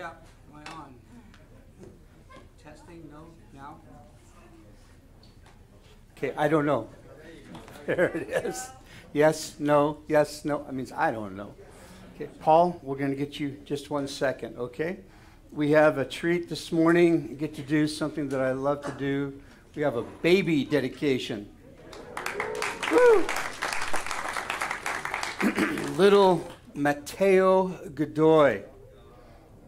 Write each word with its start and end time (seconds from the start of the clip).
yeah. 0.00 0.10
Am 0.50 0.62
I 0.66 0.72
on? 0.72 0.94
Testing? 2.64 3.08
No? 3.12 3.26
Now? 3.54 3.76
Okay, 6.16 6.32
I 6.36 6.48
don't 6.48 6.66
know. 6.66 6.88
There 7.86 8.06
it 8.06 8.28
is. 8.44 8.68
Yes, 9.12 9.56
no, 9.58 9.98
yes, 10.06 10.44
no. 10.44 10.64
I 10.68 10.70
mean, 10.70 10.86
I 10.94 11.10
don't 11.10 11.34
know. 11.34 11.54
Okay, 12.14 12.28
Paul, 12.40 12.78
we're 12.82 12.96
going 12.96 13.10
to 13.10 13.16
get 13.16 13.40
you 13.40 13.58
just 13.64 13.90
one 13.90 14.06
second, 14.06 14.56
okay? 14.56 14.98
We 15.50 15.72
have 15.72 15.98
a 15.98 16.04
treat 16.04 16.48
this 16.48 16.70
morning. 16.70 17.26
You 17.30 17.36
get 17.36 17.54
to 17.56 17.62
do 17.62 17.88
something 17.88 18.28
that 18.28 18.40
I 18.40 18.52
love 18.52 18.84
to 18.84 18.92
do. 18.92 19.40
We 19.74 19.82
have 19.82 19.96
a 19.96 20.02
baby 20.22 20.64
dedication. 20.64 21.48
Little 25.96 26.46
Mateo 26.74 27.68
Godoy. 27.94 28.62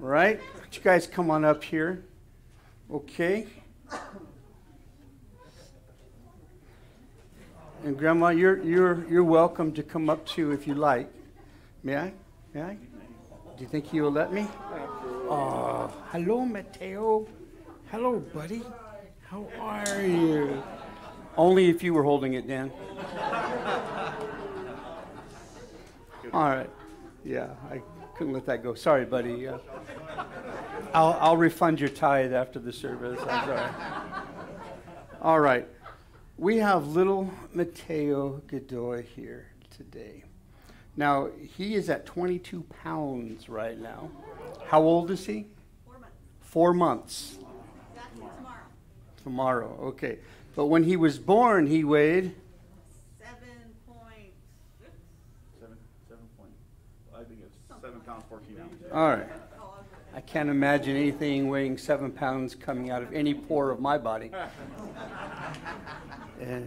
Right? 0.02 0.40
Would 0.56 0.76
you 0.76 0.82
guys 0.82 1.06
come 1.06 1.30
on 1.30 1.44
up 1.44 1.62
here? 1.62 2.02
Okay. 2.92 3.46
And 7.84 7.96
Grandma, 7.96 8.30
you're, 8.30 8.60
you're, 8.64 9.06
you're 9.08 9.22
welcome 9.22 9.72
to 9.74 9.82
come 9.84 10.10
up 10.10 10.26
too 10.26 10.50
if 10.50 10.66
you 10.66 10.74
like. 10.74 11.08
May 11.84 11.96
I? 11.96 12.12
May 12.52 12.62
I? 12.62 12.74
Do 13.56 13.62
you 13.62 13.68
think 13.68 13.92
you'll 13.92 14.10
let 14.10 14.32
me? 14.32 14.48
Oh, 15.30 15.88
hello, 16.10 16.44
Mateo. 16.46 17.28
Hello, 17.92 18.18
buddy. 18.18 18.62
How 19.28 19.46
are 19.60 20.02
you? 20.02 20.64
Only 21.36 21.70
if 21.70 21.80
you 21.80 21.94
were 21.94 22.02
holding 22.02 22.34
it, 22.34 22.48
Dan. 22.48 22.72
All 26.32 26.50
right. 26.50 26.70
Yeah, 27.24 27.50
I 27.70 27.80
couldn't 28.16 28.32
let 28.32 28.46
that 28.46 28.62
go. 28.62 28.74
Sorry, 28.74 29.04
buddy. 29.04 29.48
Uh, 29.48 29.58
I'll, 30.94 31.16
I'll 31.20 31.36
refund 31.36 31.80
your 31.80 31.88
tithe 31.88 32.32
after 32.32 32.58
the 32.58 32.72
service. 32.72 33.20
I'm 33.28 33.46
sorry. 33.46 33.70
All 35.22 35.40
right. 35.40 35.66
We 36.38 36.58
have 36.58 36.88
little 36.88 37.30
Mateo 37.54 38.42
Godoy 38.48 39.04
here 39.04 39.46
today. 39.76 40.24
Now, 40.96 41.28
he 41.56 41.74
is 41.74 41.88
at 41.88 42.04
22 42.04 42.62
pounds 42.82 43.48
right 43.48 43.78
now. 43.78 44.10
How 44.66 44.82
old 44.82 45.10
is 45.10 45.24
he? 45.24 45.46
Four 45.86 45.98
months. 45.98 46.16
Four 46.40 46.74
months. 46.74 47.38
That's 47.94 48.06
tomorrow. 48.14 48.56
Tomorrow, 49.22 49.78
okay. 49.88 50.18
But 50.54 50.66
when 50.66 50.84
he 50.84 50.96
was 50.96 51.18
born, 51.18 51.66
he 51.66 51.84
weighed 51.84 52.34
Seven 53.18 53.38
point 53.86 54.32
six. 54.80 54.90
Seven, 55.60 55.76
seven 56.08 56.24
point, 56.36 56.52
I 57.14 57.24
think 57.24 57.40
it's 57.46 57.56
seven 57.80 58.00
pounds, 58.00 58.24
fourteen 58.28 58.58
ounces. 58.60 58.81
All 58.92 59.08
right. 59.08 59.26
I 60.14 60.20
can't 60.20 60.50
imagine 60.50 60.94
anything 60.94 61.48
weighing 61.48 61.78
seven 61.78 62.10
pounds 62.10 62.54
coming 62.54 62.90
out 62.90 63.02
of 63.02 63.10
any 63.14 63.32
pore 63.32 63.70
of 63.70 63.80
my 63.80 63.96
body. 63.96 64.30
Uh, 64.34 64.48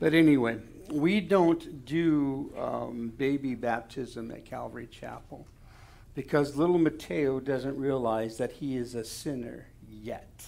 but 0.00 0.14
anyway, 0.14 0.58
we 0.90 1.20
don't 1.20 1.84
do 1.84 2.52
um, 2.58 3.12
baby 3.16 3.54
baptism 3.54 4.32
at 4.32 4.44
Calvary 4.44 4.88
Chapel 4.90 5.46
because 6.16 6.56
little 6.56 6.78
Mateo 6.78 7.38
doesn't 7.38 7.76
realize 7.76 8.36
that 8.38 8.50
he 8.50 8.76
is 8.76 8.96
a 8.96 9.04
sinner 9.04 9.68
yet. 9.88 10.46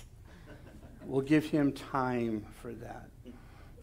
We'll 1.05 1.21
give 1.21 1.45
him 1.47 1.71
time 1.71 2.47
for 2.61 2.73
that. 2.73 3.11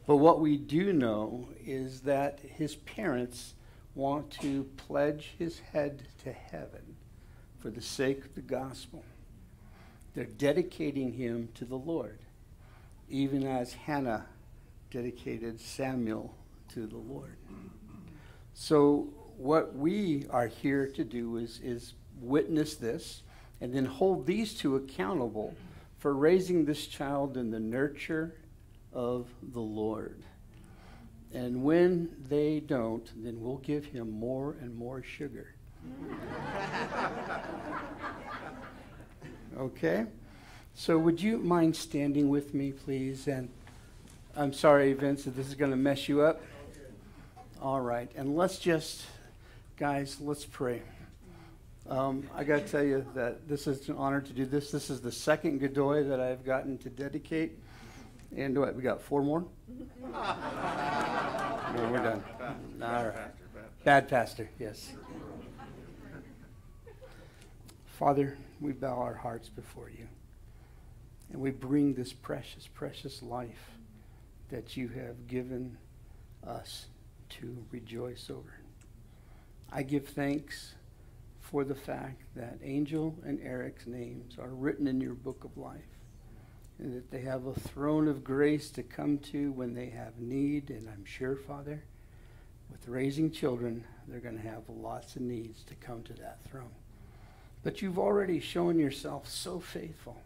But 0.06 0.18
what 0.18 0.42
we 0.42 0.58
do 0.58 0.92
know 0.92 1.48
is 1.66 2.02
that 2.02 2.40
his 2.42 2.76
parents 2.76 3.54
want 3.96 4.32
to 4.42 4.64
pledge 4.78 5.34
his 5.38 5.60
head 5.60 6.04
to 6.24 6.32
heaven 6.32 6.96
for 7.60 7.70
the 7.70 7.82
sake 7.82 8.26
of 8.26 8.36
the 8.36 8.42
gospel. 8.42 9.04
They're 10.14 10.26
dedicating 10.26 11.14
him 11.14 11.50
to 11.56 11.66
the 11.66 11.78
Lord, 11.78 12.20
even 13.10 13.46
as 13.46 13.74
Hannah 13.74 14.26
dedicated 14.90 15.60
Samuel 15.60 16.36
to 16.74 16.88
the 16.88 16.98
Lord. 16.98 17.38
So, 18.54 19.10
what 19.38 19.76
we 19.76 20.26
are 20.30 20.48
here 20.48 20.88
to 20.88 21.04
do 21.04 21.38
is, 21.38 21.60
is 21.64 21.94
witness 22.20 22.76
this 22.76 23.24
and 23.60 23.74
then 23.74 23.86
hold 23.86 24.26
these 24.26 24.54
two 24.54 24.76
accountable 24.76 25.56
for 25.98 26.14
raising 26.14 26.66
this 26.66 26.88
child 26.88 27.38
in 27.38 27.52
the 27.52 27.60
nurture 27.60 28.36
of 28.92 29.28
the 29.42 29.62
Lord. 29.62 30.24
And 31.34 31.64
when 31.64 32.10
they 32.28 32.60
don't, 32.60 33.10
then 33.24 33.40
we'll 33.40 33.58
give 33.58 33.86
him 33.86 34.12
more 34.12 34.58
and 34.62 34.76
more 34.76 35.02
sugar. 35.04 35.56
Okay? 39.58 40.06
So 40.74 40.98
would 40.98 41.22
you 41.22 41.38
mind 41.38 41.76
standing 41.76 42.30
with 42.30 42.54
me, 42.54 42.72
please? 42.72 43.28
And 43.28 43.50
I'm 44.36 44.54
sorry, 44.54 44.94
Vince, 44.94 45.28
if 45.28 45.36
this 45.36 45.48
is 45.48 45.56
going 45.56 45.72
to 45.72 45.78
mess 45.78 46.08
you 46.08 46.22
up. 46.22 46.42
All 47.62 47.82
right. 47.82 48.10
And 48.16 48.36
let's 48.36 48.58
just, 48.58 49.06
guys, 49.78 50.18
let's 50.22 50.46
pray. 50.46 50.82
Um, 51.90 52.28
I 52.36 52.44
got 52.44 52.66
to 52.66 52.72
tell 52.72 52.84
you 52.84 53.06
that 53.14 53.48
this 53.50 53.68
is 53.68 53.90
an 53.90 53.98
honor 53.98 54.22
to 54.22 54.34
do 54.34 54.46
this. 54.46 54.72
This 54.72 54.90
is 54.90 55.02
the 55.02 55.12
second 55.12 55.60
Godoy 55.60 56.06
that 56.06 56.20
I've 56.20 56.46
gotten 56.46 56.78
to 56.80 56.90
dedicate. 56.90 57.60
And 58.36 58.58
what, 58.58 58.76
we 58.76 58.82
got 58.82 59.02
four 59.02 59.22
more? 59.24 59.46
no, 60.02 60.18
we're 61.92 61.98
done. 61.98 62.24
bad 62.40 62.56
All 62.82 63.06
right. 63.06 63.32
Bad 63.84 64.08
pastor, 64.08 64.50
yes. 64.60 64.94
Father, 67.86 68.38
we 68.60 68.72
bow 68.72 68.98
our 68.98 69.16
hearts 69.16 69.50
before 69.50 69.90
you. 69.90 70.08
And 71.32 71.42
we 71.42 71.52
bring 71.52 71.94
this 71.94 72.14
precious, 72.14 72.68
precious 72.68 73.22
life 73.24 73.72
that 74.50 74.76
you 74.78 74.88
have 74.90 75.28
given 75.28 75.78
us 76.46 76.88
to 77.30 77.66
rejoice 77.72 78.30
over. 78.30 78.60
I 79.72 79.84
give 79.84 80.08
thanks 80.08 80.74
for 81.40 81.64
the 81.64 81.76
fact 81.76 82.22
that 82.36 82.60
Angel 82.64 83.16
and 83.26 83.40
Eric's 83.42 83.88
names 83.88 84.38
are 84.40 84.50
written 84.50 84.88
in 84.88 85.00
your 85.00 85.14
book 85.14 85.44
of 85.44 85.58
life 85.58 85.91
and 86.80 86.96
that 86.96 87.12
they 87.12 87.22
have 87.22 87.46
a 87.46 87.54
throne 87.54 88.08
of 88.08 88.24
grace 88.24 88.72
to 88.72 88.84
come 88.84 89.18
to 89.20 89.52
when 89.52 89.74
they 89.74 89.90
have 89.90 90.20
need. 90.20 90.70
And 90.70 90.90
I'm 90.90 91.06
sure, 91.06 91.36
Father, 91.36 91.84
with 92.72 92.88
raising 92.88 93.32
children, 93.32 93.84
they're 94.08 94.20
going 94.20 94.38
to 94.38 94.48
have 94.48 94.64
lots 94.68 95.16
of 95.16 95.22
needs 95.22 95.64
to 95.66 95.76
come 95.76 96.04
to 96.04 96.14
that 96.14 96.40
throne. 96.50 96.72
But 97.64 97.82
you've 97.82 98.00
already 98.00 98.40
shown 98.40 98.80
yourself 98.80 99.30
so 99.30 99.60
faithful. 99.60 100.22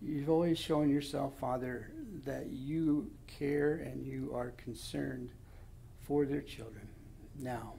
You've 0.00 0.30
always 0.30 0.58
shown 0.58 0.90
yourself, 0.90 1.34
Father, 1.38 1.90
that 2.24 2.46
you 2.50 3.10
care 3.26 3.74
and 3.74 4.04
you 4.04 4.32
are 4.34 4.50
concerned 4.52 5.30
for 6.06 6.24
their 6.24 6.40
children. 6.40 6.88
Now, 7.38 7.74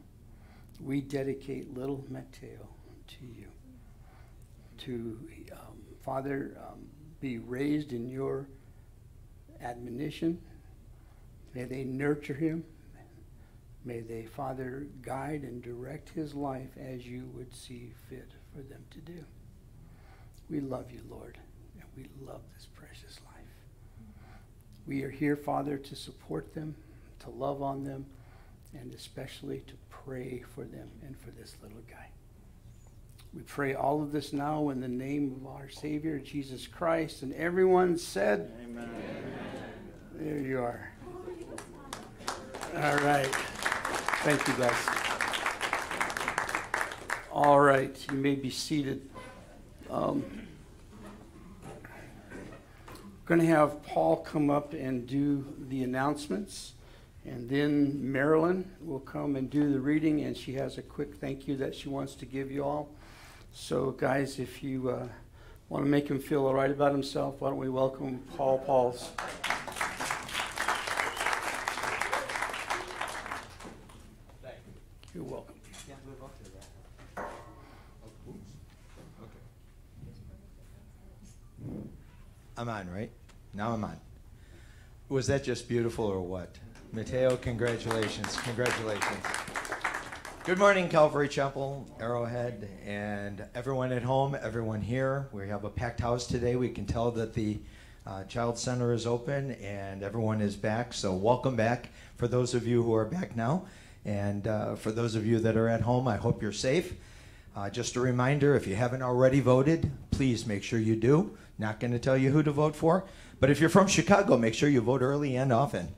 we 0.81 1.01
dedicate 1.01 1.73
little 1.73 2.05
Mateo 2.09 2.67
to 3.07 3.25
you. 3.25 3.47
To, 4.79 5.19
um, 5.51 5.77
Father, 6.01 6.57
um, 6.65 6.87
be 7.19 7.37
raised 7.37 7.91
in 7.91 8.09
your 8.09 8.47
admonition. 9.61 10.39
May 11.53 11.65
they 11.65 11.83
nurture 11.83 12.33
him. 12.33 12.63
May 13.85 14.01
they, 14.01 14.25
Father, 14.25 14.87
guide 15.01 15.43
and 15.43 15.61
direct 15.61 16.09
his 16.09 16.33
life 16.33 16.69
as 16.77 17.05
you 17.05 17.29
would 17.33 17.53
see 17.55 17.91
fit 18.09 18.31
for 18.53 18.61
them 18.61 18.83
to 18.91 18.99
do. 18.99 19.23
We 20.49 20.59
love 20.59 20.91
you, 20.91 21.01
Lord, 21.09 21.37
and 21.79 21.89
we 21.95 22.07
love 22.25 22.41
this 22.55 22.67
precious 22.75 23.19
life. 23.25 23.35
We 24.85 25.03
are 25.03 25.09
here, 25.09 25.35
Father, 25.35 25.77
to 25.77 25.95
support 25.95 26.53
them, 26.53 26.75
to 27.19 27.29
love 27.29 27.61
on 27.61 27.83
them, 27.83 28.05
and 28.73 28.93
especially 28.93 29.59
to 29.67 29.73
pray 29.89 30.43
for 30.55 30.63
them 30.65 30.89
and 31.05 31.17
for 31.19 31.31
this 31.31 31.55
little 31.61 31.81
guy. 31.89 32.09
We 33.33 33.41
pray 33.43 33.75
all 33.75 34.01
of 34.01 34.11
this 34.11 34.33
now 34.33 34.69
in 34.69 34.81
the 34.81 34.87
name 34.87 35.39
of 35.39 35.47
our 35.47 35.69
Savior, 35.69 36.17
Jesus 36.17 36.65
Christ. 36.65 37.21
And 37.21 37.31
everyone 37.33 37.97
said, 37.97 38.51
Amen. 38.63 38.89
There 40.15 40.39
you 40.39 40.59
are. 40.59 40.91
All 42.75 42.97
right. 42.97 43.27
Thank 44.23 44.47
you, 44.47 44.53
guys. 44.55 44.87
All 47.31 47.59
right. 47.59 47.95
You 48.11 48.17
may 48.17 48.33
be 48.33 48.49
seated. 48.49 49.07
Um, 49.91 50.25
going 53.25 53.41
to 53.41 53.47
have 53.47 53.83
Paul 53.83 54.17
come 54.17 54.49
up 54.49 54.73
and 54.73 55.05
do 55.05 55.45
the 55.67 55.83
announcements. 55.83 56.73
And 57.25 57.47
then 57.47 58.11
Marilyn 58.11 58.71
will 58.81 58.99
come 58.99 59.35
and 59.35 59.51
do 59.51 59.71
the 59.71 59.79
reading, 59.79 60.21
and 60.21 60.35
she 60.35 60.53
has 60.53 60.79
a 60.79 60.81
quick 60.81 61.15
thank 61.15 61.47
you 61.47 61.55
that 61.57 61.75
she 61.75 61.89
wants 61.89 62.15
to 62.15 62.25
give 62.25 62.49
you 62.49 62.63
all. 62.63 62.89
So, 63.51 63.91
guys, 63.91 64.39
if 64.39 64.63
you 64.63 64.89
uh, 64.89 65.07
want 65.69 65.85
to 65.85 65.89
make 65.89 66.07
him 66.07 66.19
feel 66.19 66.45
all 66.45 66.53
right 66.53 66.71
about 66.71 66.91
himself, 66.91 67.41
why 67.41 67.49
don't 67.49 67.57
we 67.57 67.69
welcome 67.69 68.19
Paul 68.35 68.59
Pauls? 68.59 69.11
You're 75.13 75.23
welcome. 75.23 75.55
I'm 82.57 82.67
on, 82.67 82.89
right? 82.91 83.09
Now 83.53 83.71
I'm 83.71 83.83
on. 83.85 83.97
Was 85.07 85.27
that 85.27 85.45
just 85.45 85.69
beautiful 85.69 86.05
or 86.05 86.19
what? 86.19 86.57
Mateo, 86.91 87.37
congratulations. 87.37 88.35
Congratulations. 88.41 89.25
Good 90.49 90.57
morning, 90.57 90.89
Calvary 90.89 91.29
Chapel, 91.29 91.85
Arrowhead, 91.99 92.67
and 92.83 93.45
everyone 93.53 93.91
at 93.91 94.01
home, 94.01 94.35
everyone 94.41 94.81
here. 94.81 95.29
We 95.31 95.47
have 95.47 95.63
a 95.63 95.69
packed 95.69 95.99
house 95.99 96.25
today. 96.25 96.55
We 96.55 96.69
can 96.69 96.87
tell 96.87 97.11
that 97.11 97.35
the 97.35 97.59
uh, 98.07 98.23
Child 98.23 98.57
Center 98.57 98.91
is 98.91 99.05
open 99.05 99.51
and 99.61 100.01
everyone 100.01 100.41
is 100.41 100.55
back. 100.55 100.91
So, 100.91 101.13
welcome 101.13 101.55
back 101.55 101.89
for 102.15 102.27
those 102.27 102.55
of 102.55 102.65
you 102.65 102.81
who 102.81 102.95
are 102.95 103.05
back 103.05 103.35
now. 103.35 103.67
And 104.05 104.47
uh, 104.47 104.73
for 104.73 104.91
those 104.91 105.13
of 105.13 105.23
you 105.23 105.37
that 105.37 105.55
are 105.55 105.69
at 105.69 105.81
home, 105.81 106.07
I 106.07 106.17
hope 106.17 106.41
you're 106.41 106.51
safe. 106.51 106.95
Uh, 107.55 107.69
just 107.69 107.95
a 107.95 107.99
reminder 107.99 108.55
if 108.55 108.65
you 108.65 108.73
haven't 108.73 109.03
already 109.03 109.41
voted, 109.41 109.91
please 110.09 110.47
make 110.47 110.63
sure 110.63 110.79
you 110.79 110.95
do. 110.95 111.37
Not 111.59 111.79
going 111.79 111.91
to 111.91 111.99
tell 111.99 112.17
you 112.17 112.31
who 112.31 112.41
to 112.41 112.51
vote 112.51 112.75
for, 112.75 113.05
but 113.39 113.51
if 113.51 113.59
you're 113.59 113.69
from 113.69 113.85
Chicago, 113.85 114.35
make 114.35 114.55
sure 114.55 114.67
you 114.67 114.81
vote 114.81 115.03
early 115.03 115.35
and 115.35 115.53
often. 115.53 115.89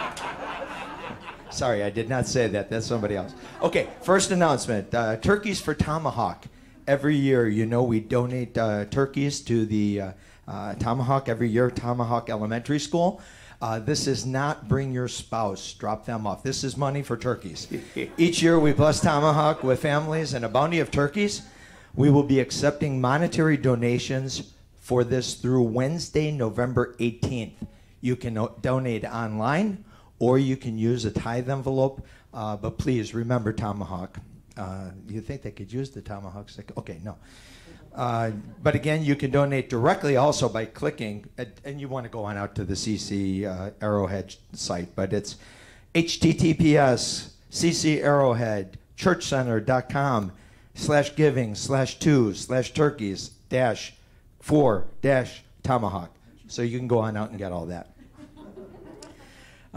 Sorry, 1.56 1.82
I 1.82 1.88
did 1.88 2.10
not 2.10 2.26
say 2.26 2.48
that. 2.48 2.68
That's 2.68 2.84
somebody 2.84 3.16
else. 3.16 3.34
Okay, 3.62 3.88
first 4.02 4.30
announcement 4.30 4.94
uh, 4.94 5.16
Turkeys 5.16 5.58
for 5.58 5.74
Tomahawk. 5.74 6.44
Every 6.86 7.16
year, 7.16 7.48
you 7.48 7.64
know, 7.64 7.82
we 7.82 7.98
donate 7.98 8.58
uh, 8.58 8.84
turkeys 8.84 9.40
to 9.42 9.64
the 9.64 10.00
uh, 10.02 10.12
uh 10.46 10.74
Tomahawk 10.74 11.30
every 11.30 11.48
year, 11.48 11.70
Tomahawk 11.70 12.28
Elementary 12.28 12.78
School. 12.78 13.22
Uh, 13.62 13.78
this 13.78 14.06
is 14.06 14.26
not 14.26 14.68
bring 14.68 14.92
your 14.92 15.08
spouse, 15.08 15.72
drop 15.72 16.04
them 16.04 16.26
off. 16.26 16.42
This 16.42 16.62
is 16.62 16.76
money 16.76 17.02
for 17.02 17.16
turkeys. 17.16 17.68
Each 18.18 18.42
year 18.42 18.60
we 18.60 18.74
bless 18.74 19.00
Tomahawk 19.00 19.64
with 19.64 19.80
families 19.80 20.34
and 20.34 20.44
a 20.44 20.50
bounty 20.50 20.78
of 20.80 20.90
turkeys. 20.90 21.40
We 21.94 22.10
will 22.10 22.22
be 22.22 22.38
accepting 22.38 23.00
monetary 23.00 23.56
donations 23.56 24.52
for 24.78 25.04
this 25.04 25.36
through 25.36 25.62
Wednesday, 25.62 26.30
November 26.30 26.94
18th. 27.00 27.54
You 28.02 28.14
can 28.14 28.46
donate 28.60 29.06
online 29.06 29.86
or 30.18 30.38
you 30.38 30.56
can 30.56 30.78
use 30.78 31.04
a 31.04 31.10
tithe 31.10 31.48
envelope, 31.50 32.04
uh, 32.32 32.56
but 32.56 32.78
please 32.78 33.14
remember 33.14 33.52
Tomahawk. 33.52 34.18
Uh, 34.56 34.90
you 35.08 35.20
think 35.20 35.42
they 35.42 35.50
could 35.50 35.72
use 35.72 35.90
the 35.90 36.00
Tomahawk 36.00 36.48
stick? 36.48 36.72
Okay, 36.76 37.00
no. 37.04 37.16
Uh, 37.94 38.30
but 38.62 38.74
again, 38.74 39.02
you 39.02 39.16
can 39.16 39.30
donate 39.30 39.70
directly 39.70 40.16
also 40.16 40.48
by 40.48 40.64
clicking, 40.66 41.24
and 41.64 41.80
you 41.80 41.88
want 41.88 42.04
to 42.04 42.10
go 42.10 42.24
on 42.24 42.36
out 42.36 42.54
to 42.54 42.64
the 42.64 42.74
CC 42.74 43.44
uh, 43.44 43.70
Arrowhead 43.80 44.34
site, 44.52 44.94
but 44.94 45.12
it's 45.12 45.36
https 45.94 47.30
cc 47.50 48.02
arrowhead 48.02 48.76
churchcenter.com 48.98 50.30
slash 50.74 51.16
giving 51.16 51.54
slash 51.54 51.98
two 51.98 52.34
slash 52.34 52.74
turkeys 52.74 53.30
dash 53.48 53.94
four 54.40 54.86
dash 55.00 55.42
tomahawk. 55.62 56.14
So 56.48 56.60
you 56.60 56.78
can 56.78 56.86
go 56.86 56.98
on 56.98 57.16
out 57.16 57.30
and 57.30 57.38
get 57.38 57.50
all 57.50 57.66
that. 57.66 57.95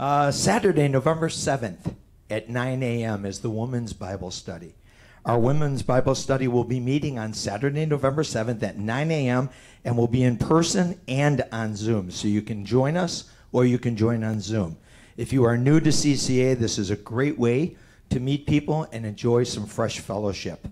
Uh, 0.00 0.30
Saturday, 0.30 0.88
November 0.88 1.28
7th 1.28 1.94
at 2.30 2.48
9 2.48 2.82
a.m. 2.82 3.26
is 3.26 3.40
the 3.40 3.50
Women's 3.50 3.92
Bible 3.92 4.30
Study. 4.30 4.72
Our 5.26 5.38
women's 5.38 5.82
Bible 5.82 6.14
study 6.14 6.48
will 6.48 6.64
be 6.64 6.80
meeting 6.80 7.18
on 7.18 7.34
Saturday, 7.34 7.84
November 7.84 8.22
7th 8.22 8.62
at 8.62 8.78
9 8.78 9.10
a.m. 9.10 9.50
and 9.84 9.98
will 9.98 10.08
be 10.08 10.22
in 10.22 10.38
person 10.38 10.98
and 11.06 11.44
on 11.52 11.76
Zoom. 11.76 12.10
So 12.10 12.28
you 12.28 12.40
can 12.40 12.64
join 12.64 12.96
us 12.96 13.30
or 13.52 13.66
you 13.66 13.78
can 13.78 13.94
join 13.94 14.24
on 14.24 14.40
Zoom. 14.40 14.78
If 15.18 15.34
you 15.34 15.44
are 15.44 15.58
new 15.58 15.80
to 15.80 15.90
CCA, 15.90 16.58
this 16.58 16.78
is 16.78 16.90
a 16.90 16.96
great 16.96 17.38
way 17.38 17.76
to 18.08 18.20
meet 18.20 18.46
people 18.46 18.88
and 18.92 19.04
enjoy 19.04 19.44
some 19.44 19.66
fresh 19.66 19.98
fellowship. 19.98 20.66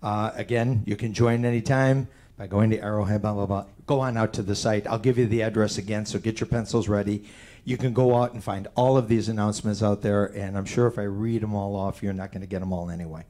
Uh, 0.00 0.30
again, 0.36 0.84
you 0.86 0.94
can 0.94 1.12
join 1.12 1.44
anytime 1.44 2.06
by 2.38 2.46
going 2.46 2.70
to 2.70 2.78
Arrowhead, 2.78 3.22
blah, 3.22 3.34
blah, 3.34 3.46
blah. 3.46 3.64
Go 3.86 3.98
on 3.98 4.16
out 4.16 4.32
to 4.34 4.42
the 4.42 4.54
site. 4.54 4.86
I'll 4.86 5.00
give 5.00 5.18
you 5.18 5.26
the 5.26 5.42
address 5.42 5.76
again, 5.76 6.06
so 6.06 6.20
get 6.20 6.38
your 6.38 6.46
pencils 6.46 6.88
ready. 6.88 7.24
You 7.64 7.76
can 7.76 7.92
go 7.92 8.16
out 8.16 8.32
and 8.32 8.42
find 8.42 8.68
all 8.74 8.96
of 8.96 9.08
these 9.08 9.28
announcements 9.28 9.82
out 9.82 10.02
there, 10.02 10.26
and 10.26 10.56
I'm 10.56 10.64
sure 10.64 10.86
if 10.86 10.98
I 10.98 11.02
read 11.02 11.42
them 11.42 11.54
all 11.54 11.76
off, 11.76 12.02
you're 12.02 12.12
not 12.12 12.32
going 12.32 12.40
to 12.40 12.46
get 12.46 12.60
them 12.60 12.72
all 12.72 12.90
anyway. 12.90 13.24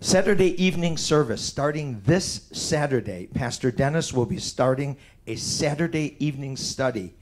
Saturday 0.00 0.62
evening 0.62 0.96
service 0.96 1.42
starting 1.42 2.00
this 2.06 2.48
Saturday. 2.52 3.28
Pastor 3.34 3.70
Dennis 3.70 4.12
will 4.12 4.24
be 4.24 4.38
starting 4.38 4.96
a 5.26 5.36
Saturday 5.36 6.16
evening 6.24 6.56
study 6.56 7.14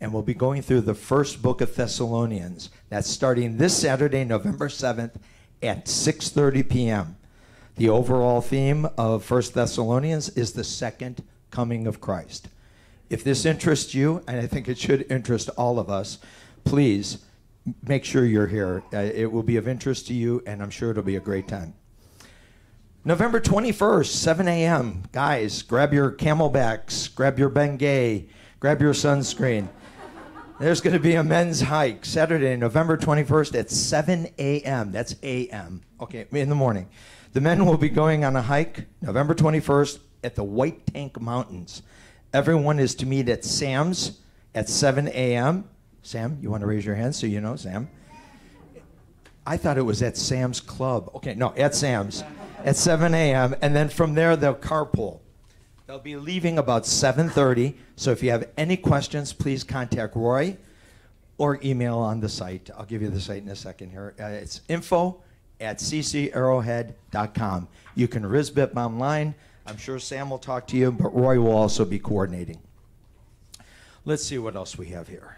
and 0.00 0.12
we'll 0.12 0.22
be 0.22 0.34
going 0.34 0.62
through 0.62 0.82
the 0.82 0.94
first 0.94 1.40
book 1.40 1.60
of 1.60 1.74
Thessalonians. 1.74 2.70
That's 2.90 3.08
starting 3.08 3.56
this 3.56 3.76
Saturday, 3.76 4.24
November 4.24 4.68
7th 4.68 5.14
at 5.62 5.86
6:30 5.86 6.68
p.m. 6.68 7.16
The 7.76 7.88
overall 7.88 8.40
theme 8.40 8.86
of 8.98 9.24
First 9.24 9.54
Thessalonians 9.54 10.28
is 10.30 10.52
the 10.52 10.64
second 10.64 11.22
coming 11.50 11.86
of 11.86 12.00
Christ. 12.00 12.48
If 13.08 13.22
this 13.22 13.44
interests 13.44 13.94
you, 13.94 14.22
and 14.26 14.40
I 14.40 14.46
think 14.46 14.68
it 14.68 14.78
should 14.78 15.06
interest 15.10 15.48
all 15.56 15.78
of 15.78 15.88
us, 15.88 16.18
please 16.64 17.18
make 17.86 18.04
sure 18.04 18.24
you're 18.24 18.46
here. 18.46 18.82
Uh, 18.92 18.98
it 18.98 19.30
will 19.30 19.42
be 19.42 19.56
of 19.56 19.68
interest 19.68 20.06
to 20.08 20.14
you, 20.14 20.42
and 20.46 20.62
I'm 20.62 20.70
sure 20.70 20.90
it'll 20.90 21.02
be 21.02 21.16
a 21.16 21.20
great 21.20 21.48
time. 21.48 21.74
November 23.04 23.40
21st, 23.40 24.06
7 24.06 24.48
a.m. 24.48 25.04
Guys, 25.12 25.62
grab 25.62 25.92
your 25.92 26.10
camelbacks, 26.10 27.14
grab 27.14 27.38
your 27.38 27.48
Bengay, 27.48 28.28
grab 28.58 28.80
your 28.80 28.92
sunscreen. 28.92 29.68
There's 30.58 30.80
going 30.80 30.94
to 30.94 31.00
be 31.00 31.14
a 31.14 31.22
men's 31.22 31.60
hike 31.60 32.04
Saturday, 32.04 32.56
November 32.56 32.96
21st 32.96 33.58
at 33.60 33.70
7 33.70 34.28
a.m. 34.38 34.90
That's 34.90 35.14
a.m. 35.22 35.82
Okay, 36.00 36.26
in 36.32 36.48
the 36.48 36.54
morning. 36.54 36.88
The 37.34 37.40
men 37.40 37.66
will 37.66 37.76
be 37.76 37.90
going 37.90 38.24
on 38.24 38.34
a 38.34 38.42
hike 38.42 38.86
November 39.02 39.34
21st 39.34 39.98
at 40.24 40.34
the 40.34 40.42
White 40.42 40.86
Tank 40.86 41.20
Mountains. 41.20 41.82
Everyone 42.32 42.78
is 42.78 42.94
to 42.96 43.06
meet 43.06 43.28
at 43.28 43.44
Sam's 43.44 44.20
at 44.54 44.68
7 44.68 45.08
a.m. 45.08 45.68
Sam, 46.02 46.38
you 46.40 46.50
want 46.50 46.60
to 46.60 46.66
raise 46.66 46.84
your 46.84 46.94
hand 46.94 47.14
so 47.14 47.26
you 47.26 47.40
know, 47.40 47.56
Sam? 47.56 47.88
I 49.46 49.56
thought 49.56 49.78
it 49.78 49.82
was 49.82 50.02
at 50.02 50.16
Sam's 50.16 50.60
Club. 50.60 51.10
Okay, 51.14 51.34
no, 51.34 51.54
at 51.56 51.74
Sam's 51.74 52.24
at 52.64 52.76
7 52.76 53.14
a.m. 53.14 53.54
And 53.62 53.74
then 53.74 53.88
from 53.88 54.14
there, 54.14 54.36
they'll 54.36 54.54
carpool. 54.54 55.20
They'll 55.86 55.98
be 56.00 56.16
leaving 56.16 56.58
about 56.58 56.82
7:30. 56.82 57.74
So 57.94 58.10
if 58.10 58.22
you 58.22 58.30
have 58.32 58.48
any 58.56 58.76
questions, 58.76 59.32
please 59.32 59.62
contact 59.62 60.16
Roy 60.16 60.56
or 61.38 61.60
email 61.62 61.98
on 61.98 62.18
the 62.20 62.28
site. 62.28 62.70
I'll 62.76 62.86
give 62.86 63.02
you 63.02 63.08
the 63.08 63.20
site 63.20 63.44
in 63.44 63.48
a 63.48 63.56
second 63.56 63.90
here. 63.90 64.14
Uh, 64.18 64.24
it's 64.24 64.62
info 64.68 65.22
at 65.60 65.78
ccarrowhead.com. 65.78 67.68
You 67.94 68.08
can 68.08 68.24
RSVP 68.24 68.76
online. 68.76 69.36
I'm 69.66 69.76
sure 69.76 69.98
Sam 69.98 70.30
will 70.30 70.38
talk 70.38 70.68
to 70.68 70.76
you, 70.76 70.92
but 70.92 71.14
Roy 71.14 71.40
will 71.40 71.56
also 71.56 71.84
be 71.84 71.98
coordinating. 71.98 72.60
Let's 74.04 74.24
see 74.24 74.38
what 74.38 74.54
else 74.54 74.78
we 74.78 74.86
have 74.88 75.08
here. 75.08 75.36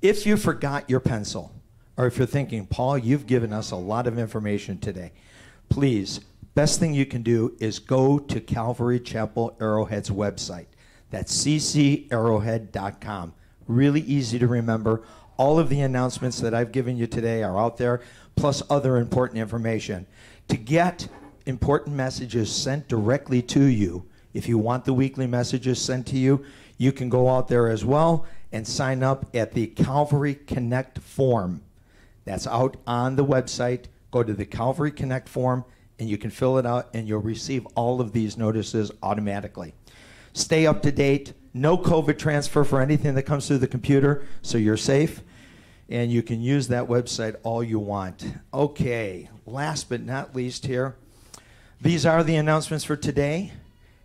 If 0.00 0.24
you 0.24 0.36
forgot 0.36 0.88
your 0.88 1.00
pencil, 1.00 1.52
or 1.96 2.06
if 2.06 2.16
you're 2.16 2.26
thinking, 2.26 2.66
Paul, 2.66 2.96
you've 2.98 3.26
given 3.26 3.52
us 3.52 3.72
a 3.72 3.76
lot 3.76 4.06
of 4.06 4.18
information 4.18 4.78
today, 4.78 5.12
please, 5.68 6.20
best 6.54 6.78
thing 6.78 6.94
you 6.94 7.04
can 7.04 7.22
do 7.22 7.56
is 7.58 7.80
go 7.80 8.20
to 8.20 8.40
Calvary 8.40 9.00
Chapel 9.00 9.56
Arrowhead's 9.60 10.10
website. 10.10 10.66
That's 11.10 11.36
ccarrowhead.com. 11.44 13.34
Really 13.66 14.00
easy 14.02 14.38
to 14.38 14.46
remember. 14.46 15.02
All 15.36 15.58
of 15.58 15.68
the 15.68 15.80
announcements 15.80 16.40
that 16.40 16.54
I've 16.54 16.70
given 16.72 16.96
you 16.96 17.08
today 17.08 17.42
are 17.42 17.58
out 17.58 17.76
there, 17.78 18.00
plus 18.36 18.62
other 18.70 18.96
important 18.96 19.40
information. 19.40 20.06
To 20.48 20.56
get 20.56 21.08
important 21.46 21.96
messages 21.96 22.50
sent 22.50 22.88
directly 22.88 23.42
to 23.42 23.64
you, 23.64 24.06
if 24.34 24.48
you 24.48 24.58
want 24.58 24.84
the 24.84 24.94
weekly 24.94 25.26
messages 25.26 25.80
sent 25.80 26.06
to 26.08 26.16
you, 26.16 26.44
you 26.78 26.92
can 26.92 27.08
go 27.08 27.28
out 27.28 27.48
there 27.48 27.68
as 27.68 27.84
well 27.84 28.26
and 28.50 28.66
sign 28.66 29.02
up 29.02 29.26
at 29.34 29.52
the 29.52 29.66
Calvary 29.68 30.34
Connect 30.34 30.98
form. 30.98 31.62
That's 32.24 32.46
out 32.46 32.76
on 32.86 33.16
the 33.16 33.24
website 33.24 33.86
go 34.12 34.22
to 34.22 34.34
the 34.34 34.44
Calvary 34.44 34.92
Connect 34.92 35.28
form 35.28 35.64
and 35.98 36.08
you 36.08 36.16
can 36.16 36.30
fill 36.30 36.58
it 36.58 36.66
out 36.66 36.90
and 36.94 37.08
you'll 37.08 37.20
receive 37.20 37.66
all 37.74 38.00
of 38.00 38.12
these 38.12 38.36
notices 38.36 38.92
automatically. 39.02 39.74
Stay 40.34 40.66
up 40.66 40.82
to 40.82 40.92
date. 40.92 41.32
No 41.54 41.76
COVID 41.76 42.18
transfer 42.18 42.64
for 42.64 42.80
anything 42.80 43.14
that 43.14 43.24
comes 43.24 43.48
through 43.48 43.58
the 43.58 43.66
computer, 43.66 44.24
so 44.40 44.56
you're 44.56 44.76
safe. 44.76 45.22
And 45.88 46.10
you 46.10 46.22
can 46.22 46.40
use 46.40 46.68
that 46.68 46.88
website 46.88 47.36
all 47.42 47.62
you 47.62 47.78
want. 47.78 48.24
Okay, 48.54 49.28
last 49.44 49.90
but 49.90 50.02
not 50.02 50.34
least 50.34 50.64
here, 50.64 50.96
these 51.82 52.06
are 52.06 52.22
the 52.22 52.36
announcements 52.36 52.84
for 52.84 52.96
today. 52.96 53.52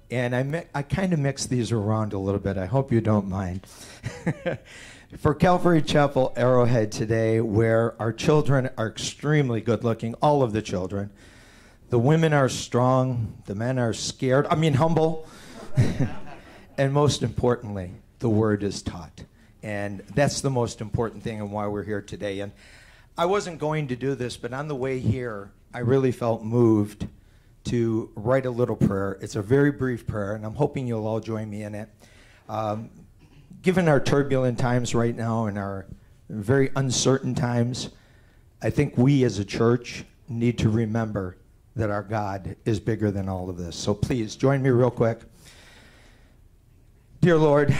And 0.09 0.35
I, 0.35 0.65
I 0.73 0.81
kind 0.81 1.13
of 1.13 1.19
mixed 1.19 1.49
these 1.49 1.71
around 1.71 2.13
a 2.13 2.17
little 2.17 2.39
bit. 2.39 2.57
I 2.57 2.65
hope 2.65 2.91
you 2.91 3.01
don't 3.01 3.27
mind. 3.27 3.67
for 5.19 5.35
Calvary 5.35 5.83
Chapel 5.83 6.33
Arrowhead 6.35 6.91
today, 6.91 7.39
where 7.39 7.93
our 8.01 8.11
children 8.11 8.69
are 8.77 8.87
extremely 8.87 9.61
good 9.61 9.83
looking, 9.83 10.15
all 10.15 10.41
of 10.41 10.53
the 10.53 10.61
children. 10.61 11.11
The 11.89 11.99
women 11.99 12.33
are 12.33 12.49
strong, 12.49 13.37
the 13.45 13.53
men 13.53 13.77
are 13.77 13.93
scared, 13.93 14.47
I 14.49 14.55
mean, 14.55 14.73
humble. 14.73 15.27
and 16.77 16.91
most 16.91 17.21
importantly, 17.21 17.91
the 18.19 18.29
word 18.29 18.63
is 18.63 18.81
taught. 18.81 19.23
And 19.61 19.99
that's 20.15 20.41
the 20.41 20.49
most 20.49 20.81
important 20.81 21.21
thing 21.21 21.41
and 21.41 21.51
why 21.51 21.67
we're 21.67 21.83
here 21.83 22.01
today. 22.01 22.39
And 22.39 22.53
I 23.17 23.25
wasn't 23.25 23.59
going 23.59 23.89
to 23.89 23.95
do 23.95 24.15
this, 24.15 24.35
but 24.35 24.51
on 24.51 24.67
the 24.67 24.75
way 24.75 24.99
here, 24.99 25.51
I 25.73 25.79
really 25.79 26.11
felt 26.11 26.43
moved 26.43 27.07
to 27.67 28.11
write 28.15 28.45
a 28.45 28.49
little 28.49 28.75
prayer. 28.75 29.17
It's 29.21 29.35
a 29.35 29.41
very 29.41 29.71
brief 29.71 30.07
prayer, 30.07 30.35
and 30.35 30.45
I'm 30.45 30.55
hoping 30.55 30.87
you'll 30.87 31.07
all 31.07 31.19
join 31.19 31.49
me 31.49 31.63
in 31.63 31.75
it. 31.75 31.89
Um, 32.49 32.89
given 33.61 33.87
our 33.87 33.99
turbulent 33.99 34.57
times 34.57 34.95
right 34.95 35.15
now 35.15 35.45
and 35.45 35.57
our 35.57 35.87
very 36.29 36.71
uncertain 36.75 37.35
times, 37.35 37.89
I 38.61 38.69
think 38.69 38.97
we 38.97 39.23
as 39.23 39.39
a 39.39 39.45
church 39.45 40.05
need 40.29 40.57
to 40.59 40.69
remember 40.69 41.37
that 41.75 41.89
our 41.89 42.03
God 42.03 42.55
is 42.65 42.79
bigger 42.79 43.11
than 43.11 43.29
all 43.29 43.49
of 43.49 43.57
this. 43.57 43.75
So 43.75 43.93
please 43.93 44.35
join 44.35 44.61
me 44.61 44.69
real 44.69 44.89
quick. 44.89 45.21
Dear 47.21 47.37
Lord, 47.37 47.75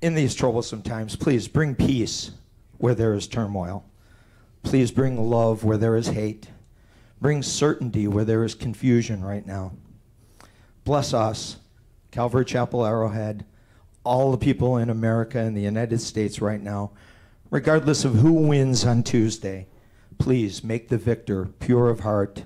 in 0.00 0.14
these 0.14 0.34
troublesome 0.34 0.82
times, 0.82 1.16
please 1.16 1.48
bring 1.48 1.74
peace 1.74 2.30
where 2.78 2.94
there 2.94 3.14
is 3.14 3.26
turmoil. 3.26 3.84
Please 4.62 4.90
bring 4.90 5.30
love 5.30 5.64
where 5.64 5.76
there 5.76 5.96
is 5.96 6.08
hate. 6.08 6.48
Bring 7.24 7.42
certainty 7.42 8.06
where 8.06 8.26
there 8.26 8.44
is 8.44 8.54
confusion 8.54 9.24
right 9.24 9.46
now. 9.46 9.72
Bless 10.84 11.14
us, 11.14 11.56
Calvary 12.10 12.44
Chapel 12.44 12.84
Arrowhead, 12.84 13.46
all 14.04 14.30
the 14.30 14.36
people 14.36 14.76
in 14.76 14.90
America 14.90 15.38
and 15.38 15.56
the 15.56 15.62
United 15.62 16.02
States 16.02 16.42
right 16.42 16.60
now, 16.60 16.90
regardless 17.48 18.04
of 18.04 18.16
who 18.16 18.34
wins 18.34 18.84
on 18.84 19.02
Tuesday. 19.02 19.66
Please 20.18 20.62
make 20.62 20.90
the 20.90 20.98
victor 20.98 21.46
pure 21.60 21.88
of 21.88 22.00
heart, 22.00 22.44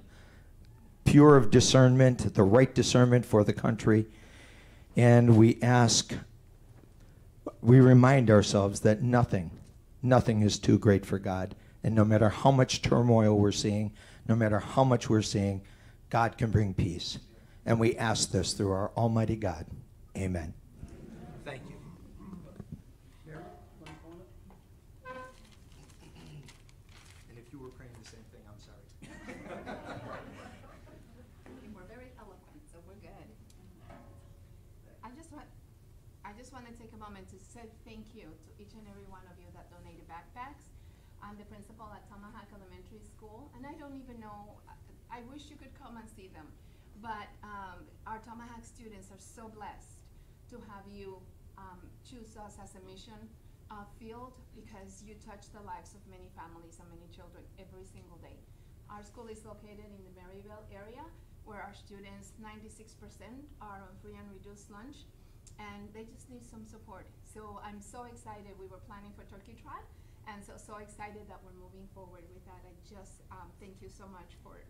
pure 1.05 1.37
of 1.37 1.51
discernment, 1.51 2.35
the 2.35 2.45
right 2.45 2.73
discernment 2.73 3.27
for 3.27 3.43
the 3.43 3.53
country. 3.53 4.07
And 4.95 5.37
we 5.37 5.59
ask, 5.61 6.15
we 7.61 7.81
remind 7.81 8.31
ourselves 8.31 8.79
that 8.83 9.03
nothing, 9.03 9.51
nothing 10.05 10.43
is 10.43 10.57
too 10.57 10.79
great 10.79 11.05
for 11.05 11.19
God. 11.19 11.57
And 11.83 11.97
no 11.97 12.05
matter 12.05 12.29
how 12.29 12.53
much 12.53 12.81
turmoil 12.81 13.37
we're 13.37 13.51
seeing, 13.51 13.91
no 14.29 14.37
matter 14.37 14.59
how 14.59 14.85
much 14.85 15.09
we're 15.09 15.23
seeing, 15.23 15.63
God 16.11 16.37
can 16.39 16.51
bring 16.51 16.75
peace. 16.75 17.19
And 17.65 17.81
we 17.81 17.97
ask 17.97 18.31
this 18.31 18.53
through 18.53 18.73
our 18.73 18.91
Almighty 18.97 19.37
God. 19.37 19.67
Amen. 20.17 20.55
Thank 21.45 21.63
you. 21.69 21.75
And 27.29 27.37
if 27.37 27.53
you 27.53 27.59
were 27.59 27.73
praying 27.77 27.93
the 28.01 28.09
same 28.09 28.25
thing, 28.33 28.43
I'm 28.49 28.61
sorry. 28.61 28.85
You 31.65 31.71
were 31.75 31.87
very 31.89 32.11
eloquent, 32.17 32.63
so 32.73 32.79
we're 32.89 33.01
good. 33.05 33.29
I 35.05 35.11
just 35.17 35.33
want, 35.33 35.47
I 36.25 36.33
just 36.37 36.53
want 36.53 36.67
to 36.69 36.75
take 36.77 36.93
a 36.93 37.01
moment 37.01 37.29
to 37.33 37.39
say 37.41 37.69
thank 37.85 38.13
you 38.17 38.29
to 38.29 38.49
each 38.61 38.73
and 38.77 38.85
every 38.89 39.05
one 39.09 39.25
of 39.29 39.37
you 39.41 39.49
that 39.57 39.69
donated 39.73 40.05
backpacks. 40.09 40.69
I'm 41.21 41.37
the 41.37 41.45
principal 41.51 41.91
at 41.93 42.07
Tomahawk 42.09 42.47
Elementary 42.55 43.03
School, 43.03 43.51
and 43.57 43.67
I 43.67 43.75
don't 43.77 43.97
even 43.99 44.21
know, 44.21 44.57
I- 44.69 44.77
I 45.11 45.21
wish 45.33 45.51
you 45.51 45.57
could 45.57 45.75
come 45.75 45.97
and 45.97 46.07
see 46.17 46.29
them. 46.33 46.47
But 47.01 47.31
um, 47.43 47.87
our 48.09 48.17
Tomahawk 48.25 48.65
students 48.65 49.13
are 49.13 49.21
so 49.21 49.53
blessed 49.53 50.01
to 50.49 50.57
have 50.65 50.89
you 50.89 51.21
um, 51.61 51.77
choose 52.01 52.41
us 52.41 52.57
as 52.57 52.73
a 52.73 52.83
mission 52.89 53.21
uh, 53.69 53.85
field 54.01 54.33
because 54.57 55.05
you 55.05 55.13
touch 55.21 55.53
the 55.53 55.61
lives 55.61 55.93
of 55.93 56.01
many 56.09 56.33
families 56.33 56.81
and 56.81 56.89
many 56.89 57.05
children 57.13 57.45
every 57.61 57.85
single 57.85 58.17
day. 58.25 58.41
Our 58.89 59.05
school 59.05 59.29
is 59.29 59.45
located 59.45 59.85
in 59.93 60.01
the 60.09 60.15
Maryvale 60.17 60.65
area 60.73 61.05
where 61.45 61.61
our 61.61 61.77
students, 61.77 62.33
ninety-six 62.41 62.97
percent 62.97 63.45
are 63.61 63.85
on 63.85 63.93
free 64.01 64.17
and 64.17 64.25
reduced 64.33 64.73
lunch 64.73 65.05
and 65.61 65.93
they 65.93 66.09
just 66.09 66.33
need 66.33 66.49
some 66.49 66.65
support. 66.65 67.05
So 67.29 67.61
I'm 67.61 67.85
so 67.85 68.09
excited. 68.09 68.57
We 68.57 68.73
were 68.73 68.81
planning 68.89 69.13
for 69.13 69.29
Turkey 69.29 69.53
Trot 69.61 69.85
and 70.33 70.41
so, 70.41 70.57
so 70.57 70.81
excited 70.81 71.29
that 71.29 71.45
we're 71.45 71.57
moving 71.61 71.85
forward 71.93 72.25
with 72.33 72.45
that. 72.49 72.65
I 72.65 72.73
just, 72.89 73.21
um, 73.29 73.53
thank 73.61 73.85
you 73.85 73.93
so 73.93 74.09
much 74.09 74.41
for, 74.41 74.65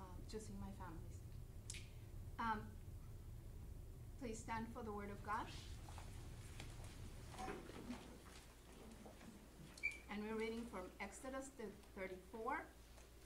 um, 0.00 0.16
choosing 0.32 0.56
my 0.56 0.72
families. 0.80 1.09
Um, 2.40 2.60
please 4.18 4.38
stand 4.38 4.64
for 4.72 4.82
the 4.82 4.90
word 4.90 5.10
of 5.12 5.22
God. 5.26 5.44
And 10.10 10.22
we're 10.24 10.40
reading 10.40 10.62
from 10.72 10.88
Exodus 11.02 11.50
thirty-four, 11.94 12.64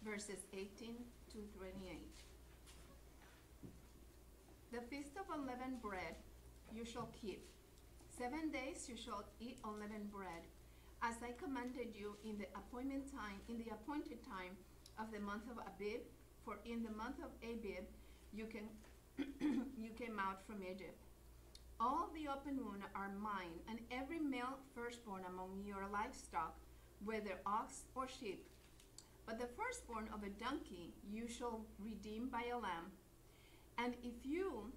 verses 0.05 0.43
eighteen 0.53 0.97
to 1.31 1.39
twenty-eight. 1.57 2.19
The 4.73 4.83
feast 4.91 5.15
of 5.15 5.31
unleavened 5.33 5.81
bread 5.81 6.19
you 6.75 6.85
shall 6.85 7.09
keep. 7.23 7.47
Seven 8.19 8.51
days 8.51 8.89
you 8.89 8.97
shall 8.97 9.23
eat 9.41 9.59
unleavened 9.65 10.11
bread, 10.11 10.43
as 11.03 11.15
I 11.23 11.39
commanded 11.41 11.95
you 11.95 12.17
in 12.25 12.37
the 12.37 12.51
appointment 12.59 13.13
time, 13.13 13.39
in 13.49 13.59
the 13.59 13.71
appointed 13.71 14.19
time 14.27 14.59
of 14.99 15.13
the 15.13 15.21
month 15.21 15.47
of 15.47 15.63
Abib, 15.63 16.03
for 16.45 16.59
in 16.67 16.83
the 16.83 16.91
month 16.91 17.23
of 17.23 17.31
Abib 17.43 17.87
you 18.35 18.47
can 18.47 18.67
you 19.41 19.91
came 19.99 20.19
out 20.19 20.45
from 20.47 20.63
Egypt. 20.63 20.99
All 21.81 22.11
the 22.15 22.29
open 22.29 22.57
wound 22.65 22.83
are 22.95 23.11
mine, 23.21 23.59
and 23.69 23.79
every 23.91 24.19
male 24.19 24.59
firstborn 24.75 25.23
among 25.29 25.63
your 25.67 25.87
livestock, 25.93 26.57
whether 27.05 27.41
ox 27.47 27.83
or 27.95 28.07
sheep. 28.09 28.47
But 29.27 29.39
the 29.39 29.49
firstborn 29.57 30.09
of 30.13 30.23
a 30.23 30.31
donkey 30.43 30.95
you 31.11 31.29
shall 31.29 31.65
redeem 31.79 32.29
by 32.29 32.45
a 32.53 32.59
lamb. 32.59 32.93
And 33.79 33.95
if 34.03 34.15
you 34.25 34.71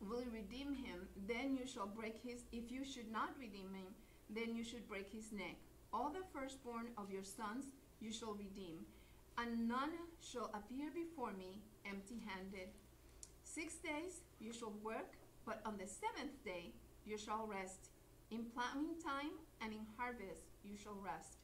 will 0.00 0.24
redeem 0.32 0.74
him, 0.74 1.08
then 1.28 1.56
you 1.56 1.66
shall 1.66 1.86
break 1.86 2.18
his, 2.22 2.42
if 2.52 2.70
you 2.70 2.84
should 2.84 3.10
not 3.12 3.30
redeem 3.38 3.74
him, 3.74 3.94
then 4.30 4.54
you 4.54 4.64
should 4.64 4.88
break 4.88 5.12
his 5.12 5.32
neck. 5.32 5.56
All 5.92 6.10
the 6.10 6.26
firstborn 6.32 6.88
of 6.96 7.10
your 7.10 7.24
sons 7.24 7.66
you 8.00 8.12
shall 8.12 8.34
redeem, 8.34 8.86
and 9.36 9.68
none 9.68 9.92
shall 10.20 10.50
appear 10.54 10.90
before 10.94 11.32
me 11.32 11.60
empty 11.84 12.22
handed. 12.26 12.68
Six 13.52 13.74
days 13.82 14.22
you 14.38 14.52
shall 14.52 14.72
work, 14.84 15.18
but 15.44 15.60
on 15.66 15.76
the 15.76 15.88
seventh 15.88 16.38
day 16.44 16.72
you 17.04 17.18
shall 17.18 17.48
rest. 17.50 17.90
In 18.30 18.44
plowing 18.44 18.94
time 19.02 19.42
and 19.60 19.72
in 19.72 19.84
harvest 19.98 20.42
you 20.62 20.76
shall 20.76 20.96
rest. 21.02 21.38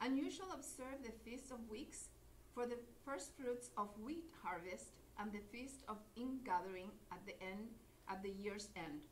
And 0.00 0.16
you 0.16 0.30
shall 0.30 0.50
observe 0.54 1.04
the 1.04 1.12
feast 1.24 1.50
of 1.50 1.68
weeks 1.68 2.08
for 2.54 2.64
the 2.64 2.78
first 3.04 3.36
fruits 3.36 3.68
of 3.76 3.88
wheat 4.02 4.24
harvest 4.42 4.92
and 5.18 5.30
the 5.30 5.44
feast 5.52 5.84
of 5.86 5.98
ingathering 6.16 6.92
at 7.12 7.20
the 7.26 7.36
end 7.44 7.68
at 8.08 8.22
the 8.22 8.32
year's 8.32 8.68
end. 8.74 9.04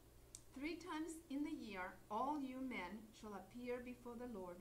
Three 0.58 0.76
times 0.76 1.20
in 1.28 1.44
the 1.44 1.52
year 1.52 2.00
all 2.10 2.40
you 2.40 2.62
men 2.62 3.04
shall 3.20 3.34
appear 3.34 3.82
before 3.84 4.14
the 4.16 4.32
Lord, 4.32 4.56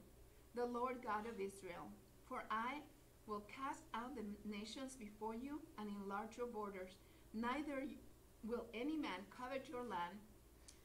the 0.56 0.66
Lord 0.66 0.98
God 1.02 1.26
of 1.26 1.40
Israel. 1.40 1.88
For 2.28 2.44
I 2.52 2.82
will 3.28 3.48
cast 3.48 3.84
out 3.94 4.12
the 4.18 4.28
nations 4.44 4.98
before 4.98 5.36
you 5.36 5.62
and 5.80 5.90
enlarge 5.90 6.36
your 6.36 6.48
borders. 6.48 6.98
Neither 7.36 7.84
will 8.48 8.64
any 8.74 8.96
man 8.96 9.28
covet 9.36 9.68
your 9.68 9.84
land 9.84 10.24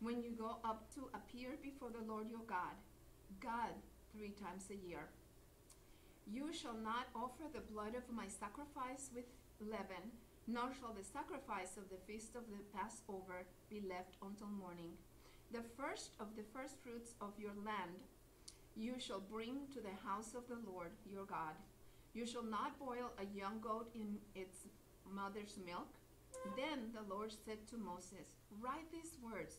when 0.00 0.20
you 0.20 0.32
go 0.32 0.58
up 0.64 0.92
to 0.94 1.06
appear 1.14 1.50
before 1.62 1.90
the 1.90 2.02
Lord 2.02 2.28
your 2.28 2.42
God, 2.46 2.74
God 3.38 3.70
three 4.12 4.34
times 4.34 4.66
a 4.70 4.88
year. 4.88 5.06
You 6.26 6.52
shall 6.52 6.74
not 6.74 7.06
offer 7.14 7.46
the 7.52 7.62
blood 7.72 7.94
of 7.94 8.02
my 8.10 8.26
sacrifice 8.26 9.10
with 9.14 9.30
leaven, 9.60 10.10
nor 10.48 10.74
shall 10.74 10.92
the 10.92 11.06
sacrifice 11.06 11.76
of 11.76 11.86
the 11.88 12.02
feast 12.10 12.34
of 12.34 12.42
the 12.50 12.66
Passover 12.74 13.46
be 13.70 13.82
left 13.88 14.18
until 14.20 14.48
morning. 14.48 14.98
The 15.52 15.62
first 15.78 16.10
of 16.18 16.34
the 16.34 16.46
first 16.52 16.82
fruits 16.82 17.14
of 17.20 17.38
your 17.38 17.54
land 17.64 18.02
you 18.76 18.98
shall 18.98 19.20
bring 19.20 19.70
to 19.74 19.80
the 19.80 19.94
house 20.02 20.34
of 20.34 20.48
the 20.48 20.58
Lord 20.66 20.90
your 21.06 21.26
God. 21.26 21.54
You 22.12 22.26
shall 22.26 22.42
not 22.42 22.78
boil 22.78 23.14
a 23.18 23.38
young 23.38 23.60
goat 23.60 23.90
in 23.94 24.18
its 24.34 24.66
mother's 25.06 25.58
milk. 25.64 25.99
Then 26.56 26.92
the 26.92 27.04
Lord 27.08 27.32
said 27.32 27.68
to 27.68 27.76
Moses, 27.76 28.40
Write 28.60 28.90
these 28.90 29.16
words, 29.22 29.58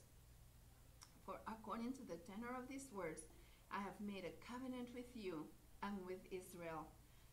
for 1.26 1.38
according 1.48 1.94
to 1.94 2.04
the 2.04 2.18
tenor 2.26 2.54
of 2.58 2.68
these 2.68 2.90
words, 2.94 3.22
I 3.72 3.80
have 3.80 4.02
made 4.02 4.26
a 4.26 4.38
covenant 4.42 4.90
with 4.94 5.10
you 5.16 5.46
and 5.82 5.96
with 6.06 6.22
Israel. 6.30 6.90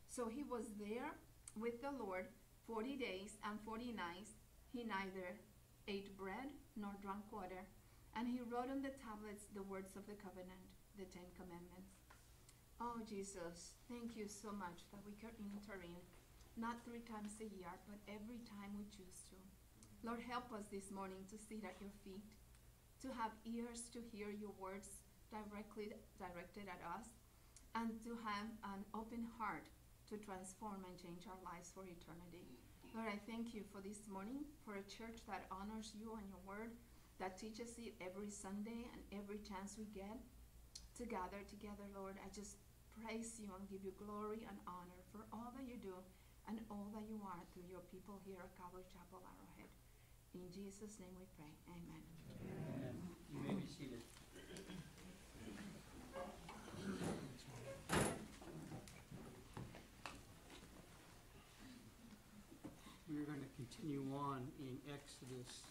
So 0.09 0.29
he 0.29 0.45
was 0.45 0.71
there 0.79 1.17
with 1.57 1.81
the 1.83 1.93
Lord 1.93 2.29
forty 2.67 2.97
days 2.97 3.37
and 3.45 3.59
forty 3.65 3.93
nights. 3.93 4.37
He 4.73 4.85
neither 4.85 5.41
ate 5.89 6.17
bread 6.17 6.53
nor 6.77 6.93
drank 7.01 7.25
water, 7.33 7.65
and 8.15 8.29
he 8.29 8.45
wrote 8.45 8.69
on 8.69 8.85
the 8.85 8.93
tablets 9.01 9.49
the 9.57 9.65
words 9.65 9.97
of 9.97 10.05
the 10.05 10.21
covenant, 10.21 10.69
the 11.01 11.09
Ten 11.09 11.25
Commandments. 11.33 11.97
Oh, 12.81 13.01
Jesus, 13.09 13.81
thank 13.89 14.15
you 14.15 14.29
so 14.29 14.53
much 14.53 14.85
that 14.93 15.03
we 15.03 15.17
can 15.17 15.33
enter 15.41 15.81
in, 15.83 15.99
not 16.61 16.85
three 16.85 17.03
times 17.03 17.41
a 17.41 17.49
year, 17.49 17.73
but 17.89 17.99
every 18.07 18.45
time 18.45 18.77
we 18.77 18.85
choose. 18.93 19.28
Lord, 20.07 20.23
help 20.23 20.47
us 20.55 20.71
this 20.71 20.95
morning 20.95 21.27
to 21.27 21.37
sit 21.37 21.67
at 21.67 21.75
your 21.83 21.91
feet, 22.07 22.23
to 23.03 23.11
have 23.19 23.35
ears 23.43 23.91
to 23.91 23.99
hear 23.99 24.31
your 24.31 24.55
words 24.55 25.03
directly 25.27 25.91
directed 26.15 26.71
at 26.71 26.79
us, 26.87 27.11
and 27.75 27.99
to 28.07 28.15
have 28.23 28.47
an 28.79 28.87
open 28.95 29.27
heart 29.37 29.67
to 30.07 30.17
transform 30.23 30.87
and 30.87 30.95
change 30.95 31.27
our 31.27 31.43
lives 31.43 31.75
for 31.75 31.83
eternity. 31.83 32.47
Lord, 32.95 33.11
I 33.11 33.19
thank 33.27 33.53
you 33.53 33.67
for 33.69 33.83
this 33.83 34.07
morning, 34.07 34.47
for 34.63 34.79
a 34.79 34.87
church 34.87 35.19
that 35.27 35.51
honors 35.51 35.93
you 35.99 36.15
and 36.15 36.25
your 36.31 36.41
word, 36.47 36.73
that 37.19 37.37
teaches 37.37 37.75
it 37.77 37.99
every 37.99 38.31
Sunday 38.31 38.87
and 38.95 39.03
every 39.11 39.43
chance 39.43 39.75
we 39.75 39.91
get 39.91 40.17
to 40.97 41.05
gather 41.05 41.43
together, 41.51 41.85
Lord. 41.91 42.17
I 42.23 42.31
just 42.31 42.57
praise 42.95 43.37
you 43.43 43.51
and 43.53 43.67
give 43.67 43.83
you 43.83 43.93
glory 43.99 44.47
and 44.47 44.59
honor 44.65 45.03
for 45.11 45.27
all 45.35 45.51
that 45.59 45.67
you 45.67 45.77
do 45.77 45.99
and 46.47 46.63
all 46.71 46.89
that 46.95 47.05
you 47.11 47.21
are 47.27 47.43
through 47.53 47.69
your 47.69 47.85
people 47.91 48.23
here 48.25 48.41
at 48.41 48.55
Calvary 48.57 48.87
Chapel 48.89 49.21
Arrowhead. 49.21 49.69
In 50.39 50.53
Jesus' 50.55 51.01
name 51.01 51.11
we 51.19 51.27
pray. 51.37 51.51
Amen. 51.67 52.03
You 53.35 53.41
may 53.43 53.55
be 53.55 53.67
seated. 53.67 53.99
We're 63.11 63.25
going 63.25 63.41
to 63.41 63.51
continue 63.57 64.05
on 64.15 64.47
in 64.61 64.79
Exodus 64.95 65.63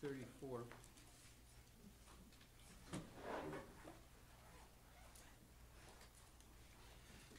34. 0.00 0.60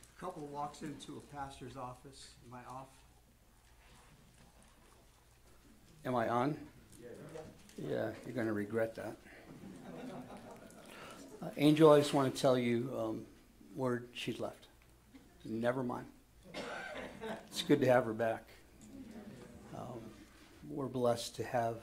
A 0.05 0.19
Couple 0.19 0.45
walks 0.45 0.83
into 0.83 1.17
a 1.17 1.35
pastor's 1.35 1.75
office. 1.75 2.35
my 2.51 2.59
I 2.59 2.71
off? 2.71 2.89
Am 6.03 6.15
I 6.15 6.29
on? 6.29 6.57
Yeah, 7.77 8.09
you're 8.25 8.33
going 8.33 8.47
to 8.47 8.53
regret 8.53 8.95
that. 8.95 9.15
Uh, 11.41 11.49
Angel, 11.57 11.91
I 11.91 11.99
just 11.99 12.13
want 12.13 12.33
to 12.33 12.41
tell 12.41 12.57
you 12.57 12.91
um, 12.97 13.25
where 13.75 14.03
she's 14.13 14.39
left. 14.39 14.67
Never 15.45 15.83
mind. 15.83 16.05
It's 17.47 17.61
good 17.61 17.81
to 17.81 17.87
have 17.87 18.05
her 18.05 18.13
back. 18.13 18.49
Um, 19.77 19.99
we're 20.69 20.87
blessed 20.87 21.35
to 21.35 21.43
have 21.43 21.77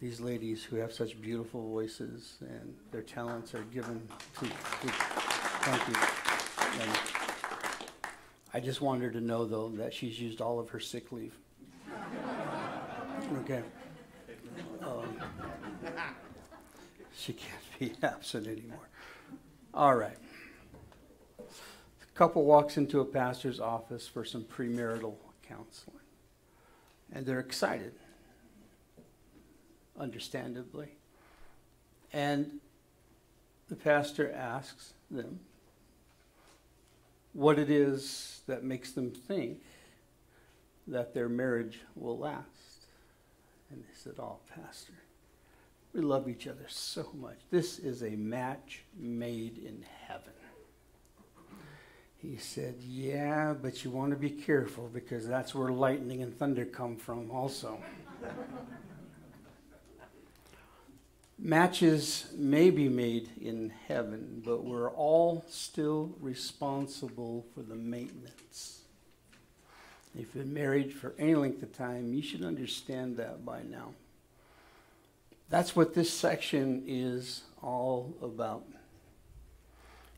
these 0.00 0.20
ladies 0.20 0.64
who 0.64 0.76
have 0.76 0.92
such 0.92 1.20
beautiful 1.20 1.68
voices 1.68 2.36
and 2.40 2.74
their 2.90 3.02
talents 3.02 3.54
are 3.54 3.62
given 3.64 4.00
to. 4.38 4.46
to 4.46 4.92
thank 5.62 5.88
you. 5.88 5.94
And 6.82 6.98
I 8.54 8.60
just 8.60 8.80
wanted 8.80 9.04
her 9.04 9.10
to 9.10 9.20
know, 9.20 9.44
though, 9.44 9.68
that 9.70 9.92
she's 9.92 10.18
used 10.18 10.40
all 10.40 10.58
of 10.58 10.70
her 10.70 10.80
sick 10.80 11.12
leave. 11.12 11.34
Okay. 13.32 13.62
Um, 14.82 15.16
She 17.16 17.32
can't 17.32 17.78
be 17.78 17.92
absent 18.02 18.46
anymore. 18.46 18.88
All 19.72 19.94
right. 19.94 20.16
The 21.38 22.06
couple 22.14 22.44
walks 22.44 22.76
into 22.76 23.00
a 23.00 23.04
pastor's 23.04 23.60
office 23.60 24.06
for 24.06 24.24
some 24.24 24.44
premarital 24.44 25.14
counseling. 25.48 25.96
And 27.12 27.24
they're 27.24 27.40
excited, 27.40 27.92
understandably. 29.98 30.96
And 32.12 32.60
the 33.68 33.76
pastor 33.76 34.30
asks 34.32 34.92
them 35.10 35.40
what 37.32 37.58
it 37.58 37.70
is 37.70 38.42
that 38.46 38.62
makes 38.64 38.92
them 38.92 39.10
think 39.10 39.58
that 40.86 41.14
their 41.14 41.28
marriage 41.28 41.80
will 41.96 42.18
last. 42.18 42.53
And 43.74 43.82
they 43.82 43.94
said, 43.96 44.14
Oh, 44.20 44.38
Pastor, 44.54 44.92
we 45.92 46.00
love 46.00 46.28
each 46.28 46.46
other 46.46 46.66
so 46.68 47.08
much. 47.12 47.38
This 47.50 47.80
is 47.80 48.04
a 48.04 48.10
match 48.10 48.84
made 48.96 49.58
in 49.58 49.84
heaven. 50.06 50.32
He 52.18 52.36
said, 52.36 52.76
Yeah, 52.78 53.52
but 53.60 53.84
you 53.84 53.90
want 53.90 54.12
to 54.12 54.16
be 54.16 54.30
careful 54.30 54.88
because 54.94 55.26
that's 55.26 55.56
where 55.56 55.70
lightning 55.70 56.22
and 56.22 56.38
thunder 56.38 56.64
come 56.64 56.96
from, 56.96 57.32
also. 57.32 57.80
Matches 61.36 62.28
may 62.36 62.70
be 62.70 62.88
made 62.88 63.28
in 63.40 63.72
heaven, 63.88 64.40
but 64.44 64.64
we're 64.64 64.92
all 64.92 65.44
still 65.48 66.14
responsible 66.20 67.44
for 67.52 67.62
the 67.62 67.74
maintenance. 67.74 68.83
If 70.14 70.20
you've 70.20 70.44
been 70.44 70.54
married 70.54 70.92
for 70.92 71.12
any 71.18 71.34
length 71.34 71.62
of 71.62 71.76
time, 71.76 72.14
you 72.14 72.22
should 72.22 72.44
understand 72.44 73.16
that 73.16 73.44
by 73.44 73.62
now. 73.62 73.94
That's 75.50 75.74
what 75.74 75.94
this 75.94 76.12
section 76.12 76.84
is 76.86 77.42
all 77.60 78.14
about. 78.22 78.64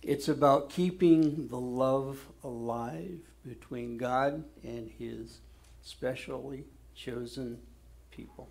It's 0.02 0.28
about 0.28 0.68
keeping 0.68 1.48
the 1.48 1.58
love 1.58 2.26
alive 2.44 3.20
between 3.46 3.96
God 3.96 4.44
and 4.62 4.90
His 4.98 5.38
specially 5.82 6.64
chosen 6.94 7.58
people. 8.10 8.48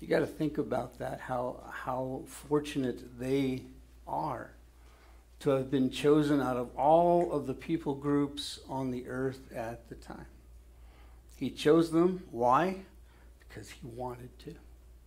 You 0.00 0.08
got 0.08 0.20
to 0.20 0.26
think 0.26 0.58
about 0.58 0.98
that, 1.00 1.20
how, 1.20 1.60
how 1.70 2.22
fortunate 2.26 3.18
they 3.18 3.62
are 4.06 4.52
to 5.40 5.50
have 5.50 5.70
been 5.70 5.90
chosen 5.90 6.40
out 6.40 6.56
of 6.56 6.74
all 6.76 7.32
of 7.32 7.46
the 7.46 7.54
people 7.54 7.94
groups 7.94 8.58
on 8.68 8.90
the 8.90 9.06
earth 9.06 9.52
at 9.54 9.88
the 9.88 9.94
time. 9.94 10.26
He 11.36 11.50
chose 11.50 11.92
them. 11.92 12.24
Why? 12.30 12.78
Because 13.38 13.70
he 13.70 13.86
wanted 13.86 14.36
to. 14.40 14.50
It 14.50 14.56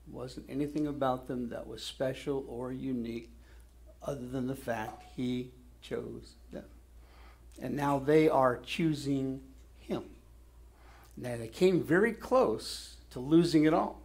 wasn't 0.10 0.46
anything 0.50 0.88
about 0.88 1.28
them 1.28 1.50
that 1.50 1.68
was 1.68 1.84
special 1.84 2.46
or 2.48 2.72
unique 2.72 3.30
other 4.02 4.26
than 4.26 4.48
the 4.48 4.56
fact 4.56 5.04
he 5.16 5.52
chose 5.82 6.36
them. 6.52 6.66
And 7.62 7.76
now 7.76 8.00
they 8.00 8.30
are 8.30 8.58
choosing 8.58 9.42
him. 9.78 10.06
Now 11.18 11.36
they 11.38 11.50
came 11.50 11.84
very 11.84 12.14
close 12.14 12.96
to 13.12 13.20
losing 13.20 13.66
it 13.66 13.74
all. 13.74 14.02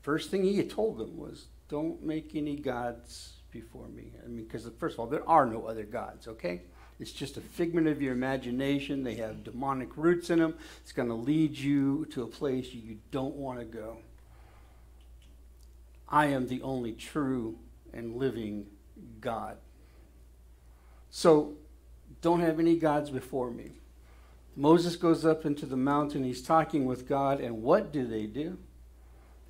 First 0.00 0.30
thing 0.30 0.42
he 0.42 0.62
told 0.64 0.98
them 0.98 1.16
was, 1.16 1.46
don't 1.68 2.02
make 2.02 2.34
any 2.34 2.56
gods 2.56 3.34
before 3.52 3.86
me. 3.88 4.12
I 4.24 4.28
mean, 4.28 4.44
because 4.44 4.68
first 4.78 4.94
of 4.94 5.00
all, 5.00 5.06
there 5.06 5.28
are 5.28 5.46
no 5.46 5.66
other 5.66 5.84
gods, 5.84 6.26
okay? 6.26 6.62
It's 6.98 7.12
just 7.12 7.36
a 7.36 7.40
figment 7.40 7.86
of 7.86 8.00
your 8.00 8.12
imagination. 8.12 9.04
They 9.04 9.16
have 9.16 9.44
demonic 9.44 9.96
roots 9.96 10.30
in 10.30 10.38
them. 10.38 10.54
It's 10.80 10.92
going 10.92 11.08
to 11.08 11.14
lead 11.14 11.56
you 11.56 12.06
to 12.12 12.22
a 12.22 12.26
place 12.26 12.72
you 12.72 12.98
don't 13.10 13.36
want 13.36 13.58
to 13.58 13.64
go. 13.64 13.98
I 16.08 16.26
am 16.26 16.48
the 16.48 16.62
only 16.62 16.92
true 16.92 17.58
and 17.92 18.16
living 18.16 18.66
God. 19.20 19.56
So 21.10 21.54
don't 22.20 22.40
have 22.40 22.58
any 22.58 22.76
gods 22.76 23.10
before 23.10 23.50
me. 23.50 23.72
Moses 24.54 24.96
goes 24.96 25.24
up 25.24 25.46
into 25.46 25.64
the 25.64 25.76
mountain. 25.76 26.24
He's 26.24 26.42
talking 26.42 26.84
with 26.84 27.08
God, 27.08 27.40
and 27.40 27.62
what 27.62 27.92
do 27.92 28.06
they 28.06 28.26
do? 28.26 28.58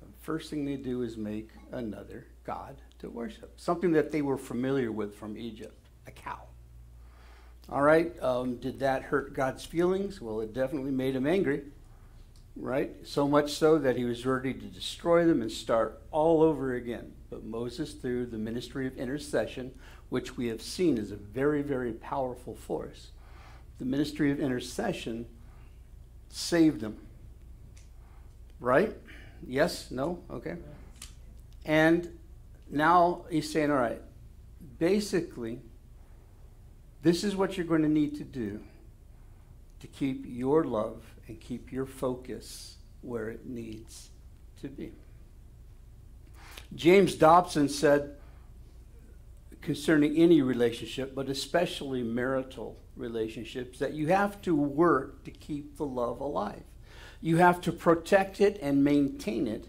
The 0.01 0.07
first 0.21 0.49
thing 0.49 0.65
they 0.65 0.77
do 0.77 1.01
is 1.01 1.17
make 1.17 1.49
another 1.71 2.27
God 2.45 2.77
to 3.03 3.09
worship, 3.09 3.53
something 3.57 3.91
that 3.91 4.11
they 4.11 4.21
were 4.21 4.37
familiar 4.37 4.91
with 4.91 5.15
from 5.15 5.37
Egypt 5.37 5.77
a 6.07 6.11
cow. 6.11 6.39
All 7.69 7.81
right, 7.81 8.11
um, 8.21 8.57
did 8.57 8.79
that 8.79 9.03
hurt 9.03 9.33
God's 9.33 9.63
feelings? 9.63 10.19
Well, 10.19 10.41
it 10.41 10.53
definitely 10.53 10.91
made 10.91 11.15
him 11.15 11.27
angry, 11.27 11.61
right? 12.55 12.91
So 13.03 13.27
much 13.27 13.53
so 13.53 13.77
that 13.77 13.95
he 13.95 14.03
was 14.03 14.25
ready 14.25 14.53
to 14.53 14.65
destroy 14.65 15.25
them 15.25 15.41
and 15.41 15.51
start 15.51 16.01
all 16.11 16.41
over 16.41 16.75
again. 16.75 17.13
But 17.29 17.43
Moses, 17.43 17.93
through 17.93 18.27
the 18.27 18.37
ministry 18.37 18.87
of 18.87 18.97
intercession, 18.97 19.73
which 20.09 20.35
we 20.35 20.47
have 20.47 20.61
seen 20.61 20.97
is 20.97 21.11
a 21.11 21.15
very, 21.15 21.61
very 21.61 21.93
powerful 21.93 22.55
force, 22.55 23.11
the 23.79 23.85
ministry 23.85 24.31
of 24.31 24.39
intercession 24.39 25.25
saved 26.29 26.81
them. 26.81 26.97
Right? 28.59 28.95
Yes? 29.45 29.89
No? 29.91 30.19
Okay. 30.29 30.55
And 31.65 32.09
now 32.73 33.25
he's 33.29 33.51
saying, 33.51 33.69
all 33.69 33.77
right, 33.77 34.01
basically, 34.79 35.59
this 37.03 37.23
is 37.23 37.35
what 37.35 37.55
you're 37.55 37.67
going 37.67 37.83
to 37.83 37.89
need 37.89 38.15
to 38.17 38.23
do 38.23 38.61
to 39.79 39.87
keep 39.87 40.25
your 40.27 40.63
love 40.63 41.03
and 41.27 41.39
keep 41.39 41.71
your 41.71 41.85
focus 41.85 42.77
where 43.01 43.29
it 43.29 43.45
needs 43.45 44.09
to 44.61 44.69
be. 44.69 44.93
James 46.73 47.13
Dobson 47.15 47.69
said 47.69 48.15
concerning 49.61 50.17
any 50.17 50.41
relationship, 50.41 51.13
but 51.13 51.29
especially 51.29 52.01
marital 52.01 52.79
relationships, 52.95 53.79
that 53.79 53.93
you 53.93 54.07
have 54.07 54.41
to 54.41 54.55
work 54.55 55.23
to 55.25 55.31
keep 55.31 55.77
the 55.77 55.85
love 55.85 56.19
alive. 56.19 56.63
You 57.21 57.37
have 57.37 57.61
to 57.61 57.71
protect 57.71 58.41
it 58.41 58.57
and 58.61 58.83
maintain 58.83 59.47
it 59.47 59.67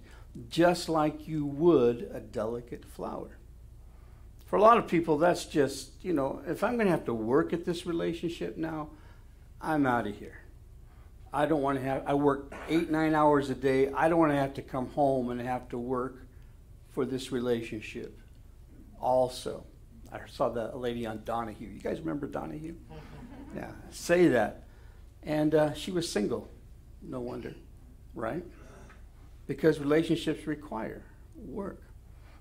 just 0.49 0.89
like 0.89 1.29
you 1.29 1.47
would 1.47 2.11
a 2.13 2.21
delicate 2.21 2.85
flower. 2.85 3.39
For 4.47 4.57
a 4.57 4.61
lot 4.63 4.79
of 4.79 4.87
people, 4.87 5.19
that's 5.19 5.45
just, 5.47 5.91
you 6.03 6.13
know, 6.13 6.43
if 6.47 6.63
I'm 6.63 6.75
going 6.75 6.87
to 6.87 6.93
have 6.93 7.07
to 7.07 7.15
work 7.15 7.53
at 7.53 7.65
this 7.65 7.87
relationship 7.87 8.57
now, 8.57 8.91
I'm 9.61 9.87
out 9.87 10.07
of 10.07 10.17
here. 10.17 10.41
I 11.33 11.47
don't 11.47 11.63
want 11.63 11.79
to 11.79 11.85
have, 11.85 12.05
I 12.07 12.15
work 12.15 12.55
eight, 12.69 12.91
nine 12.91 13.15
hours 13.15 13.51
a 13.51 13.55
day. 13.55 13.91
I 13.91 14.09
don't 14.09 14.19
want 14.19 14.33
to 14.33 14.39
have 14.39 14.55
to 14.55 14.63
come 14.63 14.89
home 14.91 15.31
and 15.31 15.41
have 15.41 15.69
to 15.71 15.79
work 15.79 16.27
for 16.91 17.05
this 17.05 17.33
relationship 17.33 18.21
also. 19.01 19.65
I 20.13 20.21
saw 20.31 20.49
the 20.49 20.77
lady 20.77 21.07
on 21.07 21.23
Donahue. 21.25 21.69
You 21.69 21.81
guys 21.81 22.01
remember 22.01 22.27
Donahue? 22.27 22.75
Yeah, 23.57 23.71
say 23.93 24.27
that. 24.27 24.65
And 25.23 25.55
uh, 25.55 25.75
she 25.75 25.93
was 25.93 26.11
single. 26.11 26.51
No 27.01 27.21
wonder, 27.21 27.55
right? 28.13 28.43
Because 29.47 29.79
relationships 29.79 30.47
require 30.47 31.03
work. 31.37 31.83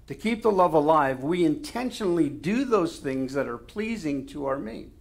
To 0.07 0.15
keep 0.15 0.41
the 0.41 0.51
love 0.51 0.73
alive, 0.73 1.23
we 1.23 1.45
intentionally 1.45 2.29
do 2.29 2.65
those 2.65 2.97
things 2.97 3.33
that 3.33 3.47
are 3.47 3.57
pleasing 3.57 4.25
to 4.27 4.45
our 4.45 4.59
mate. 4.59 4.91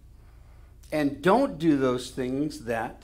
and 0.91 1.23
don't 1.23 1.57
do 1.57 1.75
those 1.75 2.11
things 2.11 2.65
that 2.65 3.03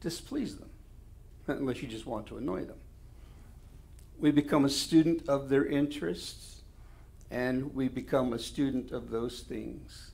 displease 0.00 0.56
them, 0.56 0.70
unless 1.48 1.82
you 1.82 1.88
just 1.88 2.06
want 2.06 2.26
to 2.28 2.36
annoy 2.36 2.64
them. 2.64 2.78
We 4.20 4.30
become 4.30 4.64
a 4.64 4.70
student 4.70 5.28
of 5.28 5.48
their 5.48 5.66
interests, 5.66 6.62
and 7.28 7.74
we 7.74 7.88
become 7.88 8.32
a 8.32 8.38
student 8.38 8.92
of 8.92 9.10
those 9.10 9.40
things 9.40 10.12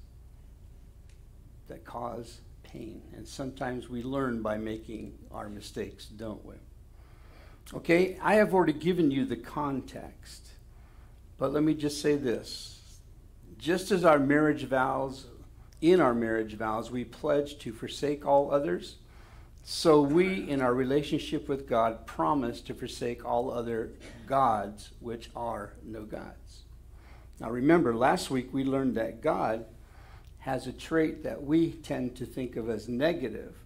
that 1.69 1.85
cause 1.85 2.41
pain. 2.63 3.03
And 3.15 3.29
sometimes 3.29 3.91
we 3.91 4.03
learn 4.03 4.41
by 4.41 4.57
making 4.57 5.19
our 5.31 5.51
mistakes, 5.51 6.07
don't 6.07 6.45
we? 6.47 6.55
Okay, 7.75 8.17
I 8.23 8.35
have 8.35 8.55
already 8.55 8.73
given 8.73 9.11
you 9.11 9.25
the 9.25 9.37
context, 9.37 10.51
but 11.37 11.53
let 11.53 11.65
me 11.65 11.75
just 11.75 12.01
say 12.01 12.15
this. 12.15 12.81
Just 13.59 13.91
as 13.91 14.05
our 14.05 14.21
marriage 14.21 14.65
vows, 14.65 15.27
in 15.81 16.01
our 16.01 16.15
marriage 16.15 16.55
vows, 16.55 16.91
we 16.91 17.05
pledge 17.05 17.59
to 17.59 17.73
forsake 17.73 18.25
all 18.25 18.53
others, 18.53 18.97
so 19.65 20.01
we, 20.01 20.49
in 20.49 20.63
our 20.63 20.73
relationship 20.73 21.49
with 21.49 21.69
God, 21.69 22.07
promise 22.07 22.61
to 22.63 22.75
forsake 22.75 23.25
all 23.25 23.51
other 23.51 23.91
gods, 24.27 24.91
which 25.01 25.29
are 25.35 25.73
no 25.85 26.03
gods. 26.05 26.63
Now 27.41 27.51
remember, 27.51 27.95
last 27.97 28.31
week 28.31 28.53
we 28.53 28.63
learned 28.63 28.95
that 28.95 29.21
God 29.21 29.65
has 30.39 30.69
a 30.69 30.73
trait 30.73 31.25
that 31.25 31.43
we 31.43 31.73
tend 31.73 32.15
to 32.17 32.27
think 32.27 32.55
of 32.55 32.71
as 32.71 32.89
negative. 32.89 33.57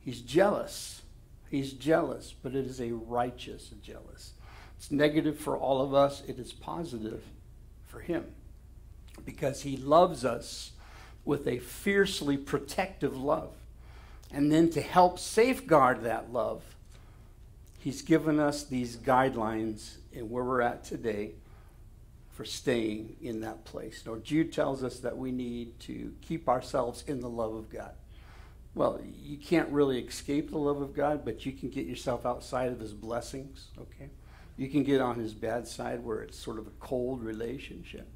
He's 0.00 0.20
jealous. 0.20 1.02
He's 1.50 1.72
jealous, 1.72 2.32
but 2.42 2.54
it 2.54 2.66
is 2.66 2.80
a 2.80 2.92
righteous 2.92 3.70
jealous. 3.82 4.32
It's 4.78 4.90
negative 4.90 5.38
for 5.38 5.58
all 5.58 5.82
of 5.82 5.92
us, 5.92 6.22
it 6.26 6.38
is 6.38 6.52
positive 6.52 7.22
for 7.86 8.00
him 8.00 8.24
because 9.24 9.62
he 9.62 9.76
loves 9.76 10.24
us 10.24 10.70
with 11.24 11.46
a 11.46 11.58
fiercely 11.58 12.36
protective 12.36 13.16
love. 13.16 13.52
And 14.32 14.50
then 14.50 14.70
to 14.70 14.80
help 14.80 15.18
safeguard 15.18 16.04
that 16.04 16.32
love, 16.32 16.62
he's 17.78 18.00
given 18.00 18.38
us 18.38 18.64
these 18.64 18.96
guidelines 18.96 19.96
and 20.14 20.30
where 20.30 20.44
we're 20.44 20.62
at 20.62 20.84
today 20.84 21.32
for 22.30 22.44
staying 22.44 23.16
in 23.20 23.40
that 23.40 23.64
place. 23.64 24.04
Now, 24.06 24.16
Jude 24.16 24.52
tells 24.52 24.82
us 24.82 25.00
that 25.00 25.16
we 25.18 25.32
need 25.32 25.78
to 25.80 26.14
keep 26.22 26.48
ourselves 26.48 27.04
in 27.06 27.20
the 27.20 27.28
love 27.28 27.54
of 27.54 27.70
God. 27.70 27.92
Well, 28.74 29.00
you 29.20 29.36
can't 29.36 29.68
really 29.70 29.98
escape 29.98 30.50
the 30.50 30.58
love 30.58 30.80
of 30.80 30.94
God, 30.94 31.24
but 31.24 31.44
you 31.44 31.52
can 31.52 31.70
get 31.70 31.86
yourself 31.86 32.24
outside 32.24 32.70
of 32.70 32.78
his 32.78 32.92
blessings, 32.92 33.68
okay? 33.78 34.10
You 34.56 34.68
can 34.68 34.84
get 34.84 35.00
on 35.00 35.18
his 35.18 35.34
bad 35.34 35.66
side 35.66 36.04
where 36.04 36.22
it's 36.22 36.38
sort 36.38 36.58
of 36.58 36.66
a 36.66 36.72
cold 36.78 37.22
relationship. 37.22 38.06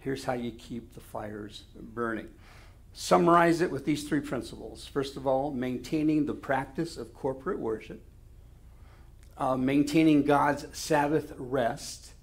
Here's 0.00 0.24
how 0.24 0.32
you 0.32 0.50
keep 0.52 0.94
the 0.94 1.00
fires 1.00 1.64
burning. 1.78 2.28
Summarize 2.92 3.60
it 3.60 3.70
with 3.70 3.84
these 3.84 4.08
three 4.08 4.20
principles. 4.20 4.86
First 4.86 5.16
of 5.16 5.26
all, 5.26 5.52
maintaining 5.52 6.26
the 6.26 6.34
practice 6.34 6.96
of 6.96 7.14
corporate 7.14 7.58
worship, 7.58 8.02
uh, 9.36 9.56
maintaining 9.56 10.24
God's 10.24 10.66
Sabbath 10.76 11.32
rest, 11.38 12.14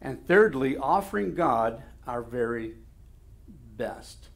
and 0.00 0.26
thirdly, 0.26 0.76
offering 0.76 1.34
God 1.34 1.82
our 2.06 2.22
very 2.22 2.76
best. 3.76 4.28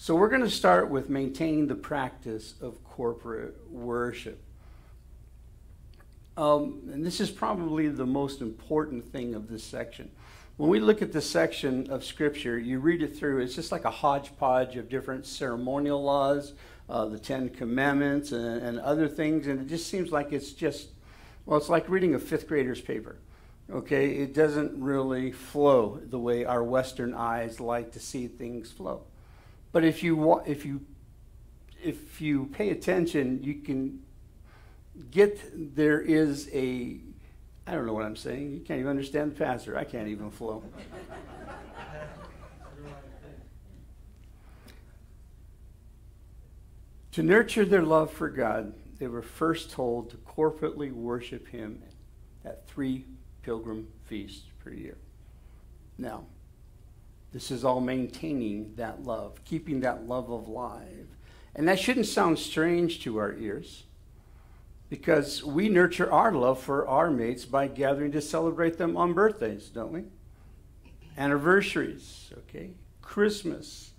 So 0.00 0.14
we're 0.14 0.28
going 0.28 0.42
to 0.42 0.48
start 0.48 0.90
with 0.90 1.10
maintaining 1.10 1.66
the 1.66 1.74
practice 1.74 2.54
of 2.62 2.84
corporate 2.84 3.56
worship. 3.68 4.40
Um, 6.36 6.82
and 6.92 7.04
this 7.04 7.18
is 7.18 7.32
probably 7.32 7.88
the 7.88 8.06
most 8.06 8.40
important 8.40 9.10
thing 9.10 9.34
of 9.34 9.48
this 9.48 9.64
section. 9.64 10.08
When 10.56 10.70
we 10.70 10.78
look 10.78 11.02
at 11.02 11.12
this 11.12 11.28
section 11.28 11.90
of 11.90 12.04
Scripture, 12.04 12.60
you 12.60 12.78
read 12.78 13.02
it 13.02 13.16
through, 13.18 13.40
it's 13.40 13.56
just 13.56 13.72
like 13.72 13.84
a 13.84 13.90
hodgepodge 13.90 14.76
of 14.76 14.88
different 14.88 15.26
ceremonial 15.26 16.00
laws, 16.00 16.52
uh, 16.88 17.06
the 17.06 17.18
Ten 17.18 17.48
Commandments, 17.48 18.30
and, 18.30 18.62
and 18.62 18.78
other 18.78 19.08
things, 19.08 19.48
and 19.48 19.60
it 19.60 19.66
just 19.66 19.88
seems 19.88 20.12
like 20.12 20.32
it's 20.32 20.52
just, 20.52 20.90
well, 21.44 21.58
it's 21.58 21.68
like 21.68 21.88
reading 21.88 22.14
a 22.14 22.20
fifth 22.20 22.46
grader's 22.46 22.80
paper. 22.80 23.16
Okay, 23.68 24.10
it 24.10 24.32
doesn't 24.32 24.80
really 24.80 25.32
flow 25.32 26.00
the 26.04 26.20
way 26.20 26.44
our 26.44 26.62
Western 26.62 27.14
eyes 27.14 27.58
like 27.58 27.90
to 27.92 28.00
see 28.00 28.28
things 28.28 28.70
flow. 28.70 29.02
But 29.72 29.84
if 29.84 30.02
you 30.02 30.40
if 30.46 30.64
you 30.64 30.80
if 31.82 32.20
you 32.20 32.46
pay 32.46 32.70
attention, 32.70 33.42
you 33.42 33.54
can 33.54 34.02
get 35.10 35.76
there 35.76 36.00
is 36.00 36.48
a 36.52 37.00
I 37.66 37.72
don't 37.72 37.86
know 37.86 37.92
what 37.92 38.04
I'm 38.04 38.16
saying. 38.16 38.52
You 38.52 38.60
can't 38.60 38.80
even 38.80 38.90
understand 38.90 39.32
the 39.32 39.44
pastor. 39.44 39.76
I 39.76 39.84
can't 39.84 40.08
even 40.08 40.30
flow. 40.30 40.62
to 47.12 47.22
nurture 47.22 47.64
their 47.64 47.82
love 47.82 48.12
for 48.12 48.28
God, 48.28 48.72
they 48.98 49.08
were 49.08 49.22
first 49.22 49.70
told 49.70 50.10
to 50.10 50.16
corporately 50.18 50.92
worship 50.92 51.48
Him 51.48 51.82
at 52.44 52.66
three 52.68 53.04
pilgrim 53.42 53.88
feasts 54.06 54.46
per 54.62 54.70
year. 54.70 54.96
Now, 55.98 56.24
this 57.32 57.50
is 57.50 57.64
all 57.64 57.80
maintaining 57.80 58.74
that 58.76 59.04
love, 59.04 59.44
keeping 59.44 59.80
that 59.80 60.06
love 60.06 60.28
alive. 60.28 61.08
And 61.54 61.68
that 61.68 61.78
shouldn't 61.78 62.06
sound 62.06 62.38
strange 62.38 63.02
to 63.02 63.18
our 63.18 63.34
ears 63.34 63.84
because 64.88 65.44
we 65.44 65.68
nurture 65.68 66.10
our 66.10 66.32
love 66.32 66.60
for 66.60 66.86
our 66.88 67.10
mates 67.10 67.44
by 67.44 67.68
gathering 67.68 68.12
to 68.12 68.22
celebrate 68.22 68.78
them 68.78 68.96
on 68.96 69.12
birthdays, 69.12 69.68
don't 69.68 69.92
we? 69.92 70.04
Anniversaries, 71.16 72.30
okay? 72.38 72.70
Christmas. 73.02 73.92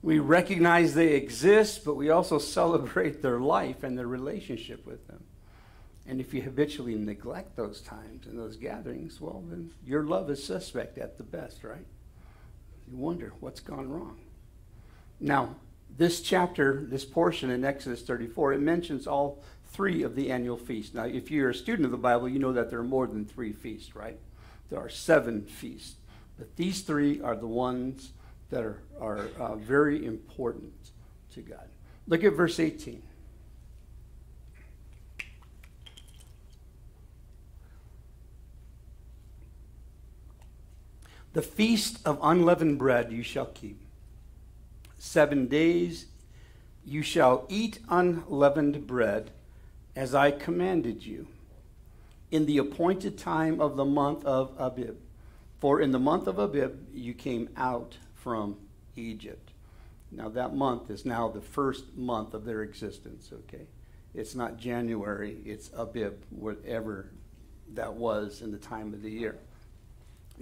We 0.00 0.18
recognize 0.18 0.94
they 0.94 1.14
exist, 1.14 1.84
but 1.84 1.94
we 1.94 2.10
also 2.10 2.38
celebrate 2.38 3.20
their 3.20 3.40
life 3.40 3.82
and 3.82 3.98
their 3.98 4.06
relationship 4.06 4.86
with 4.86 5.06
them. 5.08 5.24
And 6.06 6.20
if 6.20 6.34
you 6.34 6.42
habitually 6.42 6.96
neglect 6.96 7.56
those 7.56 7.80
times 7.80 8.26
and 8.26 8.38
those 8.38 8.56
gatherings, 8.56 9.20
well, 9.20 9.44
then 9.48 9.70
your 9.84 10.04
love 10.04 10.30
is 10.30 10.42
suspect 10.42 10.98
at 10.98 11.16
the 11.16 11.22
best, 11.22 11.62
right? 11.62 11.86
Wonder 12.92 13.32
what's 13.40 13.60
gone 13.60 13.88
wrong. 13.88 14.18
Now, 15.18 15.56
this 15.96 16.20
chapter, 16.20 16.84
this 16.88 17.04
portion 17.04 17.50
in 17.50 17.64
Exodus 17.64 18.02
34, 18.02 18.54
it 18.54 18.60
mentions 18.60 19.06
all 19.06 19.42
three 19.66 20.02
of 20.02 20.14
the 20.14 20.30
annual 20.30 20.56
feasts. 20.56 20.94
Now, 20.94 21.04
if 21.04 21.30
you're 21.30 21.50
a 21.50 21.54
student 21.54 21.86
of 21.86 21.90
the 21.90 21.96
Bible, 21.96 22.28
you 22.28 22.38
know 22.38 22.52
that 22.52 22.70
there 22.70 22.80
are 22.80 22.84
more 22.84 23.06
than 23.06 23.24
three 23.24 23.52
feasts, 23.52 23.94
right? 23.96 24.18
There 24.70 24.78
are 24.78 24.88
seven 24.88 25.42
feasts. 25.42 25.96
But 26.38 26.56
these 26.56 26.82
three 26.82 27.20
are 27.20 27.36
the 27.36 27.46
ones 27.46 28.12
that 28.50 28.62
are, 28.62 28.78
are 29.00 29.28
uh, 29.38 29.56
very 29.56 30.04
important 30.04 30.72
to 31.34 31.40
God. 31.40 31.68
Look 32.06 32.24
at 32.24 32.34
verse 32.34 32.58
18. 32.58 33.02
The 41.32 41.42
feast 41.42 41.98
of 42.06 42.18
unleavened 42.22 42.78
bread 42.78 43.10
you 43.10 43.22
shall 43.22 43.46
keep. 43.46 43.80
Seven 44.98 45.46
days 45.46 46.06
you 46.84 47.02
shall 47.02 47.46
eat 47.48 47.78
unleavened 47.88 48.86
bread 48.86 49.30
as 49.96 50.14
I 50.14 50.30
commanded 50.30 51.06
you 51.06 51.26
in 52.30 52.44
the 52.46 52.58
appointed 52.58 53.16
time 53.16 53.60
of 53.60 53.76
the 53.76 53.84
month 53.84 54.24
of 54.26 54.52
Abib. 54.58 54.96
For 55.58 55.80
in 55.80 55.92
the 55.92 55.98
month 55.98 56.26
of 56.26 56.38
Abib 56.38 56.88
you 56.92 57.14
came 57.14 57.48
out 57.56 57.96
from 58.14 58.56
Egypt. 58.96 59.52
Now, 60.10 60.28
that 60.30 60.54
month 60.54 60.90
is 60.90 61.06
now 61.06 61.28
the 61.28 61.40
first 61.40 61.96
month 61.96 62.34
of 62.34 62.44
their 62.44 62.62
existence, 62.62 63.30
okay? 63.32 63.66
It's 64.14 64.34
not 64.34 64.58
January, 64.58 65.38
it's 65.46 65.70
Abib, 65.74 66.22
whatever 66.28 67.08
that 67.72 67.94
was 67.94 68.42
in 68.42 68.52
the 68.52 68.58
time 68.58 68.92
of 68.92 69.00
the 69.00 69.10
year 69.10 69.38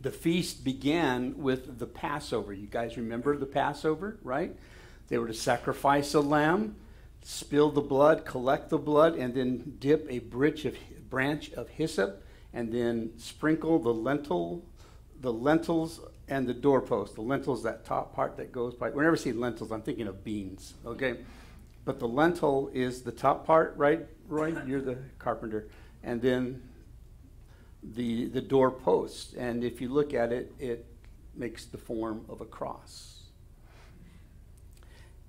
the 0.01 0.11
feast 0.11 0.65
began 0.65 1.37
with 1.39 1.79
the 1.79 1.87
Passover. 1.87 2.53
You 2.53 2.67
guys 2.67 2.97
remember 2.97 3.37
the 3.37 3.47
Passover, 3.47 4.19
right? 4.23 4.57
They 5.09 5.19
were 5.19 5.27
to 5.27 5.35
sacrifice 5.35 6.15
a 6.15 6.21
lamb, 6.21 6.77
spill 7.23 7.71
the 7.71 7.81
blood, 7.81 8.25
collect 8.25 8.71
the 8.71 8.79
blood, 8.79 9.17
and 9.17 9.35
then 9.35 9.77
dip 9.79 10.07
a 10.09 10.19
of, 10.21 10.75
branch 11.11 11.53
of 11.53 11.69
hyssop, 11.69 12.25
and 12.53 12.73
then 12.73 13.13
sprinkle 13.19 13.79
the 13.79 13.93
lentil, 13.93 14.65
the 15.21 15.33
lentils 15.33 16.01
and 16.29 16.47
the 16.47 16.55
doorpost. 16.55 17.17
The 17.17 17.23
lentils, 17.23 17.63
that 17.65 17.85
top 17.85 18.15
part 18.15 18.37
that 18.39 18.53
goes 18.53 18.75
by. 18.75 18.91
Whenever 18.91 19.17
I 19.17 19.19
see 19.19 19.33
lentils, 19.33 19.71
I'm 19.71 19.83
thinking 19.83 20.07
of 20.07 20.25
beans. 20.25 20.75
Okay, 20.87 21.19
but 21.85 21.99
the 21.99 22.09
lentil 22.09 22.71
is 22.73 23.03
the 23.03 23.13
top 23.13 23.47
part, 23.47 23.75
right? 23.77 24.07
Roy, 24.29 24.55
you're 24.67 24.81
the 24.81 24.99
carpenter, 25.19 25.69
and 26.03 26.23
then 26.23 26.63
the, 27.83 28.27
the 28.27 28.41
door 28.41 28.71
post. 28.71 29.35
And 29.35 29.65
if 29.65 29.81
you 29.81 29.89
look 29.89 30.15
at 30.15 30.33
it, 30.33 30.53
it 30.59 30.87
makes 31.35 31.65
the 31.65 31.79
form 31.79 32.25
of 32.29 32.41
a 32.41 32.45
cross. 32.45 33.21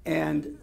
And 0.06 0.58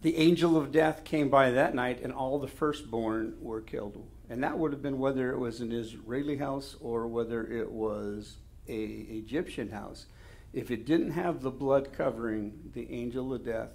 the 0.00 0.16
angel 0.16 0.56
of 0.56 0.70
death 0.70 1.04
came 1.04 1.28
by 1.28 1.50
that 1.50 1.74
night, 1.74 2.00
and 2.02 2.12
all 2.12 2.38
the 2.38 2.48
firstborn 2.48 3.36
were 3.40 3.60
killed. 3.60 4.06
And 4.28 4.42
that 4.42 4.58
would 4.58 4.72
have 4.72 4.82
been 4.82 4.98
whether 4.98 5.32
it 5.32 5.38
was 5.38 5.60
an 5.60 5.72
Israeli 5.72 6.36
house 6.36 6.76
or 6.80 7.06
whether 7.06 7.46
it 7.46 7.70
was 7.70 8.36
a 8.68 8.82
Egyptian 8.82 9.70
house. 9.70 10.06
If 10.52 10.70
it 10.70 10.86
didn't 10.86 11.12
have 11.12 11.42
the 11.42 11.50
blood 11.50 11.92
covering, 11.92 12.70
the 12.74 12.90
angel 12.90 13.34
of 13.34 13.44
death 13.44 13.70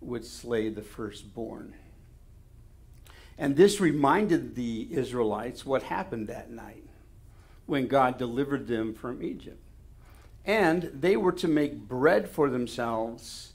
would 0.00 0.24
slay 0.24 0.68
the 0.68 0.82
firstborn. 0.82 1.74
And 3.38 3.56
this 3.56 3.80
reminded 3.80 4.54
the 4.54 4.88
Israelites 4.90 5.66
what 5.66 5.84
happened 5.84 6.28
that 6.28 6.50
night 6.50 6.84
when 7.66 7.86
God 7.86 8.18
delivered 8.18 8.66
them 8.66 8.94
from 8.94 9.22
Egypt. 9.22 9.60
And 10.44 10.90
they 10.94 11.16
were 11.16 11.32
to 11.32 11.48
make 11.48 11.76
bread 11.76 12.28
for 12.28 12.50
themselves, 12.50 13.54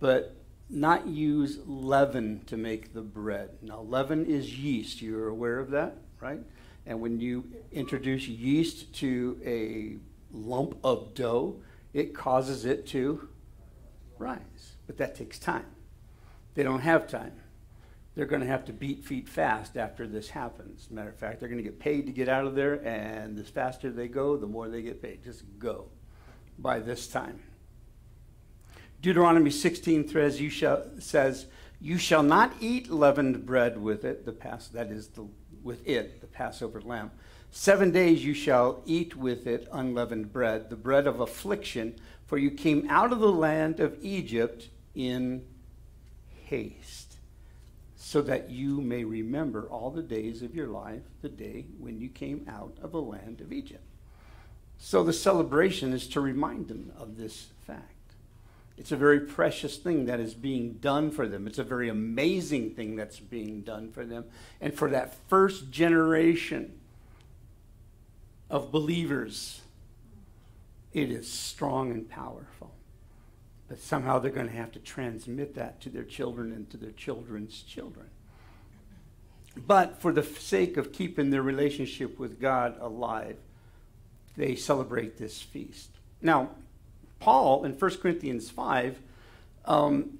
but 0.00 0.36
not 0.68 1.06
use 1.06 1.58
leaven 1.66 2.42
to 2.46 2.56
make 2.56 2.92
the 2.92 3.02
bread. 3.02 3.50
Now, 3.62 3.80
leaven 3.82 4.26
is 4.26 4.58
yeast. 4.58 5.00
You're 5.00 5.28
aware 5.28 5.60
of 5.60 5.70
that, 5.70 5.96
right? 6.20 6.40
And 6.86 7.00
when 7.00 7.20
you 7.20 7.44
introduce 7.72 8.26
yeast 8.26 8.92
to 8.94 9.40
a 9.44 9.96
lump 10.36 10.76
of 10.82 11.14
dough, 11.14 11.60
it 11.92 12.14
causes 12.14 12.64
it 12.64 12.86
to 12.88 13.28
rise. 14.18 14.76
But 14.86 14.98
that 14.98 15.14
takes 15.14 15.38
time. 15.38 15.66
They 16.54 16.62
don't 16.62 16.80
have 16.80 17.06
time. 17.06 17.32
They're 18.14 18.26
going 18.26 18.42
to 18.42 18.46
have 18.46 18.64
to 18.66 18.72
beat 18.72 19.04
feet 19.04 19.28
fast 19.28 19.76
after 19.76 20.06
this 20.06 20.30
happens. 20.30 20.88
Matter 20.90 21.08
of 21.08 21.16
fact, 21.16 21.40
they're 21.40 21.48
going 21.48 21.62
to 21.62 21.68
get 21.68 21.80
paid 21.80 22.06
to 22.06 22.12
get 22.12 22.28
out 22.28 22.46
of 22.46 22.54
there, 22.54 22.74
and 22.86 23.36
the 23.36 23.42
faster 23.42 23.90
they 23.90 24.06
go, 24.06 24.36
the 24.36 24.46
more 24.46 24.68
they 24.68 24.82
get 24.82 25.02
paid. 25.02 25.24
Just 25.24 25.42
go 25.58 25.86
by 26.58 26.78
this 26.78 27.08
time. 27.08 27.40
Deuteronomy 29.02 29.50
16 29.50 30.08
says, 30.08 30.40
you 30.40 30.48
shall, 30.48 30.84
says, 30.98 31.46
You 31.80 31.98
shall 31.98 32.22
not 32.22 32.54
eat 32.60 32.88
leavened 32.88 33.44
bread 33.44 33.82
with 33.82 34.04
it, 34.04 34.24
the 34.24 34.32
pass, 34.32 34.68
that 34.68 34.90
is, 34.90 35.08
the, 35.08 35.26
with 35.62 35.86
it, 35.86 36.20
the 36.20 36.26
Passover 36.26 36.80
lamb. 36.80 37.10
Seven 37.50 37.90
days 37.90 38.24
you 38.24 38.34
shall 38.34 38.82
eat 38.86 39.14
with 39.14 39.46
it 39.46 39.68
unleavened 39.72 40.32
bread, 40.32 40.70
the 40.70 40.76
bread 40.76 41.06
of 41.06 41.20
affliction, 41.20 41.94
for 42.26 42.38
you 42.38 42.50
came 42.50 42.86
out 42.88 43.12
of 43.12 43.20
the 43.20 43.30
land 43.30 43.78
of 43.78 43.96
Egypt 44.02 44.68
in 44.94 45.44
haste, 46.44 47.03
so 48.04 48.20
that 48.20 48.50
you 48.50 48.82
may 48.82 49.02
remember 49.02 49.66
all 49.70 49.90
the 49.90 50.02
days 50.02 50.42
of 50.42 50.54
your 50.54 50.66
life, 50.66 51.00
the 51.22 51.28
day 51.28 51.64
when 51.78 51.98
you 51.98 52.10
came 52.10 52.44
out 52.46 52.76
of 52.82 52.92
the 52.92 53.00
land 53.00 53.40
of 53.40 53.50
Egypt. 53.50 53.82
So 54.76 55.02
the 55.02 55.14
celebration 55.14 55.94
is 55.94 56.06
to 56.08 56.20
remind 56.20 56.68
them 56.68 56.92
of 56.98 57.16
this 57.16 57.46
fact. 57.66 58.12
It's 58.76 58.92
a 58.92 58.96
very 58.96 59.20
precious 59.20 59.78
thing 59.78 60.04
that 60.04 60.20
is 60.20 60.34
being 60.34 60.74
done 60.74 61.12
for 61.12 61.26
them. 61.26 61.46
It's 61.46 61.58
a 61.58 61.64
very 61.64 61.88
amazing 61.88 62.74
thing 62.74 62.94
that's 62.94 63.20
being 63.20 63.62
done 63.62 63.90
for 63.90 64.04
them. 64.04 64.26
And 64.60 64.74
for 64.74 64.90
that 64.90 65.14
first 65.28 65.70
generation 65.70 66.78
of 68.50 68.70
believers, 68.70 69.62
it 70.92 71.10
is 71.10 71.32
strong 71.32 71.90
and 71.90 72.06
powerful. 72.06 72.73
But 73.68 73.80
somehow 73.80 74.18
they're 74.18 74.30
going 74.30 74.48
to 74.48 74.52
have 74.52 74.72
to 74.72 74.78
transmit 74.78 75.54
that 75.54 75.80
to 75.82 75.88
their 75.88 76.04
children 76.04 76.52
and 76.52 76.68
to 76.70 76.76
their 76.76 76.90
children's 76.90 77.62
children. 77.62 78.06
But 79.56 80.00
for 80.00 80.12
the 80.12 80.22
sake 80.22 80.76
of 80.76 80.92
keeping 80.92 81.30
their 81.30 81.42
relationship 81.42 82.18
with 82.18 82.40
God 82.40 82.76
alive, 82.80 83.36
they 84.36 84.56
celebrate 84.56 85.16
this 85.16 85.40
feast. 85.40 85.90
Now, 86.20 86.50
Paul 87.20 87.64
in 87.64 87.72
1 87.72 87.90
Corinthians 87.98 88.50
5 88.50 88.98
um, 89.64 90.18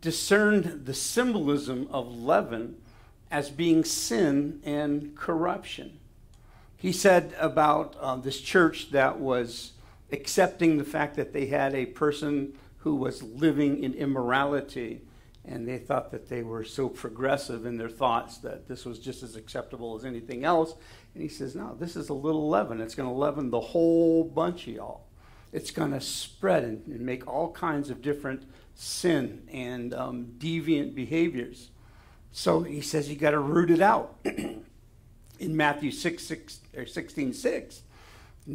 discerned 0.00 0.84
the 0.84 0.94
symbolism 0.94 1.88
of 1.90 2.14
leaven 2.14 2.76
as 3.30 3.50
being 3.50 3.84
sin 3.84 4.60
and 4.64 5.16
corruption. 5.16 5.98
He 6.76 6.92
said 6.92 7.34
about 7.40 7.96
uh, 7.98 8.16
this 8.16 8.40
church 8.40 8.90
that 8.90 9.18
was 9.18 9.72
accepting 10.14 10.78
the 10.78 10.84
fact 10.84 11.16
that 11.16 11.32
they 11.32 11.46
had 11.46 11.74
a 11.74 11.86
person 11.86 12.54
who 12.78 12.94
was 12.94 13.22
living 13.22 13.82
in 13.82 13.92
immorality, 13.94 15.02
and 15.44 15.68
they 15.68 15.78
thought 15.78 16.10
that 16.10 16.28
they 16.28 16.42
were 16.42 16.64
so 16.64 16.88
progressive 16.88 17.66
in 17.66 17.76
their 17.76 17.90
thoughts 17.90 18.38
that 18.38 18.66
this 18.66 18.86
was 18.86 18.98
just 18.98 19.22
as 19.22 19.36
acceptable 19.36 19.94
as 19.94 20.04
anything 20.04 20.44
else. 20.44 20.74
And 21.12 21.22
he 21.22 21.28
says, 21.28 21.54
No, 21.54 21.76
this 21.78 21.96
is 21.96 22.08
a 22.08 22.14
little 22.14 22.48
leaven. 22.48 22.80
It's 22.80 22.94
going 22.94 23.08
to 23.08 23.14
leaven 23.14 23.50
the 23.50 23.60
whole 23.60 24.24
bunch 24.24 24.66
of 24.66 24.74
y'all. 24.74 25.06
It's 25.52 25.70
going 25.70 25.92
to 25.92 26.00
spread 26.00 26.64
and, 26.64 26.86
and, 26.86 27.00
make 27.00 27.28
all 27.28 27.52
kinds 27.52 27.90
of 27.90 28.02
different 28.02 28.42
sin 28.74 29.46
and 29.52 29.94
um, 29.94 30.34
deviant 30.38 30.94
behaviors. 30.94 31.70
So 32.32 32.62
he 32.62 32.80
says 32.80 33.08
you 33.08 33.16
got 33.16 33.30
to 33.30 33.38
root 33.38 33.70
it 33.70 33.80
out. 33.80 34.16
in 35.38 35.56
Matthew 35.56 35.90
6, 35.90 36.22
6 36.22 36.60
or 36.76 36.86
16, 36.86 37.32
6, 37.32 37.82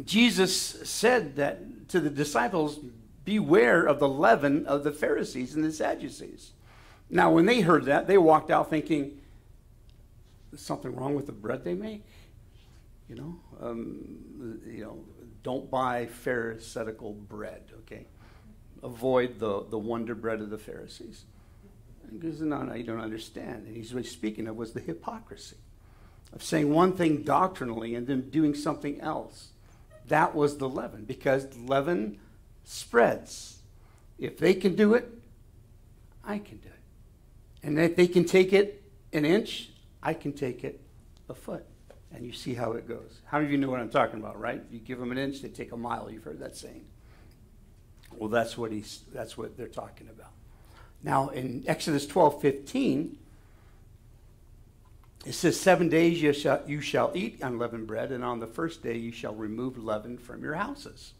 Jesus 0.04 0.54
said 0.88 1.36
that 1.36 1.88
to 1.88 2.00
the 2.00 2.10
disciples, 2.10 2.78
beware 3.24 3.84
of 3.84 3.98
the 3.98 4.08
leaven 4.08 4.66
of 4.66 4.84
the 4.84 4.92
Pharisees 4.92 5.54
and 5.54 5.64
the 5.64 5.72
Sadducees. 5.72 6.52
Now, 7.08 7.32
when 7.32 7.46
they 7.46 7.60
heard 7.60 7.86
that, 7.86 8.06
they 8.06 8.18
walked 8.18 8.50
out 8.50 8.70
thinking, 8.70 9.20
there's 10.50 10.62
something 10.62 10.94
wrong 10.94 11.14
with 11.14 11.26
the 11.26 11.32
bread 11.32 11.64
they 11.64 11.74
make? 11.74 12.04
You 13.08 13.16
know, 13.16 13.40
um, 13.60 14.60
you 14.66 14.84
know, 14.84 14.98
don't 15.42 15.70
buy 15.70 16.06
pharisaical 16.06 17.14
bread, 17.14 17.62
okay? 17.80 18.06
Avoid 18.82 19.38
the, 19.38 19.64
the 19.68 19.78
wonder 19.78 20.14
bread 20.14 20.40
of 20.40 20.50
the 20.50 20.58
Pharisees. 20.58 21.24
Goes, 22.18 22.40
no, 22.40 22.62
no, 22.62 22.74
you 22.74 22.84
don't 22.84 23.00
understand. 23.00 23.66
And 23.66 23.76
he's 23.76 23.92
speaking 24.10 24.46
of 24.46 24.56
was 24.56 24.72
the 24.72 24.80
hypocrisy 24.80 25.56
of 26.32 26.42
saying 26.42 26.72
one 26.72 26.92
thing 26.92 27.22
doctrinally 27.22 27.94
and 27.94 28.06
then 28.06 28.30
doing 28.30 28.54
something 28.54 29.00
else. 29.00 29.48
That 30.10 30.34
was 30.34 30.58
the 30.58 30.68
leaven, 30.68 31.04
because 31.04 31.56
leaven 31.56 32.18
spreads. 32.64 33.60
If 34.18 34.38
they 34.38 34.54
can 34.54 34.74
do 34.74 34.94
it, 34.94 35.08
I 36.24 36.38
can 36.38 36.58
do 36.58 36.68
it. 36.68 37.66
And 37.66 37.78
if 37.78 37.94
they 37.94 38.06
can 38.06 38.24
take 38.24 38.52
it 38.52 38.82
an 39.12 39.24
inch, 39.24 39.70
I 40.02 40.14
can 40.14 40.32
take 40.32 40.64
it 40.64 40.80
a 41.28 41.34
foot 41.34 41.64
and 42.12 42.26
you 42.26 42.32
see 42.32 42.54
how 42.54 42.72
it 42.72 42.88
goes. 42.88 43.20
How 43.26 43.38
many 43.38 43.46
of 43.46 43.52
you 43.52 43.58
know 43.58 43.70
what 43.70 43.78
I'm 43.78 43.88
talking 43.88 44.18
about, 44.18 44.40
right? 44.40 44.62
You 44.70 44.80
give 44.80 44.98
them 44.98 45.12
an 45.12 45.18
inch, 45.18 45.42
they 45.42 45.48
take 45.48 45.72
a 45.72 45.76
mile. 45.76 46.10
You've 46.10 46.24
heard 46.24 46.40
that 46.40 46.56
saying. 46.56 46.84
Well, 48.12 48.28
that's 48.28 48.58
what 48.58 48.72
he's 48.72 49.02
that's 49.12 49.38
what 49.38 49.56
they're 49.56 49.68
talking 49.68 50.08
about. 50.08 50.32
Now 51.04 51.28
in 51.28 51.62
Exodus 51.66 52.06
12, 52.06 52.40
15, 52.42 53.16
it 55.24 55.32
says, 55.34 55.58
Seven 55.58 55.88
days 55.88 56.22
you 56.22 56.32
shall, 56.32 56.62
you 56.66 56.80
shall 56.80 57.12
eat 57.14 57.40
unleavened 57.42 57.86
bread, 57.86 58.12
and 58.12 58.24
on 58.24 58.40
the 58.40 58.46
first 58.46 58.82
day 58.82 58.96
you 58.96 59.12
shall 59.12 59.34
remove 59.34 59.78
leaven 59.78 60.18
from 60.18 60.42
your 60.42 60.54
houses. 60.54 61.14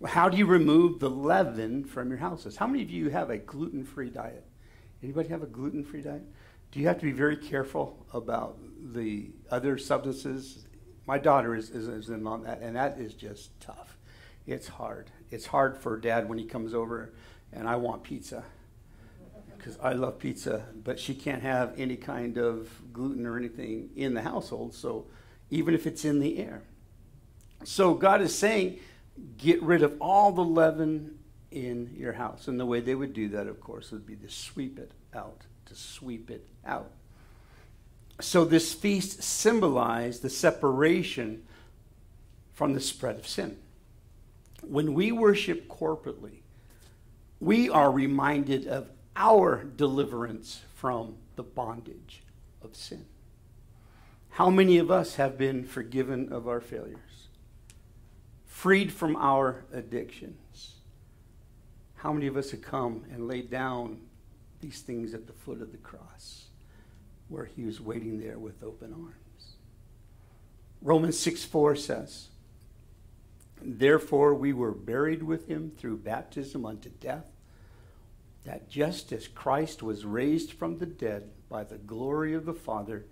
Well, 0.00 0.12
how 0.12 0.28
do 0.28 0.36
you 0.36 0.46
remove 0.46 1.00
the 1.00 1.10
leaven 1.10 1.84
from 1.84 2.08
your 2.08 2.18
houses? 2.18 2.56
How 2.56 2.66
many 2.66 2.82
of 2.82 2.90
you 2.90 3.10
have 3.10 3.30
a 3.30 3.38
gluten-free 3.38 4.10
diet? 4.10 4.46
Anybody 5.02 5.28
have 5.30 5.42
a 5.42 5.46
gluten-free 5.46 6.02
diet? 6.02 6.22
Do 6.70 6.80
you 6.80 6.86
have 6.86 6.98
to 6.98 7.06
be 7.06 7.12
very 7.12 7.36
careful 7.36 8.06
about 8.12 8.58
the 8.80 9.30
other 9.50 9.78
substances. 9.78 10.66
My 11.06 11.18
daughter 11.18 11.54
is, 11.54 11.70
is, 11.70 11.88
is 11.88 12.08
in 12.10 12.26
on 12.26 12.42
that, 12.44 12.60
and 12.60 12.76
that 12.76 12.98
is 12.98 13.14
just 13.14 13.58
tough. 13.60 13.98
It's 14.46 14.68
hard. 14.68 15.10
It's 15.30 15.46
hard 15.46 15.78
for 15.78 15.96
dad 15.98 16.28
when 16.28 16.38
he 16.38 16.44
comes 16.44 16.74
over 16.74 17.12
and 17.52 17.68
I 17.68 17.76
want 17.76 18.02
pizza 18.02 18.44
because 19.58 19.78
I 19.82 19.92
love 19.92 20.18
pizza, 20.18 20.64
but 20.82 20.98
she 20.98 21.14
can't 21.14 21.42
have 21.42 21.74
any 21.76 21.96
kind 21.96 22.38
of 22.38 22.70
gluten 22.92 23.26
or 23.26 23.36
anything 23.36 23.90
in 23.96 24.14
the 24.14 24.22
household, 24.22 24.74
so 24.74 25.06
even 25.50 25.74
if 25.74 25.86
it's 25.86 26.04
in 26.04 26.20
the 26.20 26.38
air. 26.38 26.62
So 27.64 27.94
God 27.94 28.22
is 28.22 28.34
saying, 28.34 28.78
get 29.36 29.62
rid 29.62 29.82
of 29.82 29.96
all 30.00 30.32
the 30.32 30.44
leaven 30.44 31.18
in 31.50 31.94
your 31.96 32.12
house. 32.12 32.48
And 32.48 32.58
the 32.58 32.66
way 32.66 32.80
they 32.80 32.94
would 32.94 33.12
do 33.12 33.28
that, 33.30 33.46
of 33.46 33.60
course, 33.60 33.90
would 33.90 34.06
be 34.06 34.16
to 34.16 34.28
sweep 34.28 34.78
it 34.78 34.92
out, 35.14 35.42
to 35.66 35.74
sweep 35.74 36.30
it 36.30 36.46
out. 36.64 36.90
So 38.20 38.44
this 38.44 38.72
feast 38.72 39.22
symbolized 39.22 40.22
the 40.22 40.30
separation 40.30 41.44
from 42.52 42.74
the 42.74 42.80
spread 42.80 43.16
of 43.16 43.26
sin. 43.26 43.56
When 44.62 44.94
we 44.94 45.12
worship 45.12 45.68
corporately, 45.68 46.40
we 47.40 47.70
are 47.70 47.90
reminded 47.90 48.66
of 48.66 48.88
our 49.18 49.62
deliverance 49.64 50.62
from 50.74 51.16
the 51.36 51.42
bondage 51.42 52.22
of 52.62 52.74
sin. 52.74 53.04
How 54.30 54.48
many 54.48 54.78
of 54.78 54.90
us 54.90 55.16
have 55.16 55.36
been 55.36 55.64
forgiven 55.64 56.32
of 56.32 56.48
our 56.48 56.60
failures, 56.60 57.28
freed 58.46 58.90
from 58.90 59.14
our 59.16 59.64
addictions? 59.72 60.76
How 61.96 62.14
many 62.14 62.28
of 62.28 62.36
us 62.38 62.52
have 62.52 62.62
come 62.62 63.04
and 63.12 63.28
laid 63.28 63.50
down 63.50 63.98
these 64.60 64.80
things 64.80 65.12
at 65.12 65.26
the 65.26 65.32
foot 65.34 65.60
of 65.60 65.72
the 65.72 65.78
cross? 65.78 66.48
where 67.28 67.44
he 67.44 67.64
was 67.64 67.80
waiting 67.80 68.18
there 68.18 68.38
with 68.38 68.62
open 68.62 68.92
arms. 68.92 69.56
Romans 70.80 71.18
6 71.18 71.44
4 71.44 71.76
says, 71.76 72.28
Therefore 73.60 74.34
we 74.34 74.52
were 74.52 74.72
buried 74.72 75.22
with 75.22 75.48
him 75.48 75.72
through 75.76 75.98
baptism 75.98 76.64
unto 76.64 76.88
death, 76.88 77.26
that 78.48 78.66
just 78.66 79.12
as 79.12 79.28
Christ 79.28 79.82
was 79.82 80.06
raised 80.06 80.52
from 80.54 80.78
the 80.78 80.86
dead 80.86 81.28
by 81.50 81.64
the 81.64 81.76
glory 81.76 82.32
of 82.32 82.46
the 82.46 82.54
Father, 82.54 83.04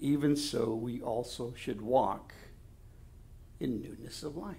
even 0.00 0.34
so 0.34 0.74
we 0.74 1.00
also 1.00 1.54
should 1.56 1.80
walk 1.80 2.34
in 3.60 3.80
newness 3.80 4.24
of 4.24 4.36
life. 4.36 4.56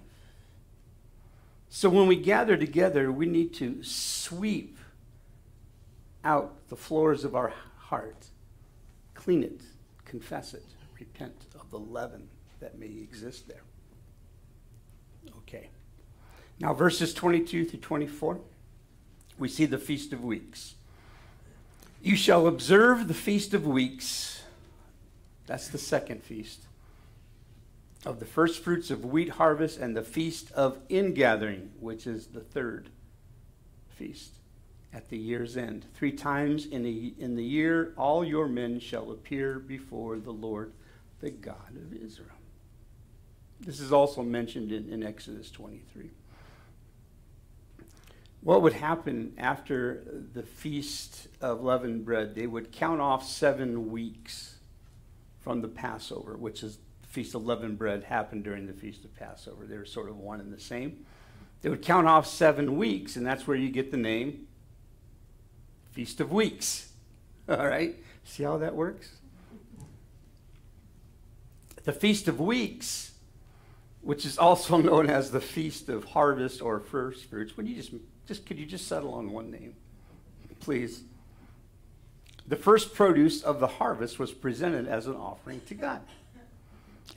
So 1.68 1.90
when 1.90 2.06
we 2.06 2.16
gather 2.16 2.56
together, 2.56 3.12
we 3.12 3.26
need 3.26 3.52
to 3.56 3.82
sweep 3.82 4.78
out 6.24 6.66
the 6.70 6.76
floors 6.76 7.22
of 7.22 7.36
our 7.36 7.52
heart. 7.76 8.28
Clean 9.12 9.42
it, 9.42 9.60
confess 10.06 10.54
it, 10.54 10.64
repent 10.98 11.44
of 11.60 11.70
the 11.70 11.78
leaven 11.78 12.26
that 12.60 12.78
may 12.78 12.86
exist 12.86 13.48
there. 13.48 13.64
Okay. 15.40 15.68
Now, 16.58 16.72
verses 16.72 17.12
22 17.12 17.66
through 17.66 17.80
24, 17.80 18.40
we 19.38 19.48
see 19.48 19.66
the 19.66 19.78
Feast 19.78 20.12
of 20.12 20.24
Weeks. 20.24 20.74
You 22.02 22.16
shall 22.16 22.46
observe 22.46 23.08
the 23.08 23.14
Feast 23.14 23.54
of 23.54 23.66
Weeks. 23.66 24.42
That's 25.46 25.68
the 25.68 25.78
second 25.78 26.22
feast. 26.22 26.62
Of 28.04 28.20
the 28.20 28.26
first 28.26 28.62
fruits 28.62 28.90
of 28.90 29.04
wheat 29.04 29.30
harvest 29.30 29.78
and 29.78 29.96
the 29.96 30.02
Feast 30.02 30.52
of 30.52 30.78
Ingathering, 30.88 31.72
which 31.80 32.06
is 32.06 32.28
the 32.28 32.40
third 32.40 32.90
feast 33.88 34.36
at 34.92 35.08
the 35.08 35.18
year's 35.18 35.56
end. 35.56 35.86
Three 35.94 36.12
times 36.12 36.66
in, 36.66 36.86
a, 36.86 37.12
in 37.22 37.36
the 37.36 37.44
year, 37.44 37.92
all 37.96 38.24
your 38.24 38.48
men 38.48 38.80
shall 38.80 39.10
appear 39.10 39.58
before 39.58 40.18
the 40.18 40.32
Lord, 40.32 40.72
the 41.20 41.30
God 41.30 41.76
of 41.76 41.92
Israel. 41.92 42.30
This 43.60 43.80
is 43.80 43.92
also 43.92 44.22
mentioned 44.22 44.72
in, 44.72 44.88
in 44.88 45.02
Exodus 45.02 45.50
23. 45.50 46.10
What 48.46 48.62
would 48.62 48.74
happen 48.74 49.32
after 49.38 50.04
the 50.32 50.44
feast 50.44 51.26
of 51.40 51.64
leavened 51.64 52.04
bread? 52.04 52.36
They 52.36 52.46
would 52.46 52.70
count 52.70 53.00
off 53.00 53.26
seven 53.26 53.90
weeks 53.90 54.58
from 55.40 55.62
the 55.62 55.68
Passover, 55.68 56.36
which 56.36 56.62
is 56.62 56.78
the 57.02 57.08
feast 57.08 57.34
of 57.34 57.44
leavened 57.44 57.76
bread 57.76 58.04
happened 58.04 58.44
during 58.44 58.68
the 58.68 58.72
feast 58.72 59.04
of 59.04 59.12
Passover. 59.16 59.66
They 59.66 59.76
were 59.76 59.84
sort 59.84 60.08
of 60.08 60.18
one 60.18 60.38
and 60.38 60.52
the 60.52 60.60
same. 60.60 61.04
They 61.62 61.70
would 61.70 61.82
count 61.82 62.06
off 62.06 62.24
seven 62.24 62.76
weeks, 62.76 63.16
and 63.16 63.26
that's 63.26 63.48
where 63.48 63.56
you 63.56 63.68
get 63.68 63.90
the 63.90 63.96
name 63.96 64.46
Feast 65.90 66.20
of 66.20 66.30
Weeks. 66.30 66.92
All 67.48 67.66
right? 67.66 67.96
See 68.22 68.44
how 68.44 68.58
that 68.58 68.76
works? 68.76 69.10
The 71.82 71.92
Feast 71.92 72.28
of 72.28 72.38
Weeks, 72.38 73.10
which 74.02 74.24
is 74.24 74.38
also 74.38 74.76
known 74.80 75.10
as 75.10 75.32
the 75.32 75.40
Feast 75.40 75.88
of 75.88 76.04
Harvest 76.04 76.62
or 76.62 76.78
First 76.78 77.24
Fruits. 77.24 77.56
Would 77.56 77.66
you 77.66 77.74
just, 77.74 77.90
just 78.26 78.46
could 78.46 78.58
you 78.58 78.66
just 78.66 78.88
settle 78.88 79.14
on 79.14 79.30
one 79.30 79.50
name, 79.50 79.74
please? 80.60 81.02
The 82.48 82.56
first 82.56 82.94
produce 82.94 83.42
of 83.42 83.60
the 83.60 83.66
harvest 83.66 84.18
was 84.18 84.32
presented 84.32 84.86
as 84.86 85.06
an 85.06 85.16
offering 85.16 85.60
to 85.66 85.74
God. 85.74 86.00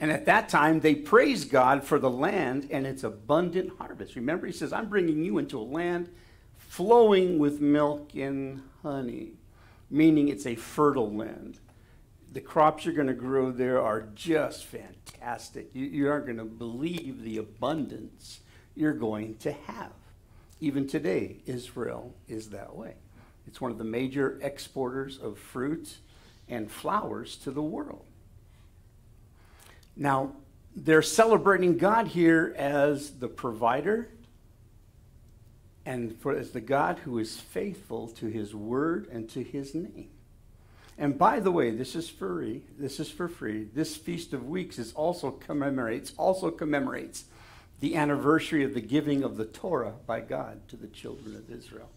And 0.00 0.10
at 0.10 0.26
that 0.26 0.48
time, 0.48 0.80
they 0.80 0.94
praised 0.94 1.50
God 1.50 1.84
for 1.84 1.98
the 1.98 2.10
land 2.10 2.68
and 2.70 2.86
its 2.86 3.04
abundant 3.04 3.72
harvest. 3.78 4.16
Remember, 4.16 4.46
he 4.46 4.52
says, 4.52 4.72
I'm 4.72 4.88
bringing 4.88 5.24
you 5.24 5.38
into 5.38 5.58
a 5.58 5.62
land 5.62 6.08
flowing 6.56 7.38
with 7.38 7.60
milk 7.60 8.14
and 8.14 8.62
honey, 8.82 9.32
meaning 9.90 10.28
it's 10.28 10.46
a 10.46 10.54
fertile 10.54 11.12
land. 11.12 11.58
The 12.32 12.40
crops 12.40 12.84
you're 12.84 12.94
going 12.94 13.08
to 13.08 13.12
grow 13.12 13.50
there 13.50 13.82
are 13.82 14.02
just 14.14 14.64
fantastic. 14.64 15.70
You, 15.74 15.86
you 15.86 16.08
aren't 16.08 16.26
going 16.26 16.38
to 16.38 16.44
believe 16.44 17.22
the 17.22 17.38
abundance 17.38 18.40
you're 18.76 18.92
going 18.92 19.36
to 19.38 19.52
have. 19.52 19.92
Even 20.60 20.86
today, 20.86 21.38
Israel 21.46 22.14
is 22.28 22.50
that 22.50 22.76
way. 22.76 22.94
It's 23.46 23.60
one 23.60 23.70
of 23.70 23.78
the 23.78 23.84
major 23.84 24.38
exporters 24.42 25.18
of 25.18 25.38
fruits 25.38 25.98
and 26.48 26.70
flowers 26.70 27.36
to 27.38 27.50
the 27.50 27.62
world. 27.62 28.04
Now, 29.96 30.32
they're 30.76 31.02
celebrating 31.02 31.76
God 31.76 32.08
here 32.08 32.54
as 32.56 33.18
the 33.18 33.28
provider 33.28 34.08
and 35.86 36.16
for, 36.20 36.36
as 36.36 36.50
the 36.50 36.60
God 36.60 36.98
who 37.00 37.18
is 37.18 37.40
faithful 37.40 38.08
to 38.08 38.26
his 38.26 38.54
word 38.54 39.08
and 39.10 39.28
to 39.30 39.42
his 39.42 39.74
name. 39.74 40.10
And 40.98 41.16
by 41.16 41.40
the 41.40 41.50
way, 41.50 41.70
this 41.70 41.96
is 41.96 42.10
free. 42.10 42.62
This 42.78 43.00
is 43.00 43.10
for 43.10 43.26
free. 43.26 43.64
This 43.64 43.96
Feast 43.96 44.34
of 44.34 44.46
Weeks 44.46 44.78
is 44.78 44.92
also 44.92 45.30
commemorates 45.30 46.12
also 46.18 46.50
commemorates 46.50 47.24
the 47.80 47.96
anniversary 47.96 48.62
of 48.62 48.74
the 48.74 48.80
giving 48.80 49.24
of 49.24 49.36
the 49.36 49.46
Torah 49.46 49.94
by 50.06 50.20
God 50.20 50.68
to 50.68 50.76
the 50.76 50.86
children 50.86 51.34
of 51.34 51.50
Israel, 51.50 51.90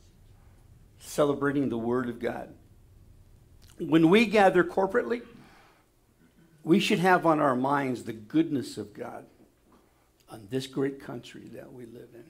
celebrating 0.99 1.69
the 1.69 1.77
word 1.77 2.09
of 2.09 2.19
God. 2.19 2.49
When 3.79 4.09
we 4.09 4.25
gather 4.25 4.63
corporately, 4.63 5.21
we 6.63 6.79
should 6.79 6.99
have 6.99 7.25
on 7.25 7.41
our 7.41 7.55
minds 7.55 8.03
the 8.03 8.13
goodness 8.13 8.77
of 8.77 8.93
God 8.93 9.25
on 10.31 10.47
this 10.49 10.67
great 10.67 11.01
country 11.01 11.49
that 11.53 11.73
we 11.73 11.85
live 11.85 12.09
in. 12.13 12.23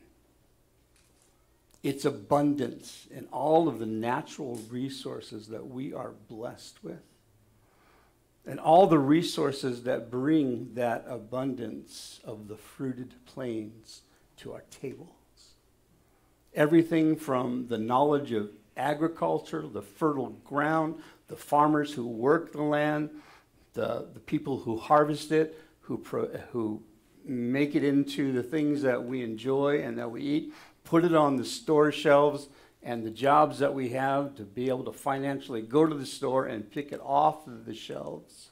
Its 1.84 2.06
abundance 2.06 3.08
and 3.14 3.28
all 3.32 3.68
of 3.68 3.78
the 3.78 3.86
natural 3.86 4.60
resources 4.70 5.48
that 5.48 5.68
we 5.68 5.94
are 5.94 6.14
blessed 6.28 6.84
with. 6.84 7.02
And 8.46 8.60
all 8.60 8.88
the 8.88 9.00
resources 9.00 9.84
that 9.84 10.12
bring 10.12 10.74
that 10.74 11.06
abundance 11.08 12.20
of 12.26 12.48
the 12.48 12.58
fruited 12.58 13.14
plains 13.26 14.02
to 14.38 14.54
our 14.54 14.64
tables. 14.70 15.10
Everything 16.54 17.16
from 17.16 17.68
the 17.68 17.78
knowledge 17.78 18.32
of 18.32 18.52
agriculture, 18.76 19.66
the 19.68 19.82
fertile 19.82 20.32
ground, 20.44 20.96
the 21.28 21.36
farmers 21.36 21.94
who 21.94 22.06
work 22.06 22.52
the 22.52 22.62
land, 22.62 23.10
the, 23.74 24.08
the 24.14 24.20
people 24.20 24.60
who 24.60 24.78
harvest 24.78 25.32
it, 25.32 25.60
who, 25.82 25.98
pro, 25.98 26.28
who 26.52 26.82
make 27.26 27.76
it 27.76 27.84
into 27.84 28.32
the 28.32 28.44
things 28.44 28.82
that 28.82 29.04
we 29.04 29.24
enjoy 29.24 29.82
and 29.82 29.98
that 29.98 30.12
we 30.12 30.22
eat, 30.22 30.54
put 30.84 31.06
it 31.06 31.16
on 31.16 31.38
the 31.38 31.46
store 31.46 31.92
shelves, 31.92 32.50
and 32.84 33.06
the 33.06 33.12
jobs 33.12 33.60
that 33.60 33.74
we 33.74 33.90
have 33.90 34.36
to 34.36 34.44
be 34.44 34.68
able 34.68 34.84
to 34.84 34.92
financially 34.92 35.62
go 35.62 35.86
to 35.86 35.96
the 35.96 36.06
store 36.06 36.46
and 36.46 36.70
pick 36.70 36.92
it 36.92 37.00
off 37.02 37.48
of 37.48 37.66
the 37.66 37.74
shelves. 37.74 38.50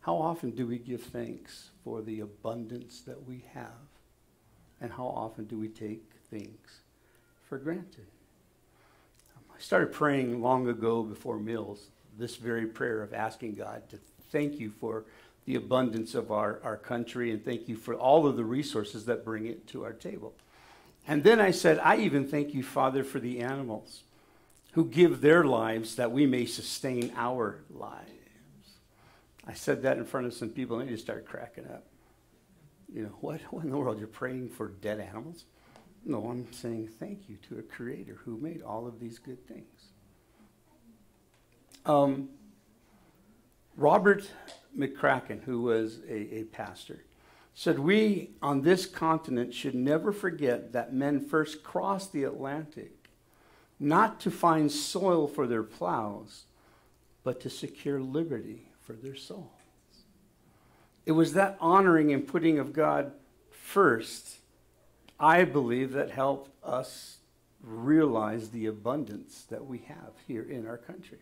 How 0.00 0.16
often 0.16 0.50
do 0.50 0.66
we 0.66 0.78
give 0.78 1.02
thanks 1.02 1.70
for 1.82 2.02
the 2.02 2.20
abundance 2.20 3.00
that 3.02 3.26
we 3.26 3.44
have? 3.54 3.70
And 4.80 4.92
how 4.92 5.06
often 5.06 5.46
do 5.46 5.58
we 5.58 5.68
take 5.68 6.04
things 6.30 6.80
for 7.48 7.56
granted? 7.56 8.06
Um, 9.34 9.44
I 9.56 9.60
started 9.60 9.92
praying 9.92 10.42
long 10.42 10.68
ago 10.68 11.02
before 11.02 11.38
meals 11.38 11.86
this 12.18 12.36
very 12.36 12.66
prayer 12.66 13.02
of 13.02 13.14
asking 13.14 13.54
God 13.54 13.88
to 13.88 13.98
thank 14.30 14.60
you 14.60 14.70
for 14.70 15.04
the 15.46 15.56
abundance 15.56 16.14
of 16.14 16.30
our, 16.30 16.60
our 16.62 16.76
country 16.76 17.30
and 17.30 17.42
thank 17.42 17.66
you 17.68 17.76
for 17.76 17.94
all 17.94 18.26
of 18.26 18.36
the 18.36 18.44
resources 18.44 19.06
that 19.06 19.24
bring 19.24 19.46
it 19.46 19.66
to 19.68 19.84
our 19.84 19.92
table. 19.92 20.34
And 21.06 21.22
then 21.22 21.40
I 21.40 21.50
said, 21.50 21.78
I 21.78 21.96
even 21.98 22.26
thank 22.26 22.54
you, 22.54 22.62
Father, 22.62 23.04
for 23.04 23.20
the 23.20 23.40
animals 23.40 24.02
who 24.72 24.86
give 24.86 25.20
their 25.20 25.44
lives 25.44 25.96
that 25.96 26.10
we 26.10 26.26
may 26.26 26.46
sustain 26.46 27.12
our 27.16 27.60
lives. 27.70 28.10
I 29.46 29.52
said 29.52 29.82
that 29.82 29.98
in 29.98 30.04
front 30.04 30.26
of 30.26 30.34
some 30.34 30.48
people 30.48 30.80
and 30.80 30.88
they 30.88 30.92
just 30.92 31.04
started 31.04 31.26
cracking 31.26 31.66
up. 31.66 31.84
You 32.92 33.02
know, 33.02 33.16
what, 33.20 33.40
what 33.50 33.64
in 33.64 33.70
the 33.70 33.76
world? 33.76 33.98
You're 33.98 34.08
praying 34.08 34.48
for 34.48 34.68
dead 34.68 35.00
animals? 35.00 35.44
No, 36.06 36.26
I'm 36.28 36.52
saying 36.52 36.88
thank 36.98 37.28
you 37.28 37.36
to 37.48 37.58
a 37.58 37.62
creator 37.62 38.18
who 38.24 38.36
made 38.38 38.62
all 38.62 38.86
of 38.86 39.00
these 39.00 39.18
good 39.18 39.46
things. 39.46 39.90
Um, 41.86 42.30
Robert 43.76 44.28
McCracken, 44.76 45.42
who 45.42 45.62
was 45.62 46.00
a, 46.08 46.40
a 46.40 46.44
pastor, 46.44 47.04
said, 47.54 47.78
We 47.78 48.30
on 48.42 48.62
this 48.62 48.84
continent 48.86 49.54
should 49.54 49.74
never 49.74 50.12
forget 50.12 50.72
that 50.72 50.92
men 50.92 51.20
first 51.20 51.62
crossed 51.62 52.12
the 52.12 52.24
Atlantic 52.24 52.92
not 53.80 54.20
to 54.20 54.30
find 54.30 54.70
soil 54.70 55.26
for 55.26 55.46
their 55.46 55.62
plows, 55.62 56.44
but 57.22 57.40
to 57.40 57.50
secure 57.50 58.00
liberty 58.00 58.68
for 58.80 58.92
their 58.92 59.16
souls. 59.16 59.50
It 61.06 61.12
was 61.12 61.34
that 61.34 61.56
honoring 61.60 62.12
and 62.12 62.26
putting 62.26 62.58
of 62.58 62.72
God 62.72 63.12
first, 63.50 64.38
I 65.18 65.44
believe, 65.44 65.92
that 65.92 66.10
helped 66.10 66.50
us 66.64 67.18
realize 67.62 68.50
the 68.50 68.66
abundance 68.66 69.44
that 69.50 69.66
we 69.66 69.78
have 69.78 70.12
here 70.26 70.42
in 70.42 70.66
our 70.66 70.78
country. 70.78 71.18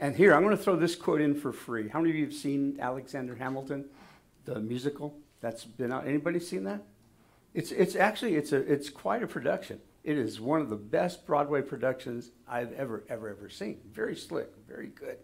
And 0.00 0.16
here, 0.16 0.34
I'm 0.34 0.42
going 0.42 0.56
to 0.56 0.62
throw 0.62 0.76
this 0.76 0.96
quote 0.96 1.20
in 1.20 1.34
for 1.34 1.52
free. 1.52 1.88
How 1.88 2.00
many 2.00 2.10
of 2.10 2.16
you 2.16 2.24
have 2.24 2.34
seen 2.34 2.78
Alexander 2.80 3.36
Hamilton, 3.36 3.84
the 4.44 4.58
musical? 4.60 5.16
That's 5.42 5.64
been 5.64 5.92
out. 5.92 6.06
Anybody 6.06 6.40
seen 6.40 6.64
that? 6.64 6.82
It's, 7.52 7.70
it's 7.72 7.96
actually, 7.96 8.36
it's, 8.36 8.52
a, 8.52 8.56
it's 8.56 8.88
quite 8.88 9.22
a 9.22 9.26
production. 9.26 9.80
It 10.04 10.16
is 10.16 10.40
one 10.40 10.62
of 10.62 10.70
the 10.70 10.76
best 10.76 11.26
Broadway 11.26 11.60
productions 11.60 12.30
I've 12.48 12.72
ever, 12.72 13.04
ever, 13.08 13.28
ever 13.28 13.50
seen. 13.50 13.80
Very 13.92 14.16
slick, 14.16 14.48
very 14.66 14.86
good. 14.86 15.18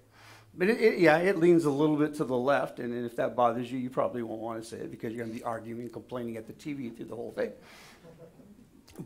But 0.55 0.69
it, 0.69 0.81
it, 0.81 0.99
yeah, 0.99 1.19
it 1.19 1.39
leans 1.39 1.64
a 1.64 1.71
little 1.71 1.97
bit 1.97 2.14
to 2.16 2.25
the 2.25 2.37
left, 2.37 2.81
and 2.81 3.07
if 3.07 3.16
that 3.16 3.37
bothers 3.37 3.71
you, 3.71 3.79
you 3.79 3.91
probably 3.91 4.23
won't 4.23 4.41
want 4.41 4.62
to 4.62 4.69
say 4.69 4.79
it 4.79 4.91
because 4.91 5.12
you're 5.12 5.25
going 5.25 5.33
to 5.33 5.39
be 5.39 5.45
arguing 5.45 5.83
and 5.83 5.93
complaining 5.93 6.37
at 6.37 6.47
the 6.47 6.53
TV 6.53 6.95
through 6.95 7.07
the 7.07 7.16
whole 7.16 7.33
thing. 7.33 7.53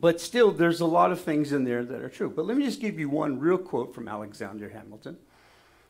But 0.01 0.21
still, 0.21 0.51
there's 0.51 0.81
a 0.81 0.87
lot 0.87 1.13
of 1.13 1.21
things 1.21 1.53
in 1.53 1.65
there 1.65 1.85
that 1.85 2.01
are 2.01 2.09
true. 2.09 2.31
But 2.31 2.47
let 2.47 2.57
me 2.57 2.65
just 2.65 2.81
give 2.81 2.99
you 2.99 3.11
one 3.11 3.39
real 3.39 3.59
quote 3.59 3.95
from 3.95 4.09
Alexander 4.09 4.71
Hamilton. 4.71 5.19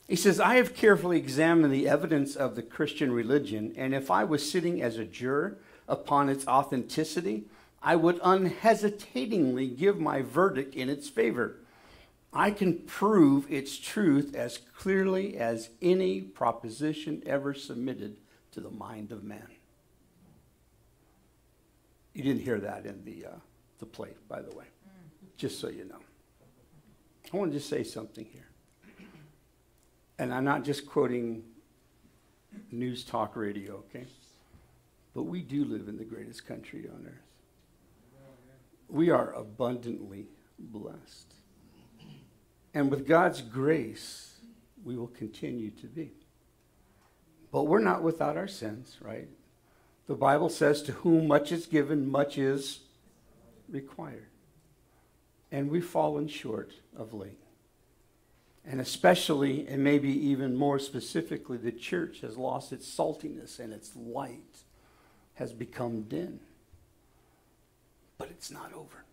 He 0.08 0.16
says, 0.16 0.40
I 0.40 0.56
have 0.56 0.74
carefully 0.74 1.16
examined 1.16 1.72
the 1.72 1.88
evidence 1.88 2.36
of 2.36 2.54
the 2.54 2.62
Christian 2.62 3.12
religion, 3.12 3.72
and 3.76 3.94
if 3.94 4.10
I 4.10 4.24
was 4.24 4.50
sitting 4.50 4.82
as 4.82 4.98
a 4.98 5.04
juror 5.04 5.58
upon 5.88 6.28
its 6.28 6.46
authenticity, 6.46 7.44
I 7.82 7.96
would 7.96 8.20
unhesitatingly 8.22 9.68
give 9.68 9.98
my 9.98 10.22
verdict 10.22 10.74
in 10.74 10.88
its 10.88 11.08
favor. 11.08 11.56
I 12.32 12.50
can 12.50 12.78
prove 12.78 13.50
its 13.50 13.78
truth 13.78 14.34
as 14.34 14.58
clearly 14.76 15.36
as 15.36 15.70
any 15.80 16.20
proposition 16.20 17.22
ever 17.26 17.52
submitted 17.52 18.16
to 18.52 18.60
the 18.60 18.70
mind 18.70 19.12
of 19.12 19.22
man. 19.24 19.48
You 22.14 22.22
didn't 22.22 22.42
hear 22.42 22.60
that 22.60 22.86
in 22.86 23.04
the, 23.04 23.26
uh, 23.26 23.34
the 23.78 23.86
play, 23.86 24.10
by 24.28 24.42
the 24.42 24.54
way, 24.54 24.66
just 25.36 25.60
so 25.60 25.68
you 25.68 25.84
know. 25.84 25.98
I 27.32 27.36
want 27.36 27.52
to 27.52 27.58
just 27.58 27.70
say 27.70 27.82
something 27.82 28.24
here. 28.24 28.51
And 30.22 30.32
I'm 30.32 30.44
not 30.44 30.62
just 30.62 30.86
quoting 30.86 31.42
news 32.70 33.02
talk 33.02 33.34
radio, 33.34 33.82
okay? 33.88 34.06
But 35.14 35.24
we 35.24 35.42
do 35.42 35.64
live 35.64 35.88
in 35.88 35.96
the 35.98 36.04
greatest 36.04 36.46
country 36.46 36.88
on 36.88 37.04
earth. 37.08 37.26
We 38.88 39.10
are 39.10 39.32
abundantly 39.32 40.28
blessed. 40.60 41.34
And 42.72 42.88
with 42.88 43.04
God's 43.04 43.42
grace, 43.42 44.36
we 44.84 44.96
will 44.96 45.08
continue 45.08 45.70
to 45.70 45.88
be. 45.88 46.12
But 47.50 47.64
we're 47.64 47.80
not 47.80 48.04
without 48.04 48.36
our 48.36 48.46
sins, 48.46 48.98
right? 49.00 49.28
The 50.06 50.14
Bible 50.14 50.50
says, 50.50 50.82
To 50.82 50.92
whom 50.92 51.26
much 51.26 51.50
is 51.50 51.66
given, 51.66 52.08
much 52.08 52.38
is 52.38 52.78
required. 53.68 54.28
And 55.50 55.68
we've 55.68 55.84
fallen 55.84 56.28
short 56.28 56.74
of 56.96 57.12
late. 57.12 57.41
And 58.64 58.80
especially, 58.80 59.66
and 59.66 59.82
maybe 59.82 60.08
even 60.28 60.56
more 60.56 60.78
specifically, 60.78 61.56
the 61.56 61.72
church 61.72 62.20
has 62.20 62.36
lost 62.36 62.72
its 62.72 62.88
saltiness 62.88 63.58
and 63.58 63.72
its 63.72 63.96
light 63.96 64.62
has 65.34 65.52
become 65.52 66.02
dim. 66.02 66.40
But 68.18 68.28
it's 68.30 68.50
not 68.50 68.72
over. 68.72 69.04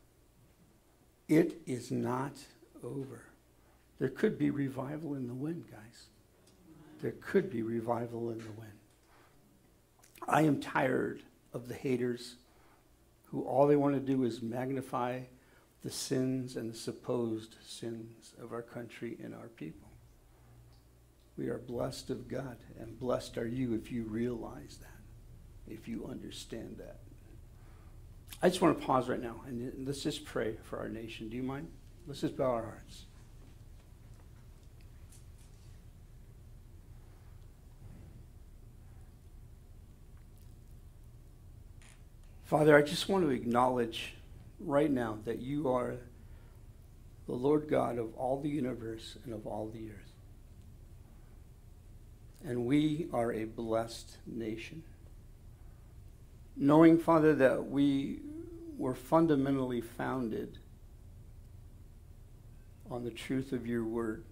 It 1.28 1.62
is 1.66 1.91
not 1.91 2.34
over. 2.84 3.24
There 3.97 4.10
could 4.10 4.38
be 4.38 4.50
revival 4.50 5.16
in 5.16 5.28
the 5.28 5.34
wind, 5.34 5.66
guys. 5.72 6.06
There 7.02 7.16
could 7.20 7.50
be 7.50 7.64
revival 7.64 8.30
in 8.30 8.38
the 8.38 8.52
wind. 8.52 8.74
I 10.28 10.43
am 10.43 10.60
tired 10.60 11.22
of 11.54 11.68
the 11.68 11.74
haters 11.74 12.36
who 13.26 13.41
all 13.43 13.68
they 13.68 13.76
want 13.76 13.95
to 13.95 14.00
do 14.00 14.24
is 14.24 14.41
magnify 14.41 15.22
the 15.84 15.91
sins 15.91 16.55
and 16.55 16.71
the 16.71 16.77
supposed 16.77 17.55
sins 17.65 18.34
of 18.41 18.51
our 18.51 18.61
country 18.61 19.17
and 19.23 19.34
our 19.34 19.47
people. 19.47 19.89
We 21.38 21.47
are 21.47 21.57
blessed 21.57 22.09
of 22.09 22.27
God, 22.27 22.57
and 22.80 22.99
blessed 22.99 23.38
are 23.38 23.47
you 23.47 23.73
if 23.73 23.91
you 23.91 24.03
realize 24.03 24.77
that, 24.82 25.73
if 25.73 25.88
you 25.88 26.05
understand 26.05 26.75
that. 26.80 26.99
I 28.41 28.49
just 28.49 28.61
want 28.61 28.80
to 28.80 28.86
pause 28.86 29.09
right 29.09 29.21
now 29.21 29.41
and 29.47 29.86
let's 29.86 30.03
just 30.03 30.25
pray 30.25 30.55
for 30.63 30.80
our 30.80 30.89
nation. 30.89 31.30
Do 31.30 31.38
you 31.38 31.43
mind? 31.43 31.67
Let's 32.07 32.21
just 32.21 32.38
bow 32.38 32.51
our 32.51 32.63
hearts. 32.63 33.03
Father, 42.45 42.75
I 42.75 42.82
just 42.82 43.07
want 43.07 43.25
to 43.25 43.30
acknowledge 43.30 44.15
right 44.60 44.91
now 44.91 45.18
that 45.26 45.39
you 45.39 45.70
are 45.70 45.95
the 47.28 47.34
Lord 47.34 47.68
God 47.70 47.97
of 47.97 48.16
all 48.16 48.41
the 48.41 48.49
universe 48.49 49.18
and 49.24 49.34
of 49.34 49.45
all 49.45 49.68
the 49.68 49.89
earth. 49.89 50.14
And 52.43 52.66
we 52.66 53.07
are 53.14 53.32
a 53.32 53.45
blessed 53.45 54.18
nation. 54.26 54.84
Knowing, 56.55 56.97
Father, 56.97 57.36
that 57.36 57.70
we 57.70 58.20
were 58.78 58.95
fundamentally 58.95 59.82
founded 59.82 60.57
on 62.89 63.03
the 63.03 63.12
truth 63.12 63.51
of 63.51 63.68
your 63.68 63.84
word 63.84 64.24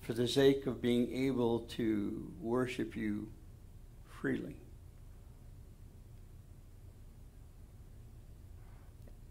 for 0.00 0.14
the 0.14 0.26
sake 0.26 0.66
of 0.66 0.80
being 0.80 1.12
able 1.26 1.60
to 1.60 2.32
worship 2.40 2.96
you 2.96 3.28
freely. 4.20 4.59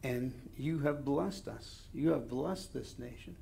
And 0.03 0.33
you 0.57 0.79
have 0.79 1.03
blessed 1.03 1.47
us. 1.47 1.81
You 1.93 2.11
have 2.11 2.29
blessed 2.29 2.73
this 2.73 2.97
nation. 2.97 3.35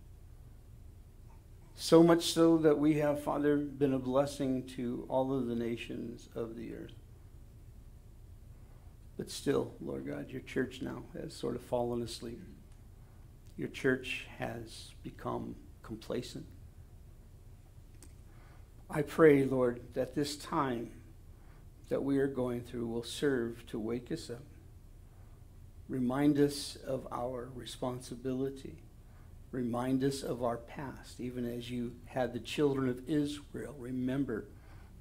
So 1.76 2.02
much 2.02 2.34
so 2.34 2.58
that 2.58 2.80
we 2.80 2.96
have, 2.96 3.22
Father, 3.22 3.58
been 3.58 3.94
a 3.94 4.00
blessing 4.00 4.64
to 4.76 5.06
all 5.10 5.32
of 5.32 5.46
the 5.46 5.56
nations 5.56 6.28
of 6.34 6.56
the 6.56 6.74
earth. 6.74 6.96
But 9.18 9.30
still, 9.30 9.74
Lord 9.80 10.08
God, 10.08 10.32
your 10.32 10.42
church 10.42 10.82
now 10.82 11.04
has 11.20 11.34
sort 11.34 11.56
of 11.56 11.62
fallen 11.62 12.02
asleep. 12.02 12.42
Your 13.58 13.68
church 13.68 14.28
has 14.40 14.94
become 15.04 15.56
complacent. 15.84 16.46
I 18.90 19.02
pray, 19.04 19.44
Lord, 19.44 19.82
that 19.94 20.16
this 20.16 20.36
time 20.36 20.92
that 21.90 22.04
we 22.04 22.18
are 22.20 22.28
going 22.28 22.62
through 22.62 22.88
will 22.88 23.04
serve 23.04 23.66
to 23.68 23.80
wake 23.80 24.12
us 24.12 24.30
up 24.30 24.44
Remind 25.90 26.40
us 26.40 26.76
of 26.86 27.08
our 27.12 27.50
responsibility. 27.56 28.78
Remind 29.52 30.04
us 30.04 30.24
of 30.24 30.44
our 30.44 30.58
past, 30.58 31.20
even 31.20 31.50
as 31.50 31.72
you 31.72 31.94
had 32.06 32.34
the 32.34 32.40
children 32.40 32.90
of 32.90 33.08
Israel 33.08 33.76
remember 33.80 34.46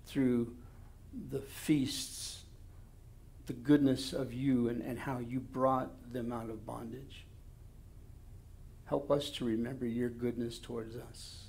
through 0.07 0.55
the 1.31 1.41
feasts 1.41 2.37
the 3.47 3.53
goodness 3.53 4.13
of 4.13 4.33
you 4.33 4.69
and, 4.69 4.83
and 4.83 4.99
how 4.99 5.19
you 5.19 5.41
brought 5.41 6.13
them 6.13 6.33
out 6.33 6.51
of 6.51 6.67
bondage. 6.67 7.25
Help 8.87 9.11
us 9.11 9.31
to 9.31 9.45
remember 9.45 9.87
your 9.87 10.09
goodness 10.09 10.59
towards 10.59 10.97
us. 10.97 11.45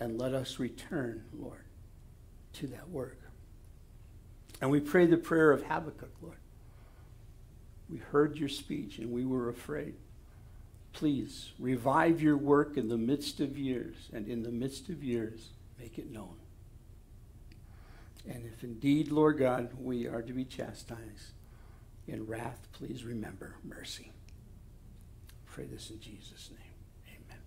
And 0.00 0.18
let 0.18 0.34
us 0.34 0.58
return, 0.58 1.24
Lord, 1.32 1.64
to 2.54 2.66
that 2.68 2.88
work. 2.88 3.18
And 4.60 4.70
we 4.70 4.80
pray 4.80 5.06
the 5.06 5.16
prayer 5.16 5.50
of 5.52 5.62
Habakkuk, 5.62 6.12
Lord. 6.20 6.38
We 7.88 7.98
heard 7.98 8.36
your 8.36 8.48
speech 8.48 8.98
and 8.98 9.12
we 9.12 9.24
were 9.24 9.48
afraid. 9.48 9.94
Please 10.92 11.52
revive 11.58 12.22
your 12.22 12.36
work 12.36 12.76
in 12.76 12.88
the 12.88 12.96
midst 12.96 13.40
of 13.40 13.58
years, 13.58 14.08
and 14.12 14.28
in 14.28 14.44
the 14.44 14.52
midst 14.52 14.88
of 14.88 15.02
years, 15.02 15.48
make 15.78 15.98
it 15.98 16.10
known. 16.10 16.36
And 18.28 18.46
if 18.46 18.62
indeed, 18.62 19.10
Lord 19.10 19.38
God, 19.38 19.70
we 19.78 20.06
are 20.06 20.22
to 20.22 20.32
be 20.32 20.44
chastised 20.44 21.32
in 22.06 22.26
wrath, 22.26 22.68
please 22.72 23.04
remember 23.04 23.56
mercy. 23.64 24.12
Pray 25.46 25.64
this 25.64 25.90
in 25.90 26.00
Jesus' 26.00 26.50
name. 26.50 27.16
Amen. 27.26 27.40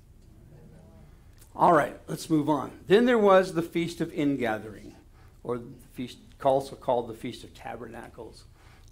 All 1.55 1.73
right, 1.73 1.97
let's 2.07 2.29
move 2.29 2.49
on. 2.49 2.71
Then 2.87 3.05
there 3.05 3.17
was 3.17 3.53
the 3.53 3.61
Feast 3.61 4.01
of 4.01 4.13
Ingathering, 4.13 4.95
or 5.43 5.57
the 5.57 5.65
feast 5.93 6.17
also 6.43 6.75
called 6.75 7.07
the 7.07 7.13
Feast 7.13 7.43
of 7.43 7.53
Tabernacles 7.53 8.43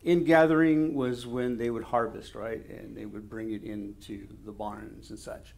ingathering 0.06 0.94
was 0.94 1.26
when 1.26 1.58
they 1.58 1.70
would 1.70 1.84
harvest, 1.84 2.36
right? 2.36 2.64
And 2.70 2.96
they 2.96 3.06
would 3.06 3.30
bring 3.30 3.52
it 3.52 3.64
into 3.64 4.28
the 4.46 4.52
barns 4.52 5.10
and 5.10 5.20
such. 5.20 5.54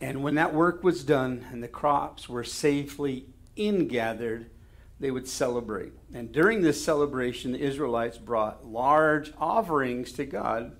And 0.00 0.22
when 0.22 0.34
that 0.34 0.52
work 0.52 0.82
was 0.82 1.04
done 1.04 1.46
and 1.52 1.62
the 1.62 1.68
crops 1.68 2.28
were 2.28 2.42
safely 2.42 3.26
ingathered, 3.56 4.50
they 4.98 5.10
would 5.10 5.28
celebrate. 5.28 5.92
And 6.12 6.32
during 6.32 6.62
this 6.62 6.82
celebration, 6.82 7.52
the 7.52 7.60
Israelites 7.60 8.18
brought 8.18 8.66
large 8.66 9.32
offerings 9.38 10.12
to 10.12 10.24
God. 10.24 10.76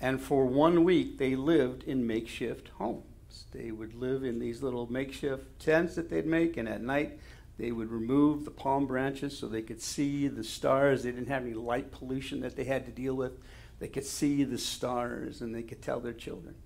And 0.00 0.20
for 0.20 0.46
one 0.46 0.84
week, 0.84 1.18
they 1.18 1.34
lived 1.34 1.82
in 1.84 2.06
makeshift 2.06 2.68
homes. 2.78 3.46
They 3.52 3.70
would 3.70 3.94
live 3.94 4.22
in 4.22 4.38
these 4.38 4.62
little 4.62 4.90
makeshift 4.92 5.58
tents 5.58 5.94
that 5.94 6.10
they'd 6.10 6.26
make, 6.26 6.56
and 6.56 6.68
at 6.68 6.82
night, 6.82 7.18
they 7.58 7.70
would 7.70 7.90
remove 7.90 8.44
the 8.44 8.50
palm 8.50 8.86
branches 8.86 9.38
so 9.38 9.46
they 9.46 9.62
could 9.62 9.80
see 9.80 10.26
the 10.26 10.42
stars. 10.42 11.02
They 11.02 11.12
didn't 11.12 11.28
have 11.28 11.42
any 11.42 11.54
light 11.54 11.92
pollution 11.92 12.40
that 12.40 12.56
they 12.56 12.64
had 12.64 12.84
to 12.86 12.92
deal 12.92 13.14
with. 13.14 13.38
They 13.78 13.88
could 13.88 14.04
see 14.04 14.44
the 14.44 14.58
stars 14.58 15.40
and 15.40 15.54
they 15.54 15.62
could 15.62 15.82
tell 15.82 16.00
their 16.00 16.12
children 16.12 16.56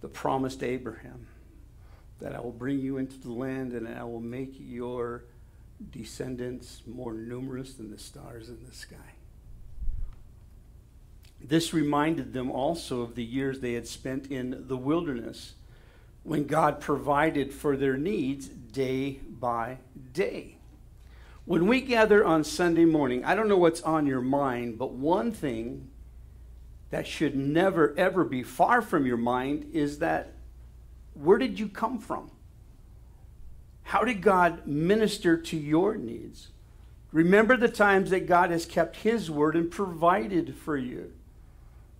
the 0.00 0.08
promised 0.08 0.62
Abraham 0.62 1.26
that 2.20 2.34
I 2.34 2.40
will 2.40 2.52
bring 2.52 2.78
you 2.78 2.96
into 2.98 3.18
the 3.18 3.32
land 3.32 3.72
and 3.72 3.88
I 3.88 4.04
will 4.04 4.20
make 4.20 4.54
your 4.58 5.24
descendants 5.90 6.82
more 6.86 7.12
numerous 7.12 7.74
than 7.74 7.90
the 7.90 7.98
stars 7.98 8.48
in 8.48 8.58
the 8.66 8.74
sky. 8.74 8.96
This 11.40 11.74
reminded 11.74 12.32
them 12.32 12.50
also 12.50 13.02
of 13.02 13.14
the 13.14 13.24
years 13.24 13.60
they 13.60 13.74
had 13.74 13.86
spent 13.86 14.30
in 14.30 14.64
the 14.68 14.76
wilderness 14.76 15.54
when 16.22 16.46
God 16.46 16.80
provided 16.80 17.52
for 17.52 17.76
their 17.76 17.96
needs 17.96 18.48
day 18.48 19.20
by 19.28 19.78
day. 20.16 20.56
When 21.44 21.68
we 21.68 21.80
gather 21.80 22.24
on 22.24 22.42
Sunday 22.42 22.84
morning, 22.86 23.24
I 23.24 23.36
don't 23.36 23.48
know 23.48 23.56
what's 23.56 23.82
on 23.82 24.06
your 24.06 24.20
mind, 24.20 24.78
but 24.78 24.92
one 24.92 25.30
thing 25.30 25.90
that 26.90 27.06
should 27.06 27.36
never, 27.36 27.94
ever 27.96 28.24
be 28.24 28.42
far 28.42 28.82
from 28.82 29.06
your 29.06 29.16
mind 29.16 29.70
is 29.72 29.98
that 30.00 30.32
where 31.14 31.38
did 31.38 31.60
you 31.60 31.68
come 31.68 31.98
from? 31.98 32.30
How 33.84 34.02
did 34.04 34.22
God 34.22 34.66
minister 34.66 35.36
to 35.36 35.56
your 35.56 35.96
needs? 35.96 36.48
Remember 37.12 37.56
the 37.56 37.68
times 37.68 38.10
that 38.10 38.26
God 38.26 38.50
has 38.50 38.66
kept 38.66 38.96
His 38.96 39.30
word 39.30 39.54
and 39.54 39.70
provided 39.70 40.56
for 40.56 40.76
you. 40.76 41.12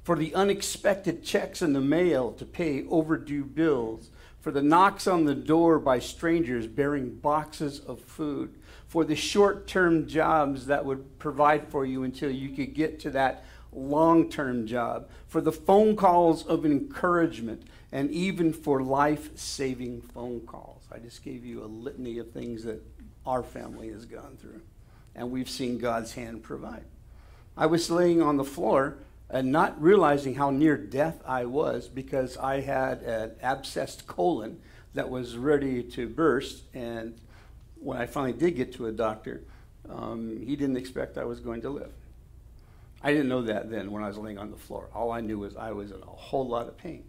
for 0.06 0.14
the 0.14 0.32
unexpected 0.36 1.24
checks 1.24 1.60
in 1.60 1.72
the 1.72 1.80
mail 1.80 2.30
to 2.30 2.44
pay 2.44 2.84
overdue 2.86 3.42
bills, 3.42 4.08
for 4.46 4.52
the 4.52 4.62
knocks 4.62 5.08
on 5.08 5.24
the 5.24 5.34
door 5.34 5.76
by 5.76 5.98
strangers 5.98 6.68
bearing 6.68 7.10
boxes 7.10 7.80
of 7.80 8.00
food, 8.00 8.54
for 8.86 9.02
the 9.02 9.16
short 9.16 9.66
term 9.66 10.06
jobs 10.06 10.66
that 10.66 10.84
would 10.84 11.18
provide 11.18 11.66
for 11.66 11.84
you 11.84 12.04
until 12.04 12.30
you 12.30 12.50
could 12.50 12.72
get 12.72 13.00
to 13.00 13.10
that 13.10 13.44
long 13.72 14.30
term 14.30 14.64
job, 14.64 15.08
for 15.26 15.40
the 15.40 15.50
phone 15.50 15.96
calls 15.96 16.46
of 16.46 16.64
encouragement, 16.64 17.64
and 17.90 18.08
even 18.12 18.52
for 18.52 18.84
life 18.84 19.36
saving 19.36 20.00
phone 20.00 20.38
calls. 20.42 20.84
I 20.92 20.98
just 21.00 21.24
gave 21.24 21.44
you 21.44 21.64
a 21.64 21.66
litany 21.66 22.18
of 22.18 22.30
things 22.30 22.62
that 22.62 22.80
our 23.26 23.42
family 23.42 23.88
has 23.90 24.04
gone 24.04 24.36
through, 24.40 24.60
and 25.16 25.32
we've 25.32 25.50
seen 25.50 25.76
God's 25.76 26.12
hand 26.12 26.44
provide. 26.44 26.84
I 27.56 27.66
was 27.66 27.90
laying 27.90 28.22
on 28.22 28.36
the 28.36 28.44
floor 28.44 28.98
and 29.28 29.50
not 29.50 29.80
realizing 29.80 30.34
how 30.34 30.50
near 30.50 30.76
death 30.76 31.20
I 31.26 31.44
was 31.46 31.88
because 31.88 32.36
I 32.36 32.60
had 32.60 33.02
an 33.02 33.32
abscessed 33.42 34.06
colon 34.06 34.60
that 34.94 35.10
was 35.10 35.36
ready 35.36 35.82
to 35.82 36.08
burst. 36.08 36.62
And 36.74 37.18
when 37.76 37.98
I 37.98 38.06
finally 38.06 38.32
did 38.32 38.56
get 38.56 38.72
to 38.74 38.86
a 38.86 38.92
doctor, 38.92 39.42
um, 39.88 40.40
he 40.44 40.56
didn't 40.56 40.76
expect 40.76 41.18
I 41.18 41.24
was 41.24 41.40
going 41.40 41.62
to 41.62 41.70
live. 41.70 41.92
I 43.02 43.12
didn't 43.12 43.28
know 43.28 43.42
that 43.42 43.70
then 43.70 43.90
when 43.90 44.02
I 44.02 44.08
was 44.08 44.16
laying 44.16 44.38
on 44.38 44.50
the 44.50 44.56
floor. 44.56 44.88
All 44.94 45.12
I 45.12 45.20
knew 45.20 45.38
was 45.38 45.56
I 45.56 45.72
was 45.72 45.90
in 45.90 46.02
a 46.02 46.06
whole 46.06 46.48
lot 46.48 46.66
of 46.66 46.76
pain. 46.76 47.04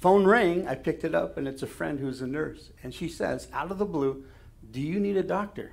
Phone 0.00 0.26
rang, 0.26 0.66
I 0.66 0.74
picked 0.74 1.04
it 1.04 1.14
up, 1.14 1.38
and 1.38 1.48
it's 1.48 1.62
a 1.62 1.66
friend 1.66 1.98
who's 1.98 2.20
a 2.20 2.26
nurse. 2.26 2.70
And 2.82 2.92
she 2.92 3.08
says, 3.08 3.48
out 3.52 3.70
of 3.70 3.78
the 3.78 3.86
blue, 3.86 4.24
Do 4.70 4.80
you 4.80 4.98
need 4.98 5.16
a 5.16 5.22
doctor? 5.22 5.72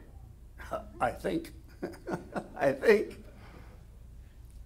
I 1.01 1.11
think. 1.11 1.53
I 2.55 2.71
think. 2.71 3.20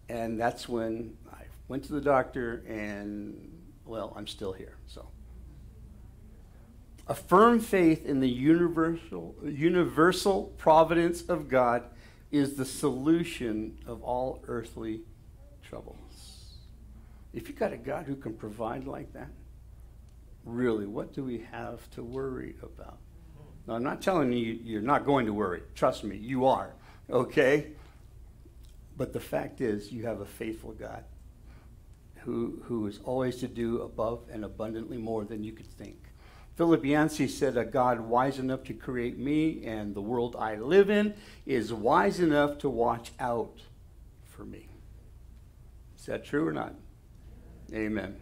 And 0.10 0.40
that's 0.40 0.70
when 0.70 1.18
I 1.32 1.44
went 1.68 1.84
to 1.86 1.94
the 1.94 2.02
doctor, 2.02 2.64
and 2.68 3.52
well, 3.86 4.14
I'm 4.16 4.28
still 4.28 4.54
here. 4.54 4.78
So, 4.88 5.08
a 7.08 7.16
firm 7.16 7.60
faith 7.60 8.06
in 8.06 8.20
the 8.20 8.30
universal, 8.30 9.36
universal 9.44 10.54
providence 10.58 11.24
of 11.24 11.50
God 11.50 11.84
is 12.32 12.56
the 12.56 12.66
solution 12.66 13.78
of 13.86 14.04
all 14.04 14.44
earthly 14.48 15.02
troubles. 15.64 15.96
If 17.34 17.48
you've 17.48 17.60
got 17.60 17.74
a 17.74 17.78
God 17.78 18.06
who 18.06 18.16
can 18.16 18.34
provide 18.34 18.86
like 18.86 19.14
that, 19.14 19.30
really, 20.46 20.86
what 20.86 21.14
do 21.14 21.24
we 21.24 21.46
have 21.52 21.90
to 21.92 22.04
worry 22.04 22.56
about? 22.62 22.98
Now, 23.68 23.76
I'm 23.76 23.84
not 23.84 24.02
telling 24.02 24.32
you 24.32 24.60
you're 24.64 24.82
not 24.82 25.06
going 25.06 25.26
to 25.26 25.34
worry. 25.34 25.62
Trust 25.74 26.04
me, 26.04 26.16
you 26.18 26.46
are. 26.46 26.74
Okay? 27.10 27.68
But 28.98 29.14
the 29.14 29.20
fact 29.20 29.62
is, 29.62 29.92
you 29.92 30.06
have 30.06 30.22
a 30.22 30.26
faithful 30.26 30.72
God 30.72 31.04
who, 32.26 32.62
who 32.66 32.88
is 32.88 33.00
always 33.04 33.38
to 33.38 33.48
do 33.48 33.82
above 33.82 34.24
and 34.32 34.44
abundantly 34.44 34.98
more 34.98 35.26
than 35.26 35.44
you 35.44 35.52
could 35.52 35.68
think. 35.68 35.98
Philip 36.56 36.86
Yancey 36.86 37.28
said, 37.28 37.58
A 37.58 37.66
God 37.66 38.00
wise 38.00 38.40
enough 38.40 38.64
to 38.64 38.74
create 38.74 39.18
me 39.18 39.66
and 39.66 39.94
the 39.94 40.02
world 40.02 40.36
I 40.40 40.56
live 40.56 40.90
in 40.90 41.14
is 41.46 41.74
wise 41.74 42.20
enough 42.20 42.58
to 42.60 42.70
watch 42.70 43.12
out 43.20 43.62
for 44.24 44.46
me. 44.46 44.70
Is 45.98 46.06
that 46.06 46.24
true 46.24 46.48
or 46.48 46.54
not? 46.54 46.76
Amen. 47.74 48.16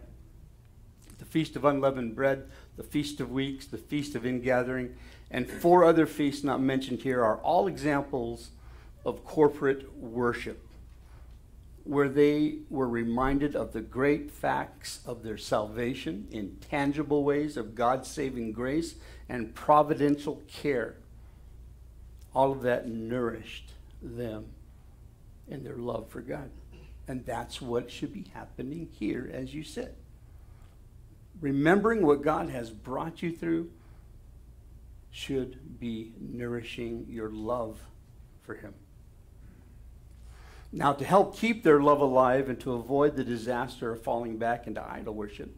The 1.18 1.24
Feast 1.24 1.54
of 1.54 1.64
Unleavened 1.64 2.16
Bread, 2.16 2.50
the 2.76 2.82
Feast 2.82 3.20
of 3.20 3.30
Weeks, 3.30 3.66
the 3.66 3.78
Feast 3.78 4.16
of 4.16 4.26
Ingathering, 4.26 4.96
and 5.30 5.48
four 5.48 5.84
other 5.84 6.06
feasts 6.06 6.42
not 6.42 6.60
mentioned 6.60 7.02
here 7.02 7.22
are 7.22 7.38
all 7.38 7.68
examples 7.68 8.50
of 9.04 9.24
corporate 9.24 9.96
worship 9.96 10.63
where 11.84 12.08
they 12.08 12.56
were 12.70 12.88
reminded 12.88 13.54
of 13.54 13.72
the 13.72 13.80
great 13.80 14.30
facts 14.30 15.00
of 15.06 15.22
their 15.22 15.36
salvation 15.36 16.26
in 16.30 16.56
tangible 16.70 17.22
ways 17.22 17.56
of 17.56 17.74
God's 17.74 18.08
saving 18.08 18.52
grace 18.52 18.94
and 19.28 19.54
providential 19.54 20.42
care. 20.48 20.96
All 22.34 22.52
of 22.52 22.62
that 22.62 22.88
nourished 22.88 23.72
them 24.02 24.46
in 25.46 25.62
their 25.62 25.76
love 25.76 26.08
for 26.08 26.22
God. 26.22 26.50
And 27.06 27.24
that's 27.26 27.60
what 27.60 27.90
should 27.90 28.14
be 28.14 28.24
happening 28.32 28.88
here 28.98 29.30
as 29.32 29.54
you 29.54 29.62
sit. 29.62 29.94
Remembering 31.40 32.06
what 32.06 32.22
God 32.22 32.48
has 32.48 32.70
brought 32.70 33.22
you 33.22 33.30
through 33.30 33.70
should 35.10 35.78
be 35.78 36.12
nourishing 36.18 37.06
your 37.10 37.28
love 37.28 37.78
for 38.42 38.54
Him. 38.54 38.72
Now, 40.76 40.92
to 40.92 41.04
help 41.04 41.36
keep 41.36 41.62
their 41.62 41.80
love 41.80 42.00
alive 42.00 42.48
and 42.48 42.58
to 42.62 42.72
avoid 42.72 43.14
the 43.14 43.22
disaster 43.22 43.92
of 43.92 44.02
falling 44.02 44.38
back 44.38 44.66
into 44.66 44.82
idol 44.82 45.14
worship, 45.14 45.56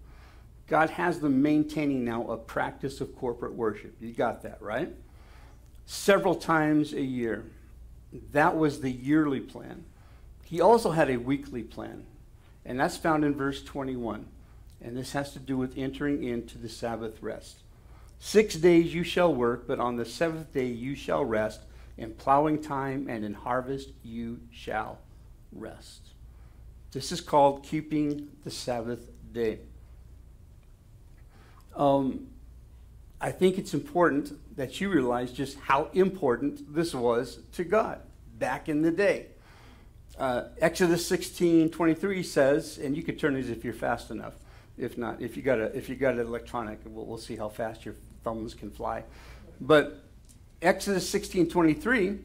God 0.67 0.91
has 0.91 1.21
them 1.21 1.41
maintaining 1.41 2.05
now 2.05 2.27
a 2.29 2.37
practice 2.37 3.01
of 3.01 3.17
corporate 3.17 3.55
worship. 3.55 3.97
You 3.99 4.13
got 4.13 4.43
that, 4.43 4.61
right? 4.61 4.95
Several 5.87 6.35
times 6.35 6.93
a 6.93 7.01
year. 7.01 7.47
That 8.33 8.59
was 8.59 8.83
the 8.83 8.91
yearly 8.91 9.41
plan. 9.41 9.87
He 10.45 10.61
also 10.61 10.91
had 10.91 11.09
a 11.09 11.17
weekly 11.17 11.63
plan, 11.63 12.05
and 12.67 12.79
that's 12.79 12.99
found 12.99 13.25
in 13.25 13.35
verse 13.35 13.65
21. 13.65 14.27
And 14.83 14.99
this 14.99 15.13
has 15.13 15.33
to 15.33 15.39
do 15.39 15.57
with 15.57 15.79
entering 15.79 16.25
into 16.25 16.59
the 16.59 16.69
Sabbath 16.69 17.23
rest. 17.23 17.63
Six 18.19 18.57
days 18.57 18.93
you 18.93 19.03
shall 19.03 19.35
work, 19.35 19.67
but 19.67 19.81
on 19.81 19.97
the 19.97 20.05
seventh 20.05 20.53
day 20.53 20.67
you 20.67 20.95
shall 20.95 21.25
rest. 21.25 21.63
In 21.97 22.13
plowing 22.13 22.61
time 22.61 23.07
and 23.09 23.25
in 23.25 23.33
harvest 23.33 23.89
you 24.05 24.41
shall 24.53 24.99
rest. 25.61 26.09
This 26.93 27.13
is 27.13 27.21
called 27.21 27.63
keeping 27.63 28.29
the 28.45 28.51
Sabbath 28.51 29.09
day. 29.33 29.59
Um, 31.75 32.29
I 33.21 33.31
think 33.31 33.59
it's 33.59 33.75
important 33.75 34.57
that 34.57 34.81
you 34.81 34.89
realize 34.89 35.33
just 35.33 35.59
how 35.59 35.91
important 35.93 36.75
this 36.75 36.95
was 36.95 37.41
to 37.53 37.65
God 37.65 38.01
back 38.39 38.69
in 38.69 38.83
the 38.83 38.91
day. 38.91 39.27
Uh, 40.19 40.45
Exodus 40.61 41.07
16 41.07 41.71
23 41.71 42.23
says, 42.23 42.79
and 42.79 42.97
you 42.97 43.03
could 43.03 43.19
turn 43.19 43.35
these 43.35 43.51
if 43.51 43.65
you're 43.65 43.75
fast 43.75 44.11
enough. 44.11 44.35
If 44.79 44.97
not, 44.97 45.21
if 45.21 45.37
you 45.37 45.43
got 45.43 45.59
a, 45.59 45.77
if 45.77 45.89
you 45.89 45.97
got 45.97 46.15
an 46.15 46.21
electronic, 46.21 46.81
we'll, 46.85 47.05
we'll 47.07 47.19
see 47.19 47.37
how 47.37 47.49
fast 47.49 47.85
your 47.85 47.95
thumbs 48.25 48.55
can 48.55 48.71
fly. 48.71 49.05
But 49.61 50.03
Exodus 50.63 51.09
16 51.09 51.49
23 51.49 52.19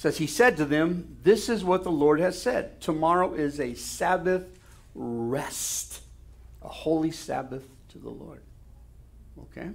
says, 0.00 0.16
He 0.16 0.26
said 0.26 0.56
to 0.56 0.64
them, 0.64 1.18
This 1.24 1.50
is 1.50 1.62
what 1.62 1.84
the 1.84 1.92
Lord 1.92 2.20
has 2.20 2.40
said. 2.40 2.80
Tomorrow 2.80 3.34
is 3.34 3.60
a 3.60 3.74
Sabbath 3.74 4.58
rest, 4.94 6.00
a 6.62 6.68
holy 6.68 7.10
Sabbath 7.10 7.68
to 7.90 7.98
the 7.98 8.08
Lord. 8.08 8.40
Okay? 9.38 9.68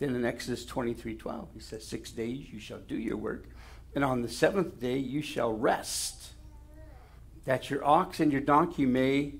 Then 0.00 0.16
in 0.16 0.24
Exodus 0.24 0.64
23 0.64 1.14
12, 1.14 1.48
he 1.54 1.60
says, 1.60 1.86
Six 1.86 2.10
days 2.10 2.48
you 2.52 2.58
shall 2.58 2.80
do 2.80 2.96
your 2.96 3.16
work, 3.16 3.44
and 3.94 4.04
on 4.04 4.22
the 4.22 4.28
seventh 4.28 4.80
day 4.80 4.98
you 4.98 5.22
shall 5.22 5.52
rest, 5.52 6.32
that 7.44 7.70
your 7.70 7.84
ox 7.84 8.18
and 8.18 8.32
your 8.32 8.40
donkey 8.40 8.86
may. 8.86 9.34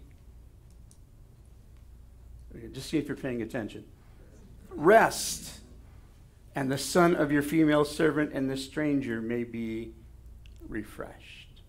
Just 2.72 2.88
see 2.90 2.98
if 2.98 3.08
you're 3.08 3.16
paying 3.16 3.42
attention. 3.42 3.84
Rest 4.70 5.58
and 6.58 6.72
the 6.72 6.76
son 6.76 7.14
of 7.14 7.30
your 7.30 7.40
female 7.40 7.84
servant 7.84 8.32
and 8.32 8.50
the 8.50 8.56
stranger 8.56 9.22
may 9.22 9.44
be 9.44 9.92
refreshed. 10.68 11.62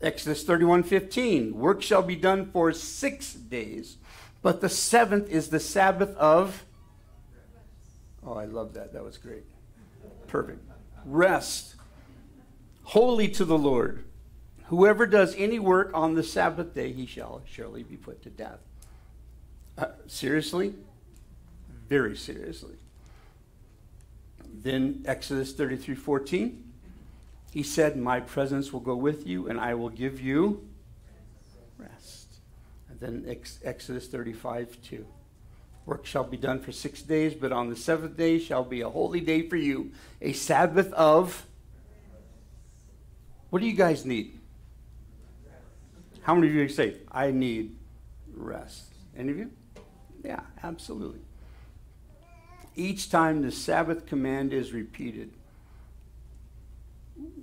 Exodus 0.00 0.42
31:15 0.42 1.52
Work 1.52 1.82
shall 1.82 2.02
be 2.02 2.16
done 2.16 2.50
for 2.50 2.72
6 2.72 3.34
days, 3.34 3.98
but 4.42 4.60
the 4.60 4.68
seventh 4.68 5.28
is 5.28 5.50
the 5.50 5.60
Sabbath 5.60 6.16
of 6.16 6.66
Oh, 8.24 8.34
I 8.34 8.46
love 8.46 8.74
that. 8.74 8.92
That 8.92 9.04
was 9.04 9.18
great. 9.18 9.44
Perfect. 10.26 10.68
Rest. 11.04 11.76
Holy 12.82 13.28
to 13.28 13.44
the 13.44 13.56
Lord. 13.56 14.04
Whoever 14.64 15.06
does 15.06 15.32
any 15.36 15.60
work 15.60 15.92
on 15.94 16.14
the 16.16 16.24
Sabbath 16.24 16.74
day, 16.74 16.90
he 16.90 17.06
shall 17.06 17.42
surely 17.46 17.84
be 17.84 17.96
put 17.96 18.20
to 18.22 18.30
death. 18.30 18.58
Uh, 19.78 19.92
seriously? 20.08 20.74
Very 21.88 22.16
seriously. 22.16 22.78
Then 24.66 25.04
Exodus 25.06 25.52
33 25.52 25.94
14, 25.94 26.64
he 27.52 27.62
said, 27.62 27.96
My 27.96 28.18
presence 28.18 28.72
will 28.72 28.80
go 28.80 28.96
with 28.96 29.24
you, 29.24 29.48
and 29.48 29.60
I 29.60 29.74
will 29.74 29.90
give 29.90 30.20
you 30.20 30.66
rest. 31.78 32.40
And 32.90 32.98
then 32.98 33.24
ex- 33.28 33.60
Exodus 33.62 34.08
35 34.08 34.76
2. 34.82 35.06
Work 35.84 36.04
shall 36.04 36.24
be 36.24 36.36
done 36.36 36.58
for 36.58 36.72
six 36.72 37.00
days, 37.00 37.32
but 37.32 37.52
on 37.52 37.70
the 37.70 37.76
seventh 37.76 38.16
day 38.16 38.40
shall 38.40 38.64
be 38.64 38.80
a 38.80 38.88
holy 38.88 39.20
day 39.20 39.48
for 39.48 39.54
you, 39.54 39.92
a 40.20 40.32
Sabbath 40.32 40.92
of. 40.94 41.46
What 43.50 43.60
do 43.62 43.68
you 43.68 43.76
guys 43.76 44.04
need? 44.04 44.36
How 46.22 46.34
many 46.34 46.48
of 46.48 46.54
you 46.54 46.68
say, 46.68 46.96
I 47.12 47.30
need 47.30 47.76
rest? 48.34 48.92
Any 49.16 49.30
of 49.30 49.38
you? 49.38 49.50
Yeah, 50.24 50.40
absolutely. 50.64 51.25
Each 52.76 53.10
time 53.10 53.40
the 53.40 53.50
Sabbath 53.50 54.04
command 54.04 54.52
is 54.52 54.72
repeated, 54.72 55.32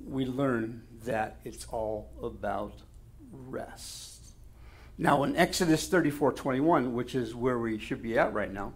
we 0.08 0.26
learn 0.26 0.84
that 1.06 1.40
it's 1.44 1.66
all 1.72 2.12
about 2.22 2.74
rest. 3.32 4.24
Now, 4.96 5.24
in 5.24 5.36
Exodus 5.36 5.88
34 5.88 6.34
21, 6.34 6.94
which 6.94 7.16
is 7.16 7.34
where 7.34 7.58
we 7.58 7.80
should 7.80 8.04
be 8.04 8.18
at 8.18 8.32
right 8.32 8.54
now, 8.54 8.74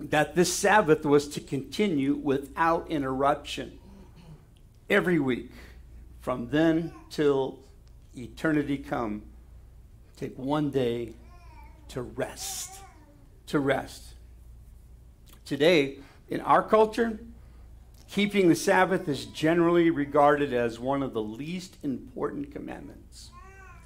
that 0.00 0.34
this 0.34 0.52
Sabbath 0.52 1.04
was 1.04 1.28
to 1.28 1.40
continue 1.40 2.14
without 2.14 2.90
interruption 2.90 3.78
every 4.88 5.18
week 5.18 5.50
from 6.20 6.48
then 6.48 6.92
till 7.10 7.58
eternity 8.16 8.78
come. 8.78 9.22
Take 10.16 10.38
one 10.38 10.70
day 10.70 11.12
to 11.88 12.00
rest. 12.02 12.80
To 13.48 13.58
rest. 13.58 14.14
Today, 15.48 15.96
in 16.28 16.42
our 16.42 16.62
culture, 16.62 17.18
keeping 18.10 18.50
the 18.50 18.54
Sabbath 18.54 19.08
is 19.08 19.24
generally 19.24 19.88
regarded 19.88 20.52
as 20.52 20.78
one 20.78 21.02
of 21.02 21.14
the 21.14 21.22
least 21.22 21.78
important 21.82 22.52
commandments, 22.52 23.30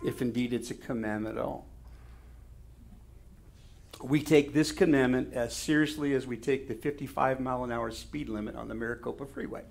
if 0.04 0.20
indeed 0.20 0.52
it's 0.52 0.72
a 0.72 0.74
commandment 0.74 1.38
at 1.38 1.44
all. 1.44 1.66
We 4.02 4.24
take 4.24 4.52
this 4.52 4.72
commandment 4.72 5.34
as 5.34 5.54
seriously 5.54 6.14
as 6.14 6.26
we 6.26 6.36
take 6.36 6.66
the 6.66 6.74
55 6.74 7.38
mile 7.38 7.62
an 7.62 7.70
hour 7.70 7.92
speed 7.92 8.28
limit 8.28 8.56
on 8.56 8.66
the 8.66 8.74
Maricopa 8.74 9.24
Freeway. 9.24 9.62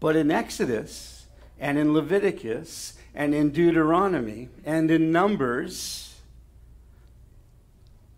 But 0.00 0.16
in 0.16 0.30
Exodus 0.30 1.26
and 1.60 1.76
in 1.76 1.92
Leviticus 1.92 2.94
and 3.14 3.34
in 3.34 3.50
Deuteronomy 3.50 4.48
and 4.64 4.90
in 4.90 5.12
Numbers, 5.12 6.03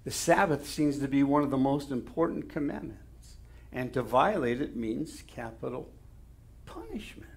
the 0.07 0.13
Sabbath 0.13 0.69
seems 0.69 1.01
to 1.01 1.09
be 1.09 1.25
one 1.25 1.43
of 1.43 1.51
the 1.51 1.57
most 1.57 1.91
important 1.91 2.49
commandments. 2.49 3.39
And 3.73 3.93
to 3.93 4.03
violate 4.03 4.63
it 4.63 4.77
means 4.77 5.25
capital 5.27 5.91
punishment. 6.65 7.33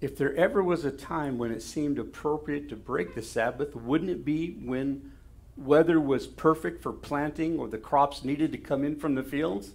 If 0.00 0.18
there 0.18 0.34
ever 0.34 0.60
was 0.60 0.84
a 0.84 0.90
time 0.90 1.38
when 1.38 1.52
it 1.52 1.62
seemed 1.62 2.00
appropriate 2.00 2.68
to 2.70 2.76
break 2.76 3.14
the 3.14 3.22
Sabbath, 3.22 3.76
wouldn't 3.76 4.10
it 4.10 4.24
be 4.24 4.56
when 4.60 5.12
weather 5.56 6.00
was 6.00 6.26
perfect 6.26 6.82
for 6.82 6.92
planting 6.92 7.60
or 7.60 7.68
the 7.68 7.78
crops 7.78 8.24
needed 8.24 8.50
to 8.50 8.58
come 8.58 8.82
in 8.82 8.96
from 8.96 9.14
the 9.14 9.22
fields? 9.22 9.74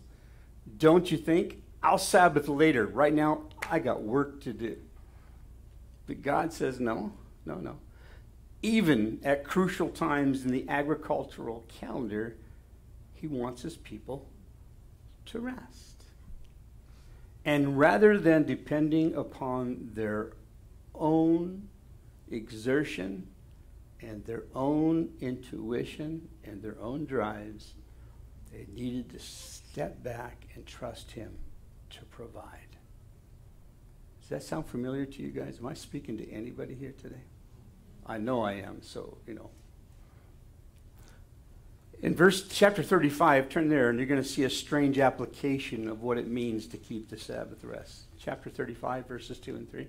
Don't 0.78 1.10
you 1.10 1.18
think? 1.18 1.64
I'll 1.82 1.98
Sabbath 1.98 2.50
later. 2.50 2.86
Right 2.86 3.14
now, 3.14 3.44
I 3.72 3.80
got 3.80 4.04
work 4.04 4.42
to 4.42 4.52
do. 4.52 4.76
But 6.06 6.22
God 6.22 6.52
says, 6.52 6.82
no, 6.82 7.14
no, 7.46 7.56
no. 7.56 7.78
Even 8.64 9.20
at 9.26 9.44
crucial 9.44 9.90
times 9.90 10.46
in 10.46 10.52
the 10.52 10.66
agricultural 10.70 11.66
calendar, 11.68 12.38
He 13.14 13.28
wants 13.28 13.62
His 13.62 13.76
people 13.76 14.26
to 15.26 15.40
rest. 15.40 16.06
And 17.44 17.78
rather 17.78 18.18
than 18.18 18.46
depending 18.46 19.16
upon 19.16 19.92
their 19.94 20.32
own 20.96 21.68
exertion 22.32 23.28
and 24.02 24.24
their 24.26 24.44
own 24.56 25.10
intuition 25.20 26.30
and 26.46 26.62
their 26.62 26.78
own 26.80 27.06
drives, 27.06 27.74
they 28.54 28.66
needed 28.74 29.10
to 29.10 29.20
step 29.20 30.02
back 30.02 30.48
and 30.56 30.66
trust 30.66 31.12
Him 31.12 31.34
to 31.90 32.06
provide. 32.06 32.78
Does 34.22 34.30
that 34.30 34.44
sound 34.44 34.68
familiar 34.68 35.06
to 35.06 35.22
you 35.22 35.32
guys? 35.32 35.58
Am 35.60 35.68
I 35.68 35.74
speaking 35.74 36.18
to 36.18 36.32
anybody 36.32 36.76
here 36.76 36.94
today? 36.98 37.24
I 38.06 38.18
know 38.18 38.42
I 38.42 38.54
am, 38.54 38.82
so, 38.82 39.18
you 39.28 39.34
know. 39.34 39.50
In 42.02 42.16
verse 42.16 42.46
chapter 42.50 42.84
35, 42.84 43.48
turn 43.48 43.70
there 43.70 43.90
and 43.90 43.98
you're 43.98 44.08
going 44.08 44.22
to 44.22 44.28
see 44.28 44.44
a 44.44 44.50
strange 44.50 45.00
application 45.00 45.88
of 45.88 46.02
what 46.02 46.18
it 46.18 46.28
means 46.28 46.68
to 46.68 46.78
keep 46.78 47.10
the 47.10 47.18
Sabbath 47.18 47.64
rest. 47.64 48.02
Chapter 48.20 48.50
35, 48.50 49.08
verses 49.08 49.40
2 49.40 49.56
and 49.56 49.72
3. 49.72 49.88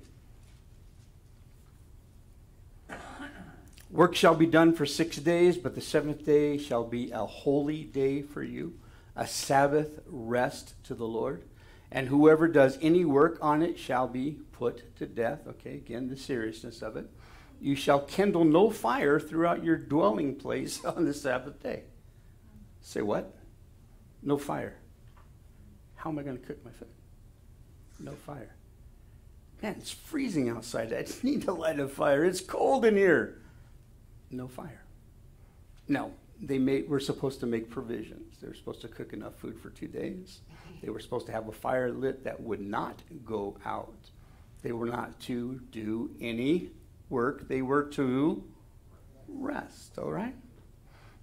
Work 3.90 4.14
shall 4.14 4.34
be 4.34 4.46
done 4.46 4.74
for 4.74 4.86
six 4.86 5.16
days, 5.16 5.56
but 5.56 5.74
the 5.74 5.80
seventh 5.80 6.24
day 6.24 6.56
shall 6.56 6.84
be 6.84 7.10
a 7.10 7.26
holy 7.26 7.84
day 7.84 8.22
for 8.22 8.42
you, 8.42 8.74
a 9.16 9.26
Sabbath 9.26 10.00
rest 10.06 10.74
to 10.84 10.94
the 10.94 11.06
Lord. 11.06 11.42
And 11.90 12.08
whoever 12.08 12.48
does 12.48 12.78
any 12.80 13.04
work 13.04 13.38
on 13.40 13.62
it 13.62 13.78
shall 13.78 14.08
be 14.08 14.38
put 14.52 14.96
to 14.96 15.06
death. 15.06 15.46
Okay, 15.46 15.74
again, 15.74 16.08
the 16.08 16.16
seriousness 16.16 16.82
of 16.82 16.96
it. 16.96 17.08
You 17.64 17.76
shall 17.76 18.00
kindle 18.00 18.44
no 18.44 18.68
fire 18.68 19.18
throughout 19.18 19.64
your 19.64 19.78
dwelling 19.78 20.34
place 20.34 20.84
on 20.84 21.06
the 21.06 21.14
Sabbath 21.14 21.62
day. 21.62 21.84
Say 22.82 23.00
what? 23.00 23.34
No 24.22 24.36
fire. 24.36 24.76
How 25.94 26.10
am 26.10 26.18
I 26.18 26.24
going 26.24 26.36
to 26.36 26.46
cook 26.46 26.62
my 26.62 26.70
food? 26.72 26.88
No 27.98 28.12
fire. 28.12 28.54
Man, 29.62 29.76
it's 29.78 29.90
freezing 29.90 30.50
outside. 30.50 30.92
I 30.92 31.04
just 31.04 31.24
need 31.24 31.40
to 31.44 31.54
light 31.54 31.80
a 31.80 31.88
fire. 31.88 32.22
It's 32.26 32.42
cold 32.42 32.84
in 32.84 32.98
here. 32.98 33.40
No 34.30 34.46
fire. 34.46 34.82
No, 35.88 36.12
they 36.42 36.58
made, 36.58 36.86
were 36.86 37.00
supposed 37.00 37.40
to 37.40 37.46
make 37.46 37.70
provisions. 37.70 38.36
They 38.42 38.48
were 38.48 38.54
supposed 38.54 38.82
to 38.82 38.88
cook 38.88 39.14
enough 39.14 39.36
food 39.36 39.58
for 39.58 39.70
two 39.70 39.88
days. 39.88 40.40
They 40.82 40.90
were 40.90 41.00
supposed 41.00 41.24
to 41.26 41.32
have 41.32 41.48
a 41.48 41.52
fire 41.52 41.90
lit 41.90 42.24
that 42.24 42.42
would 42.42 42.60
not 42.60 43.00
go 43.24 43.56
out. 43.64 44.10
They 44.60 44.72
were 44.72 44.86
not 44.86 45.18
to 45.20 45.62
do 45.70 46.10
any 46.20 46.68
work. 47.08 47.48
They 47.48 47.62
were 47.62 47.84
to 47.90 48.42
rest, 49.28 49.98
all 49.98 50.12
right? 50.12 50.34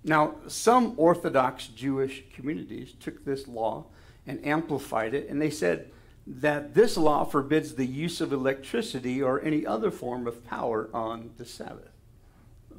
Now, 0.03 0.35
some 0.47 0.93
Orthodox 0.97 1.67
Jewish 1.67 2.23
communities 2.33 2.93
took 2.99 3.23
this 3.23 3.47
law 3.47 3.85
and 4.25 4.43
amplified 4.45 5.13
it, 5.13 5.29
and 5.29 5.41
they 5.41 5.49
said 5.49 5.91
that 6.25 6.73
this 6.73 6.97
law 6.97 7.23
forbids 7.23 7.75
the 7.75 7.85
use 7.85 8.21
of 8.21 8.31
electricity 8.31 9.21
or 9.21 9.41
any 9.41 9.65
other 9.65 9.91
form 9.91 10.27
of 10.27 10.45
power 10.45 10.89
on 10.93 11.31
the 11.37 11.45
Sabbath. 11.45 11.91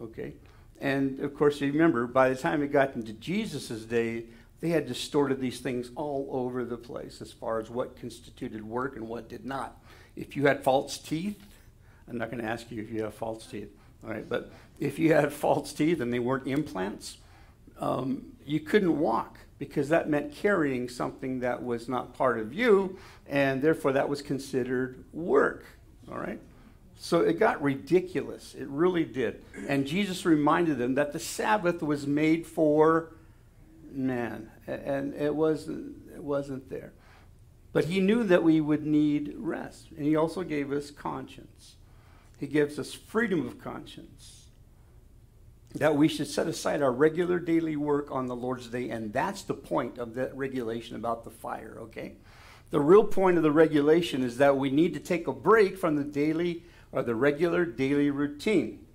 Okay? 0.00 0.34
And 0.80 1.20
of 1.20 1.34
course, 1.36 1.60
you 1.60 1.70
remember, 1.70 2.06
by 2.06 2.28
the 2.28 2.36
time 2.36 2.62
it 2.62 2.72
got 2.72 2.96
into 2.96 3.12
Jesus' 3.12 3.84
day, 3.84 4.24
they 4.60 4.70
had 4.70 4.86
distorted 4.86 5.40
these 5.40 5.60
things 5.60 5.90
all 5.96 6.28
over 6.30 6.64
the 6.64 6.76
place 6.76 7.20
as 7.20 7.32
far 7.32 7.60
as 7.60 7.68
what 7.68 8.00
constituted 8.00 8.64
work 8.64 8.96
and 8.96 9.08
what 9.08 9.28
did 9.28 9.44
not. 9.44 9.80
If 10.14 10.36
you 10.36 10.46
had 10.46 10.62
false 10.62 10.98
teeth, 10.98 11.44
I'm 12.08 12.18
not 12.18 12.30
going 12.30 12.42
to 12.42 12.48
ask 12.48 12.70
you 12.70 12.82
if 12.82 12.90
you 12.90 13.02
have 13.04 13.14
false 13.14 13.46
teeth, 13.46 13.70
all 14.04 14.10
right, 14.10 14.28
but 14.28 14.52
if 14.80 14.98
you 14.98 15.12
had 15.12 15.32
false 15.32 15.72
teeth 15.72 16.00
and 16.00 16.12
they 16.12 16.18
weren't 16.18 16.46
implants, 16.46 17.18
um, 17.78 18.32
you 18.44 18.60
couldn't 18.60 18.98
walk 18.98 19.38
because 19.58 19.88
that 19.90 20.08
meant 20.08 20.34
carrying 20.34 20.88
something 20.88 21.40
that 21.40 21.62
was 21.62 21.88
not 21.88 22.14
part 22.14 22.38
of 22.38 22.52
you, 22.52 22.98
and 23.28 23.62
therefore 23.62 23.92
that 23.92 24.08
was 24.08 24.20
considered 24.20 25.04
work, 25.12 25.64
all 26.10 26.18
right? 26.18 26.40
So 26.96 27.20
it 27.20 27.38
got 27.38 27.62
ridiculous. 27.62 28.54
It 28.54 28.68
really 28.68 29.04
did. 29.04 29.42
And 29.68 29.86
Jesus 29.86 30.24
reminded 30.24 30.78
them 30.78 30.94
that 30.94 31.12
the 31.12 31.18
Sabbath 31.18 31.82
was 31.82 32.06
made 32.06 32.46
for 32.46 33.12
man, 33.92 34.50
and 34.66 35.14
it 35.14 35.34
wasn't, 35.34 35.96
it 36.14 36.22
wasn't 36.22 36.68
there. 36.70 36.92
But 37.72 37.86
he 37.86 38.00
knew 38.00 38.24
that 38.24 38.42
we 38.42 38.60
would 38.60 38.86
need 38.86 39.34
rest, 39.36 39.88
and 39.96 40.06
he 40.06 40.16
also 40.16 40.42
gave 40.42 40.72
us 40.72 40.90
conscience. 40.90 41.76
He 42.42 42.48
gives 42.48 42.76
us 42.76 42.92
freedom 42.92 43.46
of 43.46 43.60
conscience. 43.60 44.46
That 45.76 45.94
we 45.96 46.08
should 46.08 46.26
set 46.26 46.48
aside 46.48 46.82
our 46.82 46.90
regular 46.90 47.38
daily 47.38 47.76
work 47.76 48.10
on 48.10 48.26
the 48.26 48.34
Lord's 48.34 48.66
day, 48.66 48.90
and 48.90 49.12
that's 49.12 49.42
the 49.42 49.54
point 49.54 49.96
of 49.96 50.16
that 50.16 50.36
regulation 50.36 50.96
about 50.96 51.22
the 51.22 51.30
fire, 51.30 51.76
okay? 51.82 52.14
The 52.70 52.80
real 52.80 53.04
point 53.04 53.36
of 53.36 53.44
the 53.44 53.52
regulation 53.52 54.24
is 54.24 54.38
that 54.38 54.56
we 54.56 54.70
need 54.70 54.92
to 54.94 54.98
take 54.98 55.28
a 55.28 55.32
break 55.32 55.78
from 55.78 55.94
the 55.94 56.02
daily 56.02 56.64
or 56.90 57.04
the 57.04 57.14
regular 57.14 57.64
daily 57.64 58.10
routine. 58.10 58.86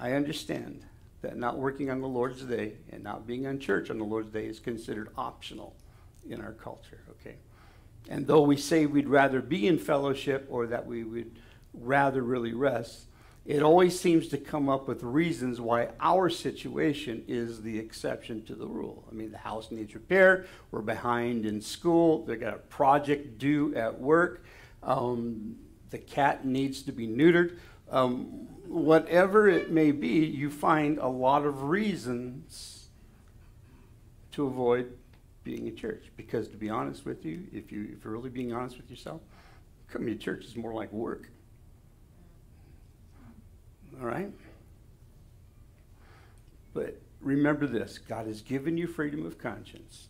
I 0.00 0.12
understand 0.12 0.86
that 1.20 1.36
not 1.36 1.58
working 1.58 1.90
on 1.90 2.00
the 2.00 2.08
Lord's 2.08 2.40
day 2.44 2.76
and 2.90 3.04
not 3.04 3.26
being 3.26 3.46
on 3.46 3.58
church 3.58 3.90
on 3.90 3.98
the 3.98 4.04
Lord's 4.04 4.32
day 4.32 4.46
is 4.46 4.58
considered 4.58 5.10
optional 5.18 5.76
in 6.26 6.40
our 6.40 6.52
culture, 6.52 7.00
okay? 7.10 7.36
And 8.08 8.26
though 8.26 8.42
we 8.42 8.56
say 8.56 8.86
we'd 8.86 9.08
rather 9.08 9.40
be 9.40 9.66
in 9.66 9.78
fellowship 9.78 10.46
or 10.50 10.66
that 10.66 10.86
we 10.86 11.04
would 11.04 11.32
rather 11.72 12.22
really 12.22 12.52
rest, 12.52 13.06
it 13.46 13.62
always 13.62 13.98
seems 13.98 14.28
to 14.28 14.38
come 14.38 14.68
up 14.70 14.88
with 14.88 15.02
reasons 15.02 15.60
why 15.60 15.88
our 16.00 16.30
situation 16.30 17.24
is 17.28 17.60
the 17.60 17.78
exception 17.78 18.42
to 18.46 18.54
the 18.54 18.66
rule. 18.66 19.04
I 19.10 19.14
mean, 19.14 19.32
the 19.32 19.38
house 19.38 19.70
needs 19.70 19.94
repair, 19.94 20.46
we're 20.70 20.80
behind 20.80 21.44
in 21.44 21.60
school, 21.60 22.24
they've 22.24 22.40
got 22.40 22.54
a 22.54 22.58
project 22.58 23.38
due 23.38 23.74
at 23.74 24.00
work, 24.00 24.44
um, 24.82 25.56
the 25.90 25.98
cat 25.98 26.46
needs 26.46 26.82
to 26.82 26.92
be 26.92 27.06
neutered. 27.06 27.58
Um, 27.90 28.48
whatever 28.66 29.46
it 29.46 29.70
may 29.70 29.92
be, 29.92 30.24
you 30.24 30.50
find 30.50 30.98
a 30.98 31.08
lot 31.08 31.44
of 31.44 31.64
reasons 31.64 32.88
to 34.32 34.46
avoid 34.46 34.92
being 35.44 35.68
a 35.68 35.70
church. 35.70 36.10
Because 36.16 36.48
to 36.48 36.56
be 36.56 36.70
honest 36.70 37.04
with 37.04 37.24
you, 37.24 37.44
if, 37.52 37.70
you, 37.70 37.90
if 37.96 38.04
you're 38.04 38.12
really 38.12 38.30
being 38.30 38.52
honest 38.52 38.76
with 38.76 38.90
yourself, 38.90 39.20
coming 39.88 40.08
to 40.08 40.16
church 40.16 40.44
is 40.44 40.56
more 40.56 40.74
like 40.74 40.92
work. 40.92 41.28
All 44.00 44.06
right? 44.06 44.32
But 46.72 47.00
remember 47.20 47.66
this 47.66 47.98
God 47.98 48.26
has 48.26 48.42
given 48.42 48.76
you 48.76 48.86
freedom 48.86 49.24
of 49.24 49.38
conscience. 49.38 50.08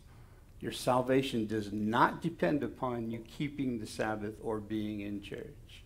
Your 0.59 0.71
salvation 0.71 1.45
does 1.45 1.71
not 1.71 2.21
depend 2.21 2.63
upon 2.63 3.11
you 3.11 3.19
keeping 3.19 3.79
the 3.79 3.85
Sabbath 3.85 4.33
or 4.41 4.59
being 4.59 5.01
in 5.01 5.21
church. 5.21 5.83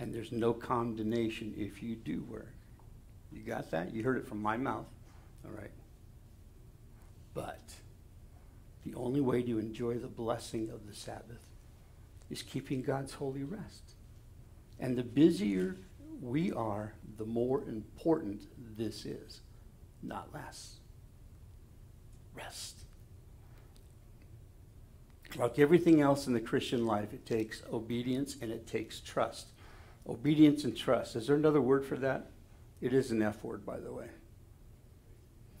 And 0.00 0.12
there's 0.12 0.32
no 0.32 0.52
condemnation 0.52 1.54
if 1.56 1.82
you 1.82 1.94
do 1.94 2.24
work. 2.28 2.54
You 3.30 3.42
got 3.42 3.70
that? 3.70 3.94
You 3.94 4.02
heard 4.02 4.16
it 4.16 4.26
from 4.26 4.40
my 4.40 4.56
mouth. 4.56 4.86
All 5.44 5.52
right. 5.52 5.70
But 7.34 7.60
the 8.90 8.98
only 8.98 9.20
way 9.20 9.42
to 9.42 9.58
enjoy 9.58 9.94
the 9.94 10.08
blessing 10.08 10.70
of 10.70 10.86
the 10.86 10.94
Sabbath 10.94 11.44
is 12.30 12.42
keeping 12.42 12.82
God's 12.82 13.14
holy 13.14 13.42
rest. 13.42 13.94
And 14.78 14.96
the 14.96 15.02
busier 15.02 15.76
we 16.20 16.52
are, 16.52 16.94
the 17.16 17.24
more 17.24 17.62
important 17.68 18.42
this 18.76 19.04
is, 19.04 19.40
not 20.02 20.32
less. 20.32 20.76
Rest. 22.34 22.76
Like 25.36 25.58
everything 25.58 26.00
else 26.00 26.26
in 26.26 26.32
the 26.32 26.40
Christian 26.40 26.86
life, 26.86 27.12
it 27.12 27.26
takes 27.26 27.62
obedience 27.72 28.36
and 28.40 28.50
it 28.50 28.66
takes 28.66 29.00
trust. 29.00 29.48
Obedience 30.08 30.64
and 30.64 30.76
trust. 30.76 31.16
Is 31.16 31.26
there 31.26 31.36
another 31.36 31.60
word 31.60 31.84
for 31.84 31.96
that? 31.96 32.30
It 32.80 32.94
is 32.94 33.10
an 33.10 33.22
F 33.22 33.44
word, 33.44 33.66
by 33.66 33.78
the 33.78 33.92
way. 33.92 34.06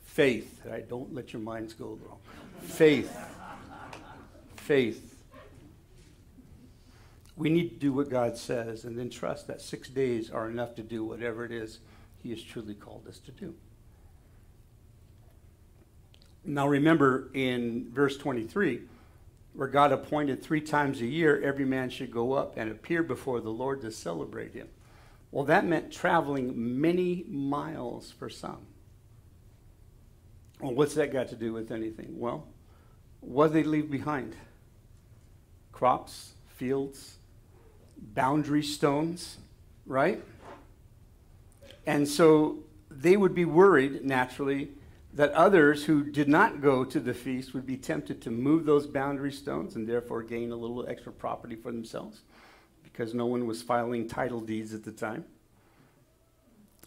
Faith. 0.00 0.62
Right? 0.64 0.88
Don't 0.88 1.14
let 1.14 1.32
your 1.32 1.42
minds 1.42 1.74
go 1.74 1.98
wrong. 2.02 2.18
Faith. 2.62 3.16
Faith. 4.56 5.08
We 7.36 7.50
need 7.50 7.70
to 7.70 7.76
do 7.76 7.92
what 7.92 8.08
God 8.08 8.36
says 8.36 8.84
and 8.84 8.98
then 8.98 9.10
trust 9.10 9.46
that 9.46 9.60
six 9.60 9.88
days 9.88 10.30
are 10.30 10.48
enough 10.50 10.74
to 10.74 10.82
do 10.82 11.04
whatever 11.04 11.44
it 11.44 11.52
is 11.52 11.78
He 12.22 12.30
has 12.30 12.42
truly 12.42 12.74
called 12.74 13.06
us 13.08 13.18
to 13.20 13.30
do. 13.30 13.54
Now 16.44 16.66
remember 16.66 17.30
in 17.34 17.90
verse 17.92 18.16
23, 18.16 18.82
where 19.54 19.68
God 19.68 19.92
appointed 19.92 20.42
three 20.42 20.60
times 20.60 21.00
a 21.00 21.06
year 21.06 21.40
every 21.42 21.64
man 21.64 21.90
should 21.90 22.10
go 22.10 22.32
up 22.32 22.56
and 22.56 22.70
appear 22.70 23.02
before 23.02 23.40
the 23.40 23.50
Lord 23.50 23.80
to 23.82 23.92
celebrate 23.92 24.54
Him. 24.54 24.68
Well, 25.30 25.44
that 25.44 25.66
meant 25.66 25.92
traveling 25.92 26.80
many 26.80 27.24
miles 27.28 28.10
for 28.10 28.30
some. 28.30 28.66
Well, 30.60 30.74
what's 30.74 30.94
that 30.94 31.12
got 31.12 31.28
to 31.28 31.36
do 31.36 31.52
with 31.52 31.70
anything? 31.70 32.18
Well, 32.18 32.46
what 33.20 33.52
they 33.52 33.62
leave 33.62 33.90
behind? 33.90 34.34
Crops, 35.72 36.32
fields, 36.48 37.16
boundary 37.96 38.62
stones, 38.62 39.38
right? 39.86 40.22
And 41.86 42.06
so 42.06 42.58
they 42.90 43.16
would 43.16 43.34
be 43.34 43.44
worried, 43.44 44.04
naturally, 44.04 44.70
that 45.14 45.32
others 45.32 45.84
who 45.84 46.04
did 46.04 46.28
not 46.28 46.60
go 46.60 46.84
to 46.84 47.00
the 47.00 47.14
feast 47.14 47.54
would 47.54 47.66
be 47.66 47.76
tempted 47.76 48.20
to 48.22 48.30
move 48.30 48.64
those 48.64 48.86
boundary 48.86 49.32
stones 49.32 49.74
and 49.74 49.88
therefore 49.88 50.22
gain 50.22 50.52
a 50.52 50.56
little 50.56 50.86
extra 50.88 51.12
property 51.12 51.56
for 51.56 51.72
themselves 51.72 52.20
because 52.82 53.14
no 53.14 53.26
one 53.26 53.46
was 53.46 53.62
filing 53.62 54.08
title 54.08 54.40
deeds 54.40 54.74
at 54.74 54.84
the 54.84 54.92
time. 54.92 55.24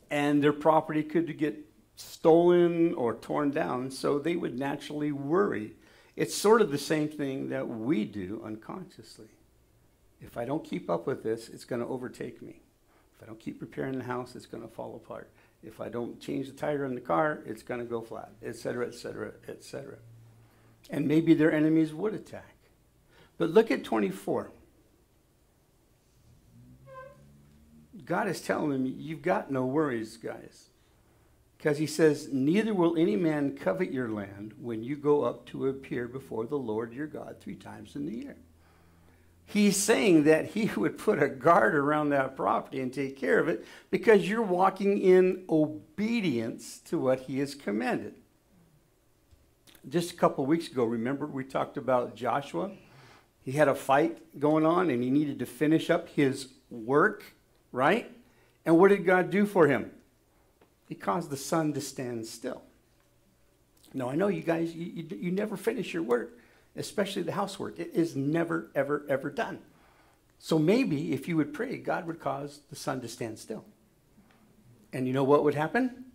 And 0.09 0.43
their 0.43 0.53
property 0.53 1.03
could 1.03 1.37
get 1.37 1.57
stolen 2.01 2.93
or 2.93 3.15
torn 3.15 3.51
down, 3.51 3.91
so 3.91 4.19
they 4.19 4.35
would 4.35 4.57
naturally 4.57 5.11
worry. 5.11 5.73
It's 6.15 6.35
sort 6.35 6.61
of 6.61 6.71
the 6.71 6.77
same 6.77 7.07
thing 7.07 7.49
that 7.49 7.67
we 7.67 8.05
do 8.05 8.41
unconsciously. 8.45 9.29
If 10.19 10.37
I 10.37 10.45
don't 10.45 10.63
keep 10.63 10.89
up 10.89 11.07
with 11.07 11.23
this, 11.23 11.49
it's 11.49 11.65
going 11.65 11.81
to 11.81 11.87
overtake 11.87 12.41
me. 12.41 12.61
If 13.15 13.23
I 13.23 13.25
don't 13.25 13.39
keep 13.39 13.61
repairing 13.61 13.97
the 13.97 14.03
house, 14.03 14.35
it's 14.35 14.45
going 14.45 14.63
to 14.63 14.69
fall 14.69 14.95
apart. 14.95 15.31
If 15.63 15.79
I 15.79 15.89
don't 15.89 16.19
change 16.19 16.47
the 16.47 16.53
tire 16.53 16.85
in 16.85 16.95
the 16.95 17.01
car, 17.01 17.41
it's 17.45 17.63
going 17.63 17.79
to 17.79 17.85
go 17.85 18.01
flat, 18.01 18.31
etc., 18.43 18.87
etc., 18.87 19.33
etc. 19.47 19.97
And 20.89 21.07
maybe 21.07 21.33
their 21.33 21.51
enemies 21.51 21.93
would 21.93 22.13
attack. 22.13 22.55
But 23.37 23.51
look 23.51 23.71
at 23.71 23.83
24. 23.83 24.51
God 28.05 28.27
is 28.27 28.41
telling 28.41 28.71
them, 28.71 28.85
You've 28.85 29.21
got 29.21 29.51
no 29.51 29.65
worries, 29.65 30.17
guys. 30.17 30.70
Because 31.61 31.77
he 31.77 31.85
says, 31.85 32.29
Neither 32.31 32.73
will 32.73 32.97
any 32.97 33.15
man 33.15 33.55
covet 33.55 33.91
your 33.91 34.09
land 34.09 34.55
when 34.59 34.83
you 34.83 34.95
go 34.95 35.21
up 35.21 35.45
to 35.47 35.67
appear 35.67 36.07
before 36.07 36.47
the 36.47 36.57
Lord 36.57 36.91
your 36.91 37.05
God 37.05 37.35
three 37.39 37.53
times 37.53 37.95
in 37.95 38.07
the 38.07 38.15
year. 38.15 38.35
He's 39.45 39.77
saying 39.77 40.23
that 40.23 40.47
he 40.47 40.71
would 40.75 40.97
put 40.97 41.21
a 41.21 41.29
guard 41.29 41.75
around 41.75 42.09
that 42.09 42.35
property 42.35 42.79
and 42.81 42.91
take 42.91 43.15
care 43.15 43.37
of 43.37 43.47
it 43.47 43.63
because 43.91 44.27
you're 44.27 44.41
walking 44.41 44.97
in 44.97 45.43
obedience 45.49 46.79
to 46.85 46.97
what 46.97 47.21
he 47.21 47.37
has 47.37 47.53
commanded. 47.53 48.15
Just 49.87 50.13
a 50.13 50.15
couple 50.15 50.47
weeks 50.47 50.67
ago, 50.67 50.83
remember 50.83 51.27
we 51.27 51.43
talked 51.43 51.77
about 51.77 52.15
Joshua? 52.15 52.71
He 53.43 53.51
had 53.51 53.67
a 53.67 53.75
fight 53.75 54.39
going 54.39 54.65
on 54.65 54.89
and 54.89 55.03
he 55.03 55.11
needed 55.11 55.37
to 55.37 55.45
finish 55.45 55.91
up 55.91 56.09
his 56.09 56.47
work, 56.71 57.35
right? 57.71 58.09
And 58.65 58.79
what 58.79 58.89
did 58.89 59.05
God 59.05 59.29
do 59.29 59.45
for 59.45 59.67
him? 59.67 59.91
He 60.91 60.95
caused 60.95 61.29
the 61.29 61.37
sun 61.37 61.71
to 61.71 61.79
stand 61.79 62.27
still. 62.27 62.63
Now, 63.93 64.09
I 64.09 64.15
know 64.15 64.27
you 64.27 64.41
guys, 64.41 64.75
you, 64.75 64.85
you, 64.85 65.17
you 65.17 65.31
never 65.31 65.55
finish 65.55 65.93
your 65.93 66.03
work 66.03 66.37
especially 66.75 67.23
the 67.23 67.31
housework. 67.31 67.79
It 67.79 67.91
is 67.93 68.15
never, 68.15 68.71
ever, 68.75 69.05
ever 69.09 69.29
done. 69.29 69.59
So 70.39 70.57
maybe 70.57 71.13
if 71.13 71.27
you 71.27 71.37
would 71.37 71.53
pray, 71.53 71.77
God 71.77 72.07
would 72.07 72.19
cause 72.19 72.61
the 72.69 72.75
sun 72.75 73.01
to 73.01 73.07
stand 73.07 73.37
still. 73.39 73.65
And 74.93 75.07
you 75.07 75.13
know 75.13 75.23
what 75.23 75.43
would 75.43 75.55
happen? 75.55 76.05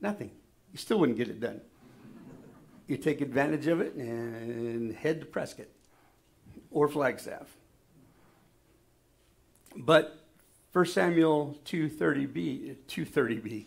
Nothing. 0.00 0.30
You 0.72 0.78
still 0.78 0.98
wouldn't 0.98 1.18
get 1.18 1.28
it 1.28 1.40
done. 1.40 1.60
You 2.86 2.96
take 2.96 3.20
advantage 3.20 3.66
of 3.66 3.80
it 3.80 3.94
and 3.94 4.94
head 4.94 5.20
to 5.20 5.26
Prescott 5.26 5.66
or 6.70 6.88
Flagstaff. 6.88 7.46
But 9.76 10.18
1 10.72 10.86
Samuel 10.86 11.58
2:30b 11.64 12.76
2:30b 12.88 13.66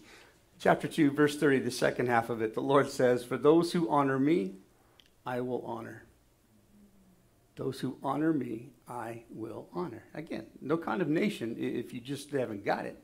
chapter 0.65 0.87
2 0.87 1.11
verse 1.11 1.37
30 1.37 1.59
the 1.59 1.71
second 1.71 2.07
half 2.07 2.29
of 2.29 2.41
it 2.41 2.55
the 2.55 2.61
Lord 2.61 2.89
says 2.89 3.23
for 3.23 3.37
those 3.37 3.71
who 3.71 3.87
honor 3.89 4.19
me 4.19 4.55
I 5.25 5.39
will 5.41 5.63
honor 5.65 6.05
those 7.55 7.79
who 7.79 7.97
honor 8.03 8.33
me, 8.33 8.71
I 8.87 9.23
will 9.29 9.69
honor. 9.73 10.03
Again, 10.13 10.45
no 10.61 10.77
condemnation 10.77 11.55
if 11.57 11.93
you 11.93 12.01
just 12.01 12.31
haven't 12.31 12.65
got 12.65 12.85
it. 12.85 13.01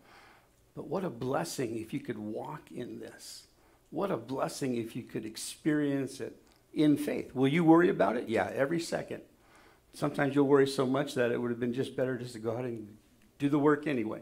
But 0.76 0.88
what 0.88 1.04
a 1.04 1.10
blessing 1.10 1.78
if 1.78 1.94
you 1.94 2.00
could 2.00 2.18
walk 2.18 2.72
in 2.72 3.00
this. 3.00 3.48
What 3.90 4.12
a 4.12 4.18
blessing 4.18 4.76
if 4.76 4.96
you 4.96 5.04
could 5.04 5.26
experience 5.26 6.20
it 6.20 6.42
in 6.74 6.98
faith. 6.98 7.34
Will 7.34 7.48
you 7.48 7.64
worry 7.64 7.90
about 7.90 8.16
it? 8.16 8.30
Yeah, 8.30 8.50
every 8.54 8.80
second. 8.80 9.22
Sometimes 9.94 10.36
you'll 10.36 10.48
worry 10.48 10.68
so 10.68 10.86
much 10.86 11.16
that 11.16 11.32
it 11.32 11.42
would 11.42 11.52
have 11.52 11.60
been 11.60 11.74
just 11.74 11.96
better 11.96 12.18
just 12.18 12.34
to 12.34 12.40
go 12.40 12.52
ahead 12.52 12.66
and 12.66 12.98
do 13.40 13.50
the 13.50 13.60
work 13.60 13.88
anyway. 13.88 14.22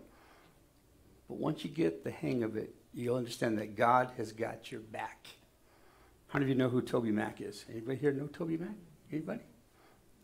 But 1.27 1.37
once 1.37 1.63
you 1.63 1.69
get 1.69 2.03
the 2.03 2.11
hang 2.11 2.41
of 2.41 2.55
it, 2.57 2.75
you'll 2.99 3.17
understand 3.17 3.57
that 3.57 3.75
God 3.75 4.11
has 4.17 4.31
got 4.31 4.71
your 4.71 4.81
back. 4.81 5.27
How 6.27 6.39
many 6.39 6.51
of 6.51 6.57
you 6.57 6.63
know 6.63 6.69
who 6.69 6.81
Toby 6.81 7.11
Mac 7.11 7.41
is? 7.41 7.65
Anybody 7.69 7.97
here 7.97 8.11
know 8.11 8.27
Toby 8.27 8.57
Mac? 8.57 8.69
Anybody? 9.11 9.41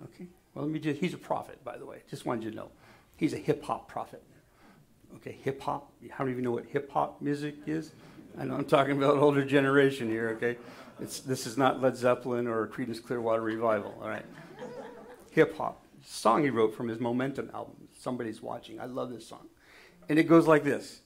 Okay. 0.03 0.27
Well, 0.53 0.65
let 0.65 0.73
me 0.73 0.79
just, 0.79 0.99
he's 0.99 1.13
a 1.13 1.17
prophet, 1.17 1.63
by 1.63 1.77
the 1.77 1.85
way. 1.85 2.03
Just 2.09 2.25
wanted 2.25 2.43
you 2.43 2.51
to 2.51 2.55
know. 2.55 2.71
He's 3.17 3.33
a 3.33 3.37
hip 3.37 3.63
hop 3.63 3.87
prophet. 3.87 4.23
Okay, 5.15 5.37
hip 5.43 5.61
hop. 5.61 5.91
How 6.11 6.25
do 6.25 6.31
you 6.31 6.41
know 6.41 6.51
what 6.51 6.65
hip 6.65 6.91
hop 6.91 7.21
music 7.21 7.55
is? 7.65 7.91
I 8.37 8.45
know 8.45 8.55
I'm 8.55 8.65
talking 8.65 8.97
about 8.97 9.17
older 9.17 9.45
generation 9.45 10.09
here, 10.09 10.29
okay? 10.31 10.57
It's, 10.99 11.21
this 11.21 11.47
is 11.47 11.57
not 11.57 11.81
Led 11.81 11.95
Zeppelin 11.95 12.47
or 12.47 12.67
Creedence 12.67 13.01
Clearwater 13.01 13.41
Revival, 13.41 13.97
all 14.01 14.09
right? 14.09 14.25
hip 15.31 15.57
hop. 15.57 15.85
Song 16.03 16.43
he 16.43 16.49
wrote 16.49 16.73
from 16.73 16.87
his 16.87 16.99
Momentum 16.99 17.51
album. 17.53 17.75
Somebody's 17.99 18.41
watching. 18.41 18.79
I 18.79 18.85
love 18.85 19.09
this 19.09 19.27
song. 19.27 19.47
And 20.07 20.17
it 20.17 20.23
goes 20.23 20.47
like 20.47 20.63
this 20.63 21.01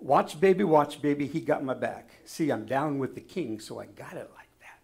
Watch, 0.00 0.40
baby, 0.40 0.64
watch, 0.64 1.02
baby, 1.02 1.26
he 1.26 1.40
got 1.40 1.62
my 1.62 1.74
back. 1.74 2.10
See, 2.24 2.50
I'm 2.50 2.64
down 2.64 2.98
with 2.98 3.14
the 3.14 3.20
king, 3.20 3.60
so 3.60 3.80
I 3.80 3.86
got 3.86 4.14
it 4.14 4.30
like 4.34 4.48
that. 4.60 4.80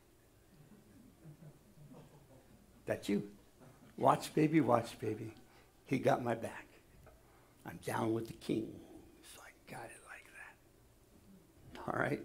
That's 2.85 3.09
you. 3.09 3.23
Watch, 3.97 4.35
baby, 4.35 4.61
watch, 4.61 4.99
baby. 5.01 5.33
He 5.87 5.99
got 5.99 6.23
my 6.23 6.35
back. 6.35 6.67
I'm 7.65 7.79
down 7.85 8.13
with 8.13 8.27
the 8.27 8.35
king. 8.35 8.69
So 9.35 9.41
I 9.41 9.71
got 9.71 9.85
it 9.85 10.03
like 10.07 10.27
that. 11.75 11.93
All 11.93 11.99
right? 11.99 12.21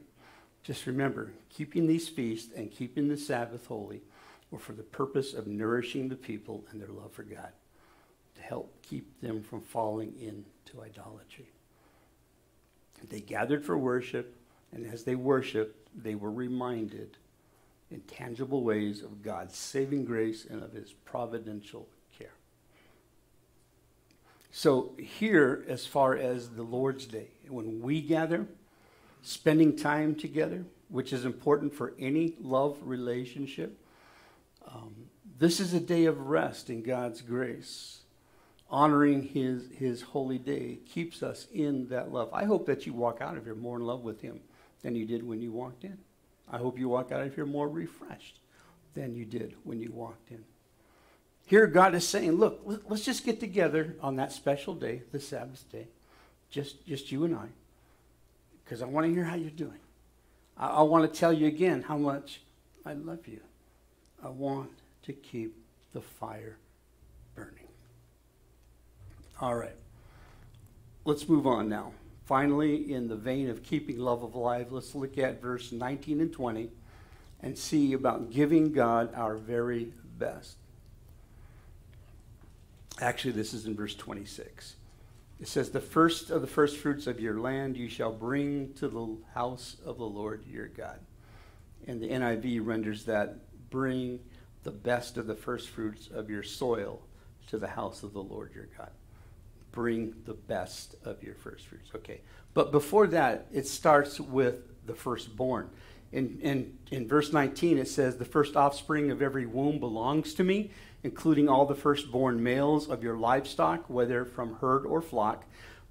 Just 0.63 0.85
remember, 0.85 1.31
keeping 1.49 1.87
these 1.87 2.09
feasts 2.09 2.51
and 2.53 2.69
keeping 2.69 3.07
the 3.07 3.17
Sabbath 3.17 3.65
holy 3.67 4.01
were 4.51 4.59
for 4.59 4.73
the 4.73 4.83
purpose 4.83 5.33
of 5.33 5.47
nourishing 5.47 6.09
the 6.09 6.15
people 6.15 6.65
and 6.69 6.81
their 6.81 6.89
love 6.89 7.13
for 7.13 7.23
God, 7.23 7.53
to 8.35 8.41
help 8.41 8.75
keep 8.81 9.21
them 9.21 9.41
from 9.41 9.61
falling 9.61 10.13
into 10.19 10.83
idolatry. 10.83 11.47
They 13.09 13.19
gathered 13.19 13.65
for 13.65 13.77
worship, 13.77 14.35
and 14.71 14.85
as 14.85 15.03
they 15.03 15.15
worshiped, 15.15 15.89
they 15.95 16.15
were 16.15 16.31
reminded 16.31 17.17
in 17.89 18.01
tangible 18.01 18.63
ways 18.63 19.01
of 19.01 19.21
God's 19.21 19.57
saving 19.57 20.05
grace 20.05 20.45
and 20.49 20.63
of 20.63 20.71
his 20.71 20.93
providential 20.93 21.87
care. 22.17 22.35
So, 24.51 24.95
here, 24.97 25.65
as 25.67 25.85
far 25.85 26.15
as 26.15 26.49
the 26.49 26.63
Lord's 26.63 27.05
Day, 27.05 27.27
when 27.49 27.81
we 27.81 28.01
gather, 28.01 28.47
spending 29.21 29.75
time 29.75 30.15
together, 30.15 30.63
which 30.89 31.13
is 31.13 31.25
important 31.25 31.73
for 31.73 31.93
any 31.99 32.35
love 32.41 32.77
relationship, 32.83 33.77
Um, 34.67 35.09
this 35.39 35.59
is 35.59 35.73
a 35.73 35.79
day 35.79 36.05
of 36.05 36.27
rest 36.27 36.69
in 36.69 36.83
God's 36.83 37.21
grace. 37.21 38.00
Honoring 38.71 39.23
his, 39.23 39.67
his 39.77 40.01
holy 40.01 40.37
day 40.37 40.79
keeps 40.87 41.21
us 41.21 41.45
in 41.53 41.89
that 41.89 42.13
love. 42.13 42.29
I 42.31 42.45
hope 42.45 42.65
that 42.67 42.85
you 42.85 42.93
walk 42.93 43.19
out 43.19 43.35
of 43.35 43.43
here 43.43 43.53
more 43.53 43.77
in 43.77 43.85
love 43.85 44.01
with 44.01 44.21
Him 44.21 44.39
than 44.81 44.95
you 44.95 45.05
did 45.05 45.27
when 45.27 45.41
you 45.41 45.51
walked 45.51 45.83
in. 45.83 45.97
I 46.49 46.57
hope 46.57 46.79
you 46.79 46.87
walk 46.87 47.11
out 47.11 47.21
of 47.21 47.35
here 47.35 47.45
more 47.45 47.67
refreshed 47.67 48.39
than 48.93 49.13
you 49.13 49.25
did 49.25 49.55
when 49.65 49.81
you 49.81 49.91
walked 49.91 50.31
in. 50.31 50.45
Here, 51.45 51.67
God 51.67 51.93
is 51.95 52.07
saying, 52.07 52.31
look, 52.33 52.61
let's 52.87 53.03
just 53.03 53.25
get 53.25 53.41
together 53.41 53.97
on 53.99 54.15
that 54.15 54.31
special 54.31 54.73
day, 54.73 55.01
the 55.11 55.19
Sabbath 55.19 55.69
day, 55.69 55.87
just, 56.49 56.85
just 56.87 57.11
you 57.11 57.25
and 57.25 57.35
I, 57.35 57.47
because 58.63 58.81
I 58.81 58.85
want 58.85 59.05
to 59.05 59.13
hear 59.13 59.25
how 59.25 59.35
you're 59.35 59.49
doing. 59.49 59.79
I, 60.57 60.67
I 60.67 60.81
want 60.83 61.11
to 61.11 61.19
tell 61.19 61.33
you 61.33 61.47
again 61.47 61.81
how 61.81 61.97
much 61.97 62.39
I 62.85 62.93
love 62.93 63.27
you. 63.27 63.41
I 64.23 64.29
want 64.29 64.71
to 65.03 65.13
keep 65.13 65.57
the 65.91 65.99
fire. 65.99 66.55
All 69.41 69.55
right. 69.55 69.75
Let's 71.03 71.27
move 71.27 71.47
on 71.47 71.67
now. 71.67 71.93
Finally, 72.25 72.93
in 72.93 73.07
the 73.07 73.15
vein 73.15 73.49
of 73.49 73.63
keeping 73.63 73.97
love 73.97 74.21
alive, 74.21 74.71
let's 74.71 74.93
look 74.93 75.17
at 75.17 75.41
verse 75.41 75.71
19 75.71 76.21
and 76.21 76.31
20 76.31 76.69
and 77.41 77.57
see 77.57 77.93
about 77.93 78.29
giving 78.29 78.71
God 78.71 79.11
our 79.15 79.35
very 79.35 79.93
best. 80.19 80.57
Actually, 82.99 83.31
this 83.31 83.55
is 83.55 83.65
in 83.65 83.75
verse 83.75 83.95
26. 83.95 84.75
It 85.39 85.47
says, 85.47 85.71
The 85.71 85.81
first 85.81 86.29
of 86.29 86.41
the 86.41 86.47
first 86.47 86.77
fruits 86.77 87.07
of 87.07 87.19
your 87.19 87.39
land 87.39 87.75
you 87.75 87.89
shall 87.89 88.11
bring 88.11 88.73
to 88.75 88.87
the 88.87 89.17
house 89.33 89.77
of 89.83 89.97
the 89.97 90.05
Lord 90.05 90.45
your 90.45 90.67
God. 90.67 90.99
And 91.87 91.99
the 91.99 92.09
NIV 92.09 92.63
renders 92.63 93.05
that, 93.05 93.39
Bring 93.71 94.19
the 94.61 94.71
best 94.71 95.17
of 95.17 95.25
the 95.25 95.35
first 95.35 95.69
fruits 95.69 96.09
of 96.13 96.29
your 96.29 96.43
soil 96.43 97.01
to 97.47 97.57
the 97.57 97.69
house 97.69 98.03
of 98.03 98.13
the 98.13 98.21
Lord 98.21 98.53
your 98.53 98.67
God 98.77 98.91
bring 99.71 100.13
the 100.25 100.33
best 100.33 100.95
of 101.03 101.23
your 101.23 101.35
first 101.35 101.67
fruits. 101.67 101.89
Okay. 101.95 102.21
But 102.53 102.71
before 102.71 103.07
that, 103.07 103.47
it 103.51 103.67
starts 103.67 104.19
with 104.19 104.85
the 104.85 104.93
firstborn. 104.93 105.69
In, 106.11 106.39
in, 106.41 106.77
in 106.91 107.07
verse 107.07 107.31
19, 107.31 107.77
it 107.77 107.87
says, 107.87 108.17
The 108.17 108.25
first 108.25 108.55
offspring 108.55 109.11
of 109.11 109.21
every 109.21 109.45
womb 109.45 109.79
belongs 109.79 110.33
to 110.35 110.43
me, 110.43 110.71
including 111.03 111.47
all 111.47 111.65
the 111.65 111.75
firstborn 111.75 112.43
males 112.43 112.89
of 112.89 113.03
your 113.03 113.17
livestock, 113.17 113.89
whether 113.89 114.25
from 114.25 114.55
herd 114.55 114.85
or 114.85 115.01
flock. 115.01 115.45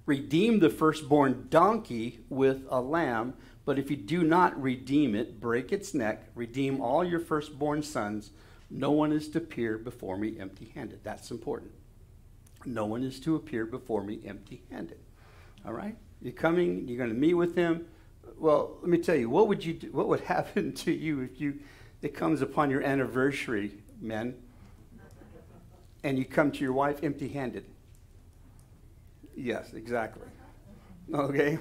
Redeem 0.05 0.61
the 0.61 0.70
firstborn 0.70 1.47
donkey 1.49 2.20
with 2.28 2.64
a 2.68 2.81
lamb, 2.81 3.35
but 3.64 3.78
if 3.78 3.91
you 3.91 3.97
do 3.97 4.22
not 4.22 4.61
redeem 4.61 5.14
it, 5.14 5.41
break 5.41 5.72
its 5.72 5.95
neck, 5.95 6.24
redeem 6.35 6.81
all 6.81 7.05
your 7.05 7.20
firstborn 7.20 7.83
sons. 7.83 8.31
No 8.70 8.91
one 8.91 9.12
is 9.12 9.28
to 9.31 9.39
appear 9.39 9.78
before 9.78 10.16
me 10.16 10.39
empty 10.39 10.72
handed. 10.74 11.01
That's 11.03 11.31
important. 11.31 11.72
No 12.65 12.87
one 12.87 13.03
is 13.03 13.21
to 13.21 13.37
appear 13.37 13.67
before 13.67 14.03
me 14.03 14.21
empty 14.27 14.63
handed. 14.71 14.99
All 15.65 15.73
right? 15.73 15.97
You're 16.21 16.33
coming, 16.33 16.87
you're 16.87 16.99
going 16.99 17.11
to 17.11 17.17
meet 17.17 17.35
with 17.35 17.55
him. 17.55 17.87
Well, 18.39 18.77
let 18.81 18.91
me 18.91 18.99
tell 18.99 19.17
you, 19.17 19.31
what 19.31 19.49
would 19.49 19.65
you 19.65 19.75
do, 19.75 19.93
what 19.93 20.09
would 20.09 20.21
happen 20.37 20.73
to 20.75 20.93
you 20.93 21.21
if 21.21 21.41
you 21.41 21.61
it 22.03 22.15
comes 22.15 22.41
upon 22.41 22.71
your 22.71 22.83
anniversary, 22.83 23.73
men, 24.01 24.35
and 26.03 26.19
you 26.19 26.25
come 26.25 26.51
to 26.51 26.61
your 26.61 26.73
wife 26.73 27.01
empty 27.03 27.29
handed? 27.29 27.67
Yes, 29.37 29.73
exactly. 29.75 30.27
Okay? 31.13 31.59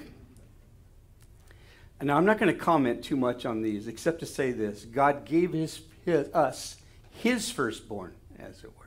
And 1.98 2.06
now 2.06 2.16
I'm 2.16 2.24
not 2.24 2.38
going 2.38 2.52
to 2.52 2.58
comment 2.58 3.04
too 3.04 3.16
much 3.16 3.44
on 3.44 3.60
these, 3.60 3.86
except 3.86 4.20
to 4.20 4.26
say 4.26 4.52
this 4.52 4.84
God 4.84 5.26
gave 5.26 5.52
his, 5.52 5.82
his, 6.04 6.28
us 6.32 6.76
his 7.10 7.50
firstborn, 7.50 8.14
as 8.38 8.64
it 8.64 8.70
were. 8.78 8.79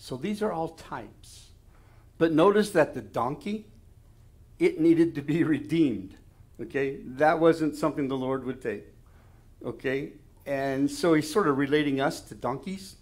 So 0.00 0.16
these 0.16 0.40
are 0.40 0.50
all 0.50 0.68
types. 0.68 1.50
But 2.16 2.32
notice 2.32 2.70
that 2.70 2.94
the 2.94 3.02
donkey, 3.02 3.66
it 4.58 4.80
needed 4.80 5.14
to 5.16 5.20
be 5.20 5.44
redeemed. 5.56 6.16
Okay? 6.58 7.00
That 7.04 7.38
wasn't 7.38 7.76
something 7.76 8.08
the 8.08 8.16
Lord 8.16 8.44
would 8.44 8.62
take. 8.62 8.86
Okay? 9.62 10.12
And 10.46 10.90
so 10.90 11.12
he's 11.12 11.30
sort 11.30 11.48
of 11.48 11.58
relating 11.58 12.00
us 12.00 12.22
to 12.22 12.34
donkeys. 12.34 12.96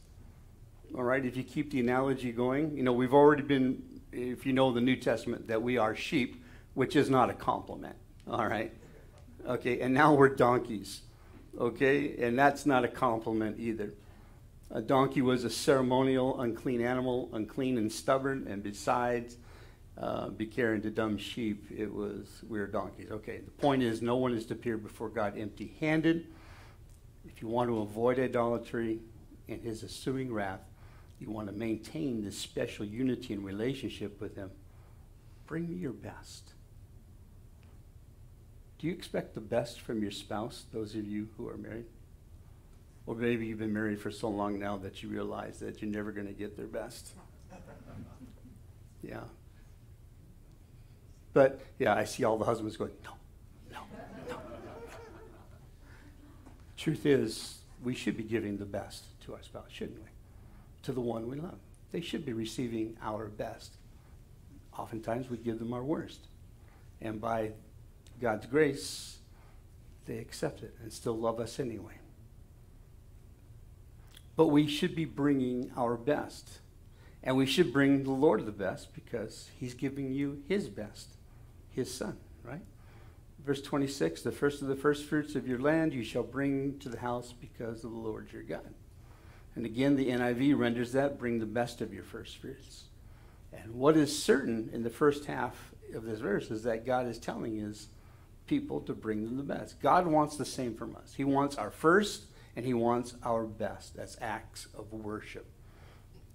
All 0.92 1.04
right? 1.04 1.24
If 1.24 1.36
you 1.36 1.44
keep 1.44 1.70
the 1.70 1.78
analogy 1.78 2.32
going, 2.32 2.76
you 2.76 2.82
know, 2.82 2.92
we've 2.92 3.14
already 3.14 3.44
been, 3.44 3.80
if 4.10 4.44
you 4.44 4.52
know 4.52 4.72
the 4.72 4.80
New 4.80 4.96
Testament, 4.96 5.46
that 5.46 5.62
we 5.62 5.78
are 5.78 5.94
sheep, 5.94 6.42
which 6.74 6.96
is 6.96 7.08
not 7.08 7.30
a 7.30 7.34
compliment. 7.34 7.94
All 8.28 8.46
right? 8.46 8.72
Okay? 9.46 9.80
And 9.80 9.94
now 9.94 10.14
we're 10.14 10.34
donkeys. 10.34 11.02
Okay? 11.60 12.16
And 12.18 12.36
that's 12.36 12.66
not 12.66 12.84
a 12.84 12.88
compliment 12.88 13.60
either. 13.60 13.92
A 14.70 14.82
donkey 14.82 15.22
was 15.22 15.44
a 15.44 15.50
ceremonial, 15.50 16.40
unclean 16.40 16.82
animal, 16.82 17.30
unclean 17.32 17.78
and 17.78 17.90
stubborn, 17.90 18.46
and 18.48 18.62
besides, 18.62 19.36
uh, 19.96 20.28
be 20.28 20.46
carrying 20.46 20.82
to 20.82 20.90
dumb 20.90 21.16
sheep, 21.16 21.64
it 21.74 21.92
was, 21.92 22.42
we 22.46 22.58
are 22.60 22.66
donkeys. 22.66 23.10
Okay, 23.10 23.38
the 23.38 23.50
point 23.50 23.82
is, 23.82 24.02
no 24.02 24.16
one 24.16 24.34
is 24.34 24.44
to 24.46 24.54
appear 24.54 24.76
before 24.76 25.08
God 25.08 25.38
empty 25.38 25.74
handed. 25.80 26.26
If 27.26 27.40
you 27.40 27.48
want 27.48 27.70
to 27.70 27.78
avoid 27.78 28.18
idolatry 28.18 29.00
and 29.48 29.62
his 29.62 29.82
assuming 29.82 30.32
wrath, 30.32 30.60
you 31.18 31.30
want 31.30 31.48
to 31.48 31.54
maintain 31.54 32.22
this 32.22 32.36
special 32.38 32.84
unity 32.84 33.32
and 33.32 33.44
relationship 33.44 34.20
with 34.20 34.36
him, 34.36 34.50
bring 35.46 35.68
me 35.68 35.76
your 35.76 35.92
best. 35.92 36.52
Do 38.78 38.86
you 38.86 38.92
expect 38.92 39.34
the 39.34 39.40
best 39.40 39.80
from 39.80 40.02
your 40.02 40.12
spouse, 40.12 40.66
those 40.72 40.94
of 40.94 41.04
you 41.06 41.28
who 41.36 41.48
are 41.48 41.56
married? 41.56 41.86
Or 43.08 43.14
maybe 43.14 43.46
you've 43.46 43.58
been 43.58 43.72
married 43.72 43.98
for 43.98 44.10
so 44.10 44.28
long 44.28 44.58
now 44.58 44.76
that 44.76 45.02
you 45.02 45.08
realize 45.08 45.60
that 45.60 45.80
you're 45.80 45.90
never 45.90 46.12
going 46.12 46.26
to 46.26 46.34
get 46.34 46.58
their 46.58 46.66
best. 46.66 47.12
Yeah. 49.02 49.20
But 51.32 51.58
yeah, 51.78 51.94
I 51.94 52.04
see 52.04 52.24
all 52.24 52.36
the 52.36 52.44
husbands 52.44 52.76
going, 52.76 52.90
no, 53.02 53.12
no, 53.72 53.78
no. 54.28 54.36
Truth 56.76 57.06
is, 57.06 57.60
we 57.82 57.94
should 57.94 58.14
be 58.14 58.24
giving 58.24 58.58
the 58.58 58.66
best 58.66 59.04
to 59.24 59.32
our 59.32 59.42
spouse, 59.42 59.70
shouldn't 59.70 60.00
we? 60.00 60.10
To 60.82 60.92
the 60.92 61.00
one 61.00 61.30
we 61.30 61.40
love. 61.40 61.58
They 61.92 62.02
should 62.02 62.26
be 62.26 62.34
receiving 62.34 62.98
our 63.02 63.28
best. 63.28 63.72
Oftentimes 64.76 65.30
we 65.30 65.38
give 65.38 65.58
them 65.58 65.72
our 65.72 65.82
worst. 65.82 66.26
And 67.00 67.22
by 67.22 67.52
God's 68.20 68.44
grace, 68.44 69.16
they 70.04 70.18
accept 70.18 70.62
it 70.62 70.74
and 70.82 70.92
still 70.92 71.16
love 71.16 71.40
us 71.40 71.58
anyway. 71.58 71.97
But 74.38 74.46
we 74.46 74.68
should 74.68 74.94
be 74.94 75.04
bringing 75.04 75.72
our 75.76 75.96
best. 75.96 76.60
And 77.24 77.36
we 77.36 77.44
should 77.44 77.72
bring 77.72 78.04
the 78.04 78.12
Lord 78.12 78.46
the 78.46 78.52
best 78.52 78.94
because 78.94 79.50
he's 79.58 79.74
giving 79.74 80.12
you 80.12 80.44
his 80.48 80.68
best, 80.68 81.08
his 81.72 81.92
son, 81.92 82.18
right? 82.44 82.62
Verse 83.44 83.60
26 83.60 84.22
The 84.22 84.30
first 84.30 84.62
of 84.62 84.68
the 84.68 84.76
first 84.76 85.06
fruits 85.06 85.34
of 85.34 85.48
your 85.48 85.58
land 85.58 85.92
you 85.92 86.04
shall 86.04 86.22
bring 86.22 86.78
to 86.78 86.88
the 86.88 87.00
house 87.00 87.32
because 87.32 87.82
of 87.82 87.90
the 87.90 87.98
Lord 87.98 88.28
your 88.32 88.44
God. 88.44 88.74
And 89.56 89.66
again, 89.66 89.96
the 89.96 90.08
NIV 90.08 90.56
renders 90.56 90.92
that 90.92 91.18
bring 91.18 91.40
the 91.40 91.44
best 91.44 91.80
of 91.80 91.92
your 91.92 92.04
first 92.04 92.38
fruits. 92.38 92.84
And 93.52 93.74
what 93.74 93.96
is 93.96 94.16
certain 94.16 94.70
in 94.72 94.84
the 94.84 94.90
first 94.90 95.24
half 95.24 95.72
of 95.92 96.04
this 96.04 96.20
verse 96.20 96.48
is 96.52 96.62
that 96.62 96.86
God 96.86 97.08
is 97.08 97.18
telling 97.18 97.56
his 97.56 97.88
people 98.46 98.82
to 98.82 98.94
bring 98.94 99.24
them 99.24 99.36
the 99.36 99.42
best. 99.42 99.80
God 99.80 100.06
wants 100.06 100.36
the 100.36 100.44
same 100.44 100.76
from 100.76 100.94
us. 100.94 101.14
He 101.16 101.24
wants 101.24 101.56
our 101.56 101.72
first 101.72 102.26
and 102.58 102.66
he 102.66 102.74
wants 102.74 103.14
our 103.22 103.44
best. 103.44 103.94
That's 103.94 104.16
acts 104.20 104.66
of 104.76 104.92
worship. 104.92 105.46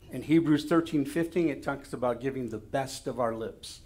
In 0.10 0.22
Hebrews 0.22 0.64
13 0.64 1.04
15, 1.04 1.50
it 1.50 1.62
talks 1.62 1.92
about 1.92 2.22
giving 2.22 2.48
the 2.48 2.58
best 2.58 3.08
of 3.08 3.20
our 3.20 3.36
lips. 3.36 3.82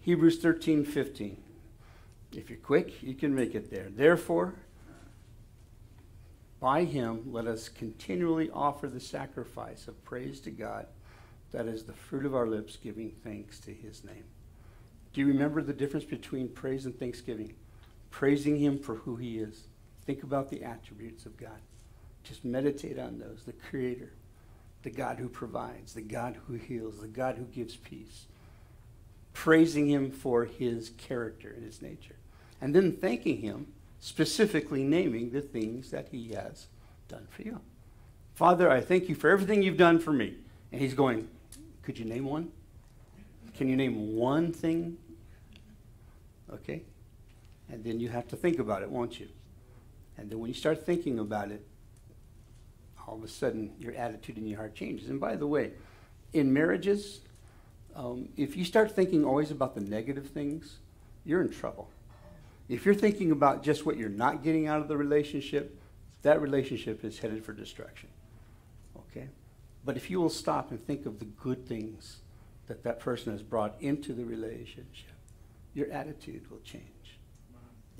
Hebrews 0.00 0.40
13 0.40 0.84
15. 0.84 1.40
If 2.32 2.50
you're 2.50 2.58
quick, 2.58 3.00
you 3.04 3.14
can 3.14 3.36
make 3.36 3.54
it 3.54 3.70
there. 3.70 3.86
Therefore, 3.88 4.54
by 6.58 6.82
him, 6.82 7.22
let 7.30 7.46
us 7.46 7.68
continually 7.68 8.50
offer 8.50 8.88
the 8.88 8.98
sacrifice 8.98 9.86
of 9.86 10.04
praise 10.04 10.40
to 10.40 10.50
God. 10.50 10.88
That 11.52 11.68
is 11.68 11.84
the 11.84 11.92
fruit 11.92 12.26
of 12.26 12.34
our 12.34 12.48
lips, 12.48 12.74
giving 12.74 13.12
thanks 13.22 13.60
to 13.60 13.72
his 13.72 14.02
name. 14.02 14.24
Do 15.12 15.20
you 15.20 15.28
remember 15.28 15.62
the 15.62 15.72
difference 15.72 16.04
between 16.04 16.48
praise 16.48 16.84
and 16.84 16.98
thanksgiving? 16.98 17.54
Praising 18.10 18.56
him 18.56 18.76
for 18.76 18.96
who 18.96 19.14
he 19.14 19.38
is 19.38 19.68
Think 20.06 20.22
about 20.22 20.50
the 20.50 20.64
attributes 20.64 21.26
of 21.26 21.36
God. 21.36 21.60
Just 22.24 22.44
meditate 22.44 22.98
on 22.98 23.18
those 23.18 23.44
the 23.44 23.52
Creator, 23.52 24.12
the 24.82 24.90
God 24.90 25.18
who 25.18 25.28
provides, 25.28 25.94
the 25.94 26.02
God 26.02 26.36
who 26.46 26.54
heals, 26.54 27.00
the 27.00 27.08
God 27.08 27.36
who 27.36 27.44
gives 27.44 27.76
peace. 27.76 28.26
Praising 29.32 29.86
Him 29.86 30.10
for 30.10 30.44
His 30.44 30.90
character 30.98 31.52
and 31.54 31.64
His 31.64 31.80
nature. 31.80 32.16
And 32.60 32.74
then 32.74 32.92
thanking 32.92 33.40
Him, 33.40 33.68
specifically 34.00 34.82
naming 34.82 35.30
the 35.30 35.40
things 35.40 35.90
that 35.90 36.08
He 36.10 36.32
has 36.32 36.66
done 37.08 37.26
for 37.30 37.42
you. 37.42 37.60
Father, 38.34 38.70
I 38.70 38.80
thank 38.80 39.08
you 39.08 39.14
for 39.14 39.30
everything 39.30 39.62
you've 39.62 39.76
done 39.76 39.98
for 39.98 40.12
me. 40.12 40.34
And 40.72 40.80
He's 40.80 40.94
going, 40.94 41.28
Could 41.82 41.98
you 41.98 42.04
name 42.04 42.24
one? 42.24 42.50
Can 43.54 43.68
you 43.68 43.76
name 43.76 44.16
one 44.16 44.52
thing? 44.52 44.96
Okay? 46.52 46.82
And 47.70 47.84
then 47.84 48.00
you 48.00 48.08
have 48.08 48.26
to 48.28 48.36
think 48.36 48.58
about 48.58 48.82
it, 48.82 48.90
won't 48.90 49.20
you? 49.20 49.28
And 50.20 50.30
then 50.30 50.38
when 50.38 50.48
you 50.48 50.54
start 50.54 50.84
thinking 50.84 51.18
about 51.18 51.50
it, 51.50 51.66
all 53.08 53.16
of 53.16 53.24
a 53.24 53.28
sudden 53.28 53.72
your 53.78 53.94
attitude 53.94 54.36
and 54.36 54.46
your 54.46 54.58
heart 54.58 54.74
changes. 54.74 55.08
And 55.08 55.18
by 55.18 55.34
the 55.34 55.46
way, 55.46 55.72
in 56.34 56.52
marriages, 56.52 57.20
um, 57.96 58.28
if 58.36 58.54
you 58.54 58.64
start 58.64 58.94
thinking 58.94 59.24
always 59.24 59.50
about 59.50 59.74
the 59.74 59.80
negative 59.80 60.28
things, 60.28 60.78
you're 61.24 61.40
in 61.40 61.48
trouble. 61.48 61.88
If 62.68 62.84
you're 62.84 62.94
thinking 62.94 63.32
about 63.32 63.64
just 63.64 63.86
what 63.86 63.96
you're 63.96 64.10
not 64.10 64.44
getting 64.44 64.66
out 64.66 64.80
of 64.80 64.88
the 64.88 64.96
relationship, 64.96 65.80
that 66.22 66.40
relationship 66.40 67.02
is 67.02 67.18
headed 67.18 67.42
for 67.42 67.54
destruction. 67.54 68.10
Okay? 68.96 69.28
But 69.84 69.96
if 69.96 70.10
you 70.10 70.20
will 70.20 70.28
stop 70.28 70.70
and 70.70 70.80
think 70.86 71.06
of 71.06 71.18
the 71.18 71.24
good 71.24 71.66
things 71.66 72.18
that 72.66 72.84
that 72.84 73.00
person 73.00 73.32
has 73.32 73.42
brought 73.42 73.74
into 73.80 74.12
the 74.12 74.24
relationship, 74.24 75.16
your 75.72 75.90
attitude 75.90 76.48
will 76.50 76.60
change. 76.60 76.84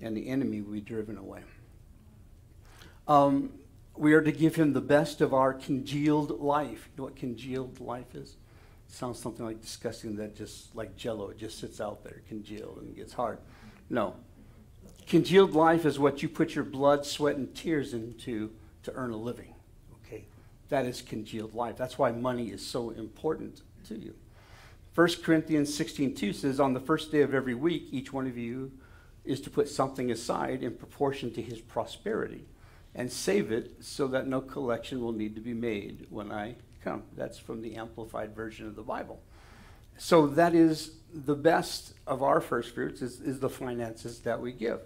And 0.03 0.17
the 0.17 0.29
enemy 0.29 0.61
will 0.61 0.75
be 0.75 0.81
driven 0.81 1.17
away. 1.17 1.41
Um, 3.11 3.51
we 3.97 4.13
are 4.13 4.23
to 4.23 4.31
give 4.31 4.55
him 4.55 4.73
the 4.73 4.81
best 4.81 5.21
of 5.21 5.35
our 5.35 5.53
congealed 5.53 6.41
life. 6.41 6.89
You 6.93 6.99
know 6.99 7.05
what 7.05 7.17
congealed 7.17 7.81
life 7.81 8.15
is? 8.15 8.37
It 8.89 8.95
sounds 8.95 9.19
something 9.19 9.45
like 9.45 9.61
disgusting 9.61 10.15
that 10.17 10.37
just 10.37 10.77
like 10.77 10.95
jello, 10.97 11.31
it 11.31 11.37
just 11.37 11.59
sits 11.59 11.81
out 11.81 12.05
there, 12.05 12.23
congealed, 12.29 12.79
and 12.81 12.95
gets 12.95 13.13
hard. 13.13 13.39
No. 13.91 14.15
Congealed 15.09 15.55
life 15.55 15.85
is 15.85 15.99
what 15.99 16.23
you 16.23 16.29
put 16.29 16.55
your 16.55 16.63
blood, 16.63 17.05
sweat, 17.05 17.35
and 17.35 17.53
tears 17.53 17.95
into 17.95 18.53
to 18.85 18.93
earn 18.93 19.11
a 19.11 19.17
living. 19.17 19.55
Okay? 20.07 20.27
That 20.69 20.87
is 20.87 21.03
congealed 21.03 21.53
life. 21.53 21.77
That's 21.77 21.99
why 21.99 22.13
money 22.13 22.51
is 22.51 22.65
so 22.65 22.91
important 22.91 23.63
to 23.89 23.99
you. 23.99 24.15
1 24.95 25.09
Corinthians 25.25 25.77
16:2 25.77 26.33
says, 26.33 26.61
On 26.61 26.75
the 26.75 26.81
first 26.81 27.11
day 27.11 27.23
of 27.23 27.35
every 27.35 27.57
week, 27.57 27.89
each 27.91 28.13
one 28.13 28.29
of 28.29 28.39
you 28.39 28.71
is 29.25 29.41
to 29.41 29.51
put 29.51 29.69
something 29.69 30.13
aside 30.13 30.63
in 30.63 30.77
proportion 30.77 31.33
to 31.35 31.43
his 31.43 31.61
prosperity 31.61 32.45
and 32.95 33.11
save 33.11 33.53
it 33.53 33.77
so 33.81 34.07
that 34.09 34.27
no 34.27 34.41
collection 34.41 35.01
will 35.01 35.13
need 35.13 35.35
to 35.35 35.41
be 35.41 35.55
made 35.55 36.07
when 36.11 36.33
I 36.33 36.57
come. 36.83 37.05
That's 37.17 37.39
from 37.39 37.63
the 37.63 37.77
Amplified 37.77 38.35
Version 38.35 38.67
of 38.67 38.75
the 38.75 38.83
Bible. 38.83 39.21
So 39.99 40.27
that 40.29 40.55
is 40.55 40.93
the 41.13 41.35
best 41.35 41.95
of 42.07 42.23
our 42.23 42.41
first 42.41 42.75
fruits 42.75 43.03
is, 43.03 43.21
is 43.21 43.41
the 43.41 43.51
finances 43.51 44.21
that 44.21 44.41
we 44.41 44.53
give. 44.53 44.81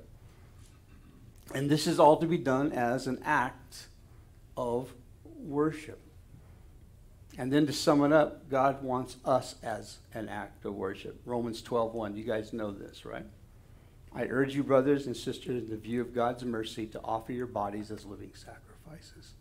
And 1.55 1.71
this 1.71 1.87
is 1.87 2.01
all 2.01 2.17
to 2.17 2.27
be 2.27 2.39
done 2.39 2.73
as 2.73 3.07
an 3.07 3.21
act 3.25 3.87
of 4.57 4.93
worship. 5.39 6.01
And 7.37 7.53
then 7.53 7.67
to 7.67 7.73
sum 7.73 8.05
it 8.05 8.13
up, 8.13 8.49
God 8.49 8.83
wants 8.83 9.17
us 9.25 9.57
as 9.63 9.99
an 10.15 10.29
act 10.29 10.65
of 10.65 10.75
worship. 10.75 11.21
Romans 11.25 11.63
12:1. 11.63 12.17
You 12.17 12.25
guys 12.25 12.53
know 12.53 12.71
this, 12.71 13.05
right? 13.05 13.27
I 14.15 14.25
urge 14.27 14.55
you, 14.55 14.63
brothers 14.63 15.07
and 15.07 15.17
sisters, 15.17 15.65
in 15.65 15.71
the 15.71 15.77
view 15.77 16.01
of 16.01 16.15
God's 16.15 16.45
mercy, 16.45 16.87
to 16.87 17.01
offer 17.03 17.33
your 17.33 17.47
bodies 17.47 17.91
as 17.91 18.05
living 18.05 18.31
sacrifices, 18.35 19.35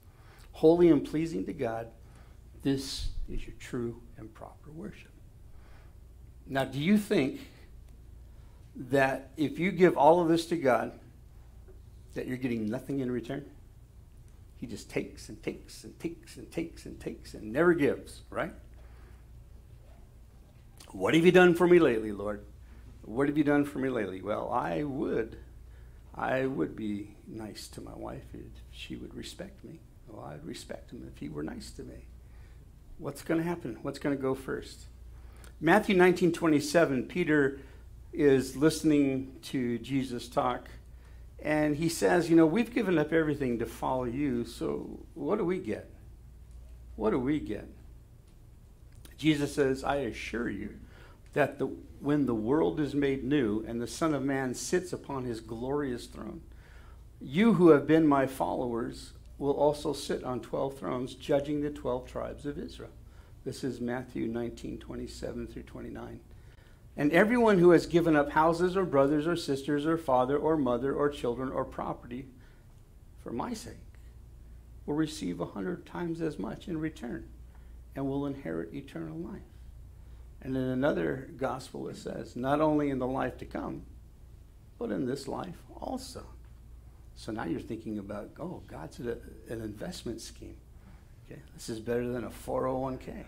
holy 0.51 0.89
and 0.89 1.05
pleasing 1.05 1.45
to 1.45 1.53
God. 1.53 1.87
This 2.63 3.09
is 3.29 3.45
your 3.45 3.55
true 3.59 4.01
and 4.17 4.33
proper 4.33 4.71
worship. 4.71 5.11
Now, 6.47 6.65
do 6.65 6.79
you 6.79 6.97
think 6.97 7.41
that 8.75 9.31
if 9.37 9.59
you 9.59 9.71
give 9.71 9.95
all 9.97 10.21
of 10.21 10.27
this 10.27 10.47
to 10.47 10.57
God, 10.57 10.91
that 12.15 12.27
you're 12.27 12.37
getting 12.37 12.69
nothing 12.69 12.99
in 12.99 13.11
return? 13.11 13.45
He 14.57 14.65
just 14.65 14.89
takes 14.89 15.29
and 15.29 15.41
takes 15.43 15.83
and 15.83 15.99
takes 15.99 16.37
and 16.37 16.49
takes 16.51 16.85
and 16.85 16.99
takes 16.99 17.33
and 17.33 17.51
never 17.51 17.73
gives, 17.73 18.21
right? 18.29 18.53
What 20.91 21.13
have 21.13 21.25
you 21.25 21.31
done 21.31 21.53
for 21.53 21.67
me 21.67 21.79
lately, 21.79 22.11
Lord? 22.11 22.43
What 23.03 23.27
have 23.27 23.37
you 23.37 23.43
done 23.43 23.65
for 23.65 23.79
me 23.79 23.89
lately? 23.89 24.21
Well, 24.21 24.49
I 24.51 24.83
would. 24.83 25.37
I 26.15 26.45
would 26.45 26.75
be 26.75 27.15
nice 27.27 27.67
to 27.69 27.81
my 27.81 27.95
wife 27.95 28.23
if 28.33 28.45
she 28.71 28.95
would 28.95 29.13
respect 29.13 29.63
me. 29.63 29.79
Well, 30.07 30.25
I'd 30.25 30.45
respect 30.45 30.91
him 30.91 31.09
if 31.11 31.19
he 31.19 31.27
were 31.27 31.43
nice 31.43 31.71
to 31.71 31.83
me. 31.83 32.05
What's 32.99 33.21
going 33.21 33.41
to 33.41 33.47
happen? 33.47 33.77
What's 33.81 33.99
going 33.99 34.15
to 34.15 34.21
go 34.21 34.35
first? 34.35 34.85
Matthew 35.59 35.95
19 35.95 36.31
27, 36.31 37.03
Peter 37.05 37.59
is 38.13 38.55
listening 38.55 39.35
to 39.43 39.79
Jesus 39.79 40.27
talk, 40.27 40.69
and 41.41 41.75
he 41.75 41.89
says, 41.89 42.29
You 42.29 42.35
know, 42.35 42.45
we've 42.45 42.73
given 42.73 42.97
up 42.97 43.11
everything 43.11 43.59
to 43.59 43.65
follow 43.65 44.03
you, 44.05 44.45
so 44.45 44.99
what 45.15 45.37
do 45.37 45.45
we 45.45 45.57
get? 45.57 45.89
What 46.95 47.09
do 47.09 47.19
we 47.19 47.39
get? 47.39 47.67
Jesus 49.17 49.55
says, 49.55 49.83
I 49.83 49.97
assure 49.97 50.49
you 50.49 50.77
that 51.33 51.59
the, 51.59 51.67
when 51.99 52.25
the 52.25 52.35
world 52.35 52.79
is 52.79 52.93
made 52.93 53.23
new 53.23 53.63
and 53.67 53.81
the 53.81 53.87
Son 53.87 54.13
of 54.13 54.23
Man 54.23 54.53
sits 54.53 54.93
upon 54.93 55.25
his 55.25 55.39
glorious 55.39 56.05
throne, 56.05 56.41
you 57.19 57.53
who 57.53 57.69
have 57.69 57.87
been 57.87 58.07
my 58.07 58.27
followers 58.27 59.13
will 59.37 59.53
also 59.53 59.93
sit 59.93 60.23
on 60.23 60.39
12 60.39 60.77
thrones, 60.77 61.15
judging 61.15 61.61
the 61.61 61.69
12 61.69 62.07
tribes 62.07 62.45
of 62.45 62.57
Israel. 62.57 62.91
This 63.43 63.63
is 63.63 63.81
Matthew 63.81 64.27
19, 64.27 64.77
27 64.77 65.47
through 65.47 65.63
29. 65.63 66.19
And 66.95 67.11
everyone 67.11 67.57
who 67.57 67.71
has 67.71 67.87
given 67.87 68.15
up 68.15 68.31
houses 68.31 68.77
or 68.77 68.85
brothers 68.85 69.25
or 69.25 69.35
sisters 69.35 69.85
or 69.85 69.97
father 69.97 70.37
or 70.37 70.55
mother 70.55 70.93
or 70.93 71.09
children 71.09 71.49
or 71.49 71.65
property 71.65 72.27
for 73.23 73.31
my 73.31 73.53
sake 73.53 73.73
will 74.85 74.95
receive 74.95 75.39
a 75.39 75.45
hundred 75.45 75.85
times 75.85 76.21
as 76.21 76.37
much 76.37 76.67
in 76.67 76.77
return 76.77 77.27
and 77.95 78.07
will 78.07 78.25
inherit 78.25 78.73
eternal 78.73 79.17
life. 79.17 79.41
And 80.43 80.57
in 80.57 80.63
another 80.63 81.29
gospel, 81.37 81.87
it 81.87 81.95
says, 81.95 82.35
not 82.35 82.59
only 82.59 82.89
in 82.89 82.99
the 82.99 83.07
life 83.07 83.37
to 83.37 83.45
come, 83.45 83.83
but 84.77 84.91
in 84.91 85.05
this 85.05 85.27
life 85.27 85.55
also. 85.79 86.25
So 87.15 87.31
now 87.31 87.45
you're 87.45 87.61
thinking 87.61 87.97
about, 87.97 88.31
oh, 88.39 88.61
God's 88.67 88.99
an 88.99 89.21
investment 89.49 90.19
scheme. 90.19 90.57
Okay, 91.25 91.39
this 91.53 91.69
is 91.69 91.79
better 91.79 92.07
than 92.07 92.25
a 92.25 92.29
401k. 92.29 93.23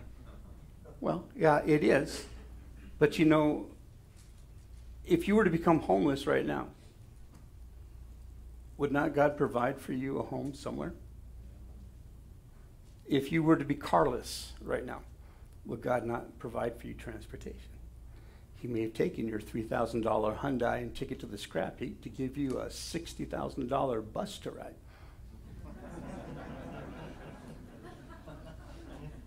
Well, 0.99 1.23
yeah, 1.35 1.61
it 1.65 1.83
is. 1.83 2.25
But 2.99 3.17
you 3.17 3.25
know, 3.25 3.67
if 5.05 5.27
you 5.27 5.35
were 5.35 5.45
to 5.45 5.49
become 5.49 5.79
homeless 5.79 6.27
right 6.27 6.45
now, 6.45 6.67
would 8.77 8.91
not 8.91 9.13
God 9.13 9.37
provide 9.37 9.79
for 9.79 9.93
you 9.93 10.17
a 10.17 10.23
home 10.23 10.53
somewhere? 10.53 10.93
If 13.07 13.31
you 13.31 13.43
were 13.43 13.55
to 13.55 13.63
be 13.63 13.75
carless 13.75 14.51
right 14.61 14.85
now, 14.85 15.01
would 15.65 15.81
God 15.81 16.05
not 16.05 16.37
provide 16.39 16.79
for 16.79 16.87
you 16.87 16.93
transportation? 16.93 17.59
He 18.57 18.67
may 18.67 18.81
have 18.81 18.93
taken 18.93 19.27
your 19.27 19.39
$3,000 19.39 20.37
Hyundai 20.37 20.77
and 20.77 20.95
took 20.95 21.11
it 21.11 21.19
to 21.19 21.25
the 21.25 21.37
scrap 21.37 21.79
heap 21.79 22.01
to 22.01 22.09
give 22.09 22.37
you 22.37 22.59
a 22.59 22.67
$60,000 22.67 24.13
bus 24.13 24.37
to 24.39 24.51
ride. 24.51 24.75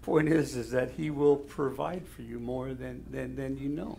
Point 0.02 0.28
is, 0.28 0.56
is 0.56 0.70
that 0.70 0.92
he 0.92 1.10
will 1.10 1.36
provide 1.36 2.06
for 2.06 2.22
you 2.22 2.38
more 2.38 2.74
than, 2.74 3.04
than, 3.10 3.36
than 3.36 3.58
you 3.58 3.68
know. 3.68 3.98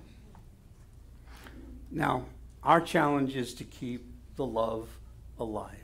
Now, 1.92 2.26
our 2.64 2.82
challenge 2.82 3.36
is 3.36 3.54
to 3.56 3.64
keep 3.64 4.06
the 4.36 4.46
love 4.46 4.90
alive. 5.40 5.76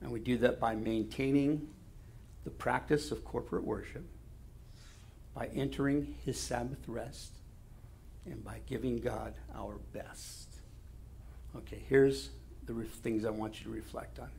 And 0.00 0.10
we 0.10 0.20
do 0.20 0.38
that 0.38 0.60
by 0.60 0.74
maintaining 0.74 1.68
the 2.44 2.50
practice 2.50 3.10
of 3.10 3.24
corporate 3.24 3.64
worship 3.64 4.04
by 5.38 5.46
entering 5.54 6.16
his 6.24 6.38
Sabbath 6.38 6.88
rest 6.88 7.30
and 8.26 8.44
by 8.44 8.60
giving 8.66 8.98
God 8.98 9.34
our 9.54 9.76
best. 9.92 10.48
Okay, 11.54 11.80
here's 11.88 12.30
the 12.66 12.74
things 12.74 13.24
I 13.24 13.30
want 13.30 13.60
you 13.60 13.66
to 13.66 13.70
reflect 13.70 14.18
on. 14.18 14.30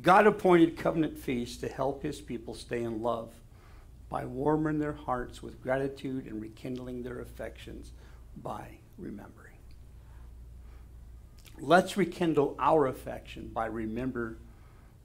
God 0.00 0.26
appointed 0.26 0.78
covenant 0.78 1.18
feasts 1.18 1.58
to 1.58 1.68
help 1.68 2.02
his 2.02 2.22
people 2.22 2.54
stay 2.54 2.82
in 2.82 3.02
love 3.02 3.34
by 4.08 4.24
warming 4.24 4.78
their 4.78 4.94
hearts 4.94 5.42
with 5.42 5.62
gratitude 5.62 6.26
and 6.26 6.40
rekindling 6.40 7.02
their 7.02 7.20
affections 7.20 7.92
by 8.42 8.78
remembering. 8.96 9.56
Let's 11.60 11.98
rekindle 11.98 12.56
our 12.58 12.86
affection 12.86 13.48
by 13.48 13.66
remember 13.66 14.38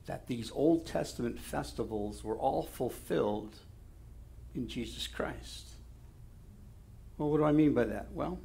that 0.06 0.28
these 0.28 0.50
Old 0.54 0.86
Testament 0.86 1.40
festivals 1.40 2.24
were 2.24 2.38
all 2.38 2.64
fulfilled 2.64 3.58
in 4.56 4.68
Jesus 4.68 5.08
Christ. 5.08 5.70
Well, 7.18 7.30
what 7.30 7.38
do 7.38 7.44
I 7.44 7.52
mean 7.52 7.74
by 7.74 7.86
that? 7.86 8.12
Well, 8.12 8.40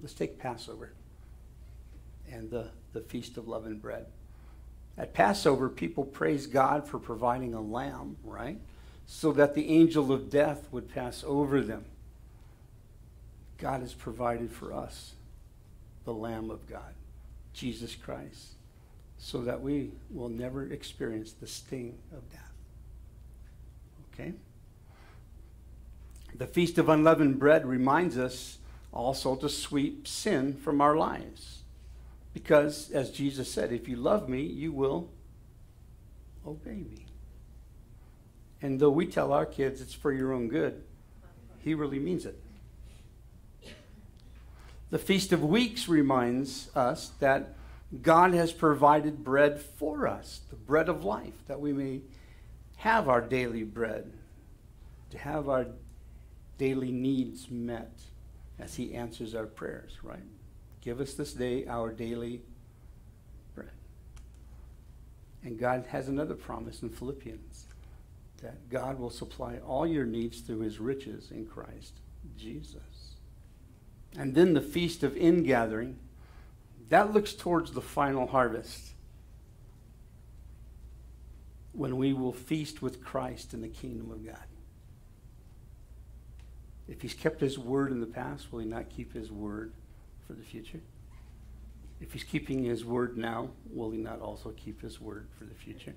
let's 0.00 0.14
take 0.14 0.38
Passover 0.38 0.92
and 2.30 2.50
the, 2.50 2.68
the 2.92 3.00
Feast 3.00 3.36
of 3.36 3.48
Leavened 3.48 3.82
Bread. 3.82 4.06
At 4.96 5.14
Passover, 5.14 5.68
people 5.68 6.04
praise 6.04 6.46
God 6.46 6.86
for 6.86 6.98
providing 6.98 7.54
a 7.54 7.60
lamb, 7.60 8.16
right? 8.22 8.58
So 9.06 9.32
that 9.32 9.54
the 9.54 9.68
angel 9.68 10.12
of 10.12 10.30
death 10.30 10.68
would 10.70 10.88
pass 10.88 11.24
over 11.26 11.60
them. 11.60 11.84
God 13.58 13.80
has 13.80 13.94
provided 13.94 14.50
for 14.52 14.72
us 14.72 15.14
the 16.04 16.14
Lamb 16.14 16.50
of 16.50 16.66
God, 16.66 16.94
Jesus 17.52 17.94
Christ, 17.94 18.54
so 19.18 19.42
that 19.42 19.60
we 19.60 19.90
will 20.10 20.28
never 20.28 20.70
experience 20.70 21.32
the 21.32 21.46
sting 21.46 21.98
of 22.12 22.28
death. 22.30 22.52
Okay? 24.12 24.32
The 26.40 26.46
Feast 26.46 26.78
of 26.78 26.88
Unleavened 26.88 27.38
Bread 27.38 27.66
reminds 27.66 28.16
us 28.16 28.56
also 28.94 29.36
to 29.36 29.48
sweep 29.50 30.08
sin 30.08 30.54
from 30.56 30.80
our 30.80 30.96
lives. 30.96 31.64
Because, 32.32 32.90
as 32.92 33.10
Jesus 33.10 33.52
said, 33.52 33.72
if 33.72 33.86
you 33.86 33.96
love 33.96 34.26
me, 34.26 34.40
you 34.40 34.72
will 34.72 35.10
obey 36.46 36.76
me. 36.76 37.04
And 38.62 38.80
though 38.80 38.88
we 38.88 39.04
tell 39.04 39.34
our 39.34 39.44
kids 39.44 39.82
it's 39.82 39.92
for 39.92 40.14
your 40.14 40.32
own 40.32 40.48
good, 40.48 40.82
he 41.58 41.74
really 41.74 41.98
means 41.98 42.24
it. 42.24 42.42
The 44.88 44.98
Feast 44.98 45.32
of 45.32 45.44
Weeks 45.44 45.90
reminds 45.90 46.74
us 46.74 47.10
that 47.20 47.54
God 48.00 48.32
has 48.32 48.50
provided 48.50 49.22
bread 49.22 49.60
for 49.60 50.08
us, 50.08 50.40
the 50.48 50.56
bread 50.56 50.88
of 50.88 51.04
life, 51.04 51.34
that 51.48 51.60
we 51.60 51.74
may 51.74 52.00
have 52.76 53.10
our 53.10 53.20
daily 53.20 53.62
bread, 53.62 54.10
to 55.10 55.18
have 55.18 55.46
our 55.50 55.66
daily 56.60 56.92
needs 56.92 57.50
met 57.50 58.02
as 58.58 58.74
He 58.74 58.94
answers 58.94 59.34
our 59.34 59.46
prayers, 59.46 59.96
right? 60.02 60.20
Give 60.82 61.00
us 61.00 61.14
this 61.14 61.32
day 61.32 61.66
our 61.66 61.90
daily 61.90 62.42
bread. 63.54 63.70
And 65.42 65.58
God 65.58 65.86
has 65.88 66.06
another 66.06 66.34
promise 66.34 66.82
in 66.82 66.90
Philippians 66.90 67.64
that 68.42 68.68
God 68.68 68.98
will 68.98 69.08
supply 69.08 69.56
all 69.66 69.86
your 69.86 70.04
needs 70.04 70.40
through 70.40 70.60
His 70.60 70.78
riches 70.78 71.30
in 71.30 71.46
Christ 71.46 71.94
Jesus. 72.36 73.14
And 74.18 74.34
then 74.34 74.52
the 74.52 74.60
Feast 74.60 75.02
of 75.02 75.16
Ingathering, 75.16 75.96
that 76.90 77.14
looks 77.14 77.32
towards 77.32 77.72
the 77.72 77.80
final 77.80 78.26
harvest 78.26 78.90
when 81.72 81.96
we 81.96 82.12
will 82.12 82.34
feast 82.34 82.82
with 82.82 83.02
Christ 83.02 83.54
in 83.54 83.62
the 83.62 83.68
kingdom 83.68 84.10
of 84.10 84.26
God. 84.26 84.49
If 86.90 87.02
he's 87.02 87.14
kept 87.14 87.40
his 87.40 87.56
word 87.56 87.92
in 87.92 88.00
the 88.00 88.06
past, 88.06 88.52
will 88.52 88.58
he 88.58 88.66
not 88.66 88.90
keep 88.90 89.14
his 89.14 89.30
word 89.30 89.72
for 90.26 90.32
the 90.32 90.42
future? 90.42 90.80
If 92.00 92.12
he's 92.12 92.24
keeping 92.24 92.64
his 92.64 92.84
word 92.84 93.16
now, 93.16 93.50
will 93.72 93.92
he 93.92 93.98
not 93.98 94.20
also 94.20 94.50
keep 94.50 94.82
his 94.82 95.00
word 95.00 95.28
for 95.38 95.44
the 95.44 95.54
future? 95.54 95.94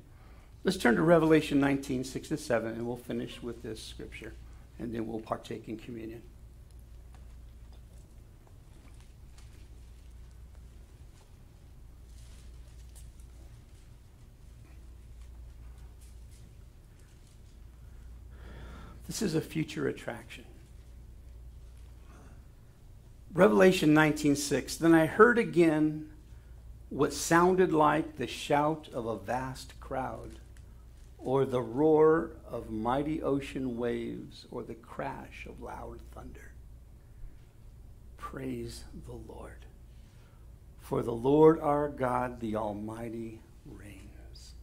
Let's 0.64 0.78
turn 0.78 0.96
to 0.96 1.02
Revelation 1.02 1.60
19, 1.60 2.04
6 2.04 2.28
to 2.30 2.38
7, 2.38 2.74
and 2.74 2.86
we'll 2.86 2.96
finish 2.96 3.42
with 3.42 3.64
this 3.64 3.84
scripture, 3.84 4.34
and 4.78 4.94
then 4.94 5.08
we'll 5.08 5.20
partake 5.20 5.68
in 5.68 5.78
communion. 5.78 6.22
This 19.08 19.22
is 19.24 19.36
a 19.36 19.42
future 19.42 19.88
attraction. 19.88 20.46
Revelation 23.34 23.96
19:6 23.96 24.78
Then 24.78 24.94
I 24.94 25.08
heard 25.08 25.40
again 25.40 26.12
what 26.90 27.14
sounded 27.14 27.74
like 27.74 28.18
the 28.18 28.28
shout 28.28 28.88
of 28.94 29.08
a 29.08 29.18
vast 29.18 29.80
crowd 29.80 30.38
or 31.18 31.44
the 31.44 31.62
roar 31.62 32.34
of 32.48 32.70
mighty 32.70 33.24
ocean 33.24 33.76
waves 33.76 34.46
or 34.52 34.62
the 34.62 34.76
crash 34.76 35.48
of 35.48 35.62
loud 35.62 36.00
thunder. 36.14 36.52
Praise 38.18 38.84
the 39.08 39.14
Lord. 39.14 39.66
For 40.80 41.02
the 41.02 41.12
Lord 41.12 41.60
our 41.60 41.90
God, 41.90 42.40
the 42.40 42.56
Almighty, 42.56 43.40
reigns. 43.66 44.54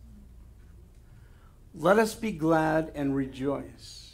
Let 1.74 1.98
us 1.98 2.14
be 2.14 2.30
glad 2.30 2.92
and 2.94 3.16
rejoice. 3.16 4.12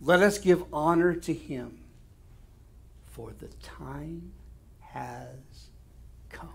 Let 0.00 0.22
us 0.22 0.38
give 0.38 0.64
honor 0.72 1.14
to 1.14 1.34
him, 1.34 1.79
for 3.20 3.32
the 3.38 3.52
time 3.56 4.32
has 4.80 5.68
come 6.30 6.48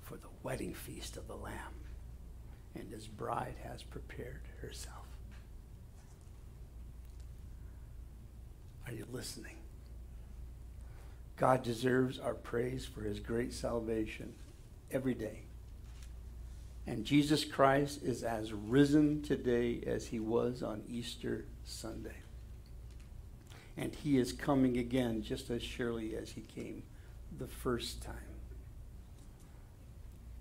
for 0.00 0.16
the 0.16 0.28
wedding 0.42 0.74
feast 0.74 1.16
of 1.16 1.28
the 1.28 1.36
Lamb, 1.36 1.54
and 2.74 2.90
his 2.90 3.06
bride 3.06 3.54
has 3.62 3.82
prepared 3.82 4.40
herself. 4.60 5.06
Are 8.86 8.92
you 8.92 9.06
listening? 9.12 9.56
God 11.36 11.62
deserves 11.62 12.18
our 12.18 12.34
praise 12.34 12.84
for 12.84 13.02
his 13.02 13.20
great 13.20 13.52
salvation 13.52 14.32
every 14.90 15.14
day. 15.14 15.42
And 16.86 17.04
Jesus 17.04 17.44
Christ 17.44 18.02
is 18.02 18.24
as 18.24 18.52
risen 18.52 19.22
today 19.22 19.82
as 19.86 20.06
he 20.06 20.18
was 20.18 20.62
on 20.64 20.82
Easter 20.88 21.44
Sunday. 21.64 22.16
And 23.78 23.94
he 23.94 24.18
is 24.18 24.32
coming 24.32 24.76
again 24.76 25.22
just 25.22 25.50
as 25.50 25.62
surely 25.62 26.16
as 26.16 26.30
he 26.30 26.40
came 26.40 26.82
the 27.38 27.46
first 27.46 28.02
time. 28.02 28.16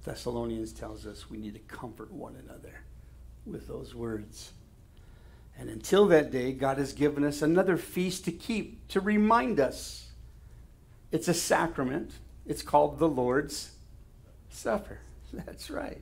Thessalonians 0.03 0.73
tells 0.73 1.05
us 1.05 1.29
we 1.29 1.37
need 1.37 1.53
to 1.53 1.59
comfort 1.59 2.11
one 2.11 2.35
another 2.43 2.81
with 3.45 3.67
those 3.67 3.93
words. 3.93 4.53
And 5.59 5.69
until 5.69 6.07
that 6.07 6.31
day, 6.31 6.51
God 6.51 6.77
has 6.77 6.93
given 6.93 7.23
us 7.23 7.41
another 7.41 7.77
feast 7.77 8.25
to 8.25 8.31
keep 8.31 8.87
to 8.89 8.99
remind 9.01 9.59
us. 9.59 10.09
It's 11.11 11.27
a 11.27 11.33
sacrament. 11.33 12.11
It's 12.45 12.63
called 12.63 12.97
the 12.97 13.07
Lord's 13.07 13.71
Supper. 14.49 14.99
That's 15.33 15.69
right. 15.69 16.01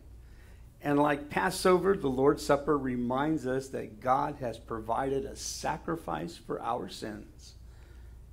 And 0.86 1.00
like 1.00 1.32
Passover, 1.32 1.98
the 1.98 2.08
Lord's 2.08 2.46
Supper 2.46 2.78
reminds 2.78 3.48
us 3.48 3.70
that 3.70 4.02
God 4.02 4.36
has 4.40 4.60
provided 4.60 5.26
a 5.26 5.36
sacrifice 5.36 6.38
for 6.38 6.62
our 6.62 6.90
sins. 6.90 7.56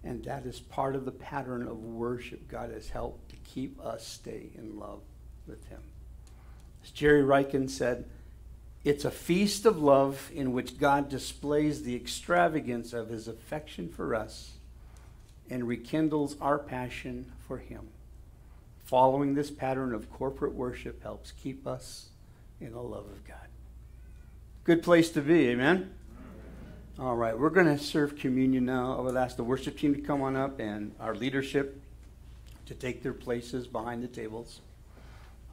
And 0.05 0.22
that 0.26 0.44
is 0.44 0.61
part 0.61 0.94
of 0.94 1.07
the 1.07 1.12
pattern 1.12 1.66
of 1.66 1.82
worship 1.82 2.48
God 2.48 2.70
has 2.70 2.90
helped 2.90 3.30
to 3.30 3.36
keep 3.36 3.80
us 3.80 4.07
stay 4.07 4.50
in 4.55 4.78
love 4.78 5.00
with 5.46 5.66
Him. 5.68 5.80
As 6.84 6.90
Jerry 6.90 7.22
Ryken 7.22 7.70
said, 7.70 8.05
it's 8.84 9.07
a 9.07 9.11
feast 9.11 9.64
of 9.64 9.78
love 9.78 10.30
in 10.34 10.53
which 10.53 10.78
God 10.78 11.09
displays 11.09 11.84
the 11.84 11.96
extravagance 11.96 12.92
of 12.92 13.09
His 13.09 13.28
affection 13.28 13.88
for 13.88 14.14
us 14.14 14.59
and 15.48 15.66
rekindles 15.66 16.36
our 16.38 16.59
passion 16.59 17.32
for 17.48 17.57
Him. 17.57 17.88
Following 18.84 19.34
this 19.34 19.50
pattern 19.50 19.94
of 19.94 20.12
corporate 20.12 20.53
worship 20.53 21.03
helps 21.03 21.33
keep 21.33 21.66
us 21.66 22.11
in 22.63 22.72
the 22.72 22.80
love 22.80 23.07
of 23.07 23.25
God. 23.26 23.37
Good 24.64 24.83
place 24.83 25.11
to 25.11 25.21
be, 25.21 25.49
amen? 25.49 25.93
All 26.99 27.17
right, 27.17 27.37
we're 27.37 27.51
going 27.51 27.67
to 27.67 27.79
serve 27.83 28.17
communion 28.17 28.64
now. 28.64 28.97
I 28.97 29.01
would 29.01 29.17
ask 29.17 29.37
the 29.37 29.43
worship 29.43 29.79
team 29.79 29.95
to 29.95 30.01
come 30.01 30.22
on 30.22 30.37
up 30.37 30.61
and 30.61 30.95
our 31.01 31.14
leadership 31.14 31.80
to 32.67 32.75
take 32.75 33.03
their 33.03 33.13
places 33.13 33.67
behind 33.67 34.03
the 34.03 34.09
tables. 34.09 34.61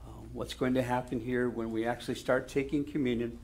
Um, 0.07 0.29
what's 0.33 0.53
going 0.53 0.75
to 0.75 0.83
happen 0.83 1.19
here 1.19 1.49
when 1.49 1.71
we 1.71 1.87
actually 1.87 2.15
start 2.15 2.47
taking 2.47 2.83
communion? 2.83 3.39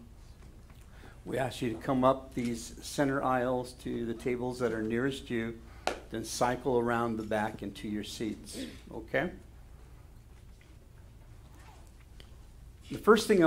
We 1.26 1.40
ask 1.40 1.64
you 1.64 1.72
to 1.72 1.78
come 1.78 2.04
up 2.04 2.36
these 2.36 2.76
center 2.84 3.24
aisles 3.24 3.72
to 3.84 4.06
the 4.06 4.14
tables 4.14 4.60
that 4.60 4.72
are 4.72 4.84
nearest 4.84 5.32
you, 5.32 5.58
then 6.12 6.24
cycle 6.24 6.78
around 6.78 7.18
the 7.18 7.24
back 7.24 7.64
into 7.64 7.88
your 7.88 8.04
seats, 8.04 8.64
okay? 8.94 9.32
The 12.92 13.00
first 13.00 13.28
thing 13.28 13.42
I 13.42 13.44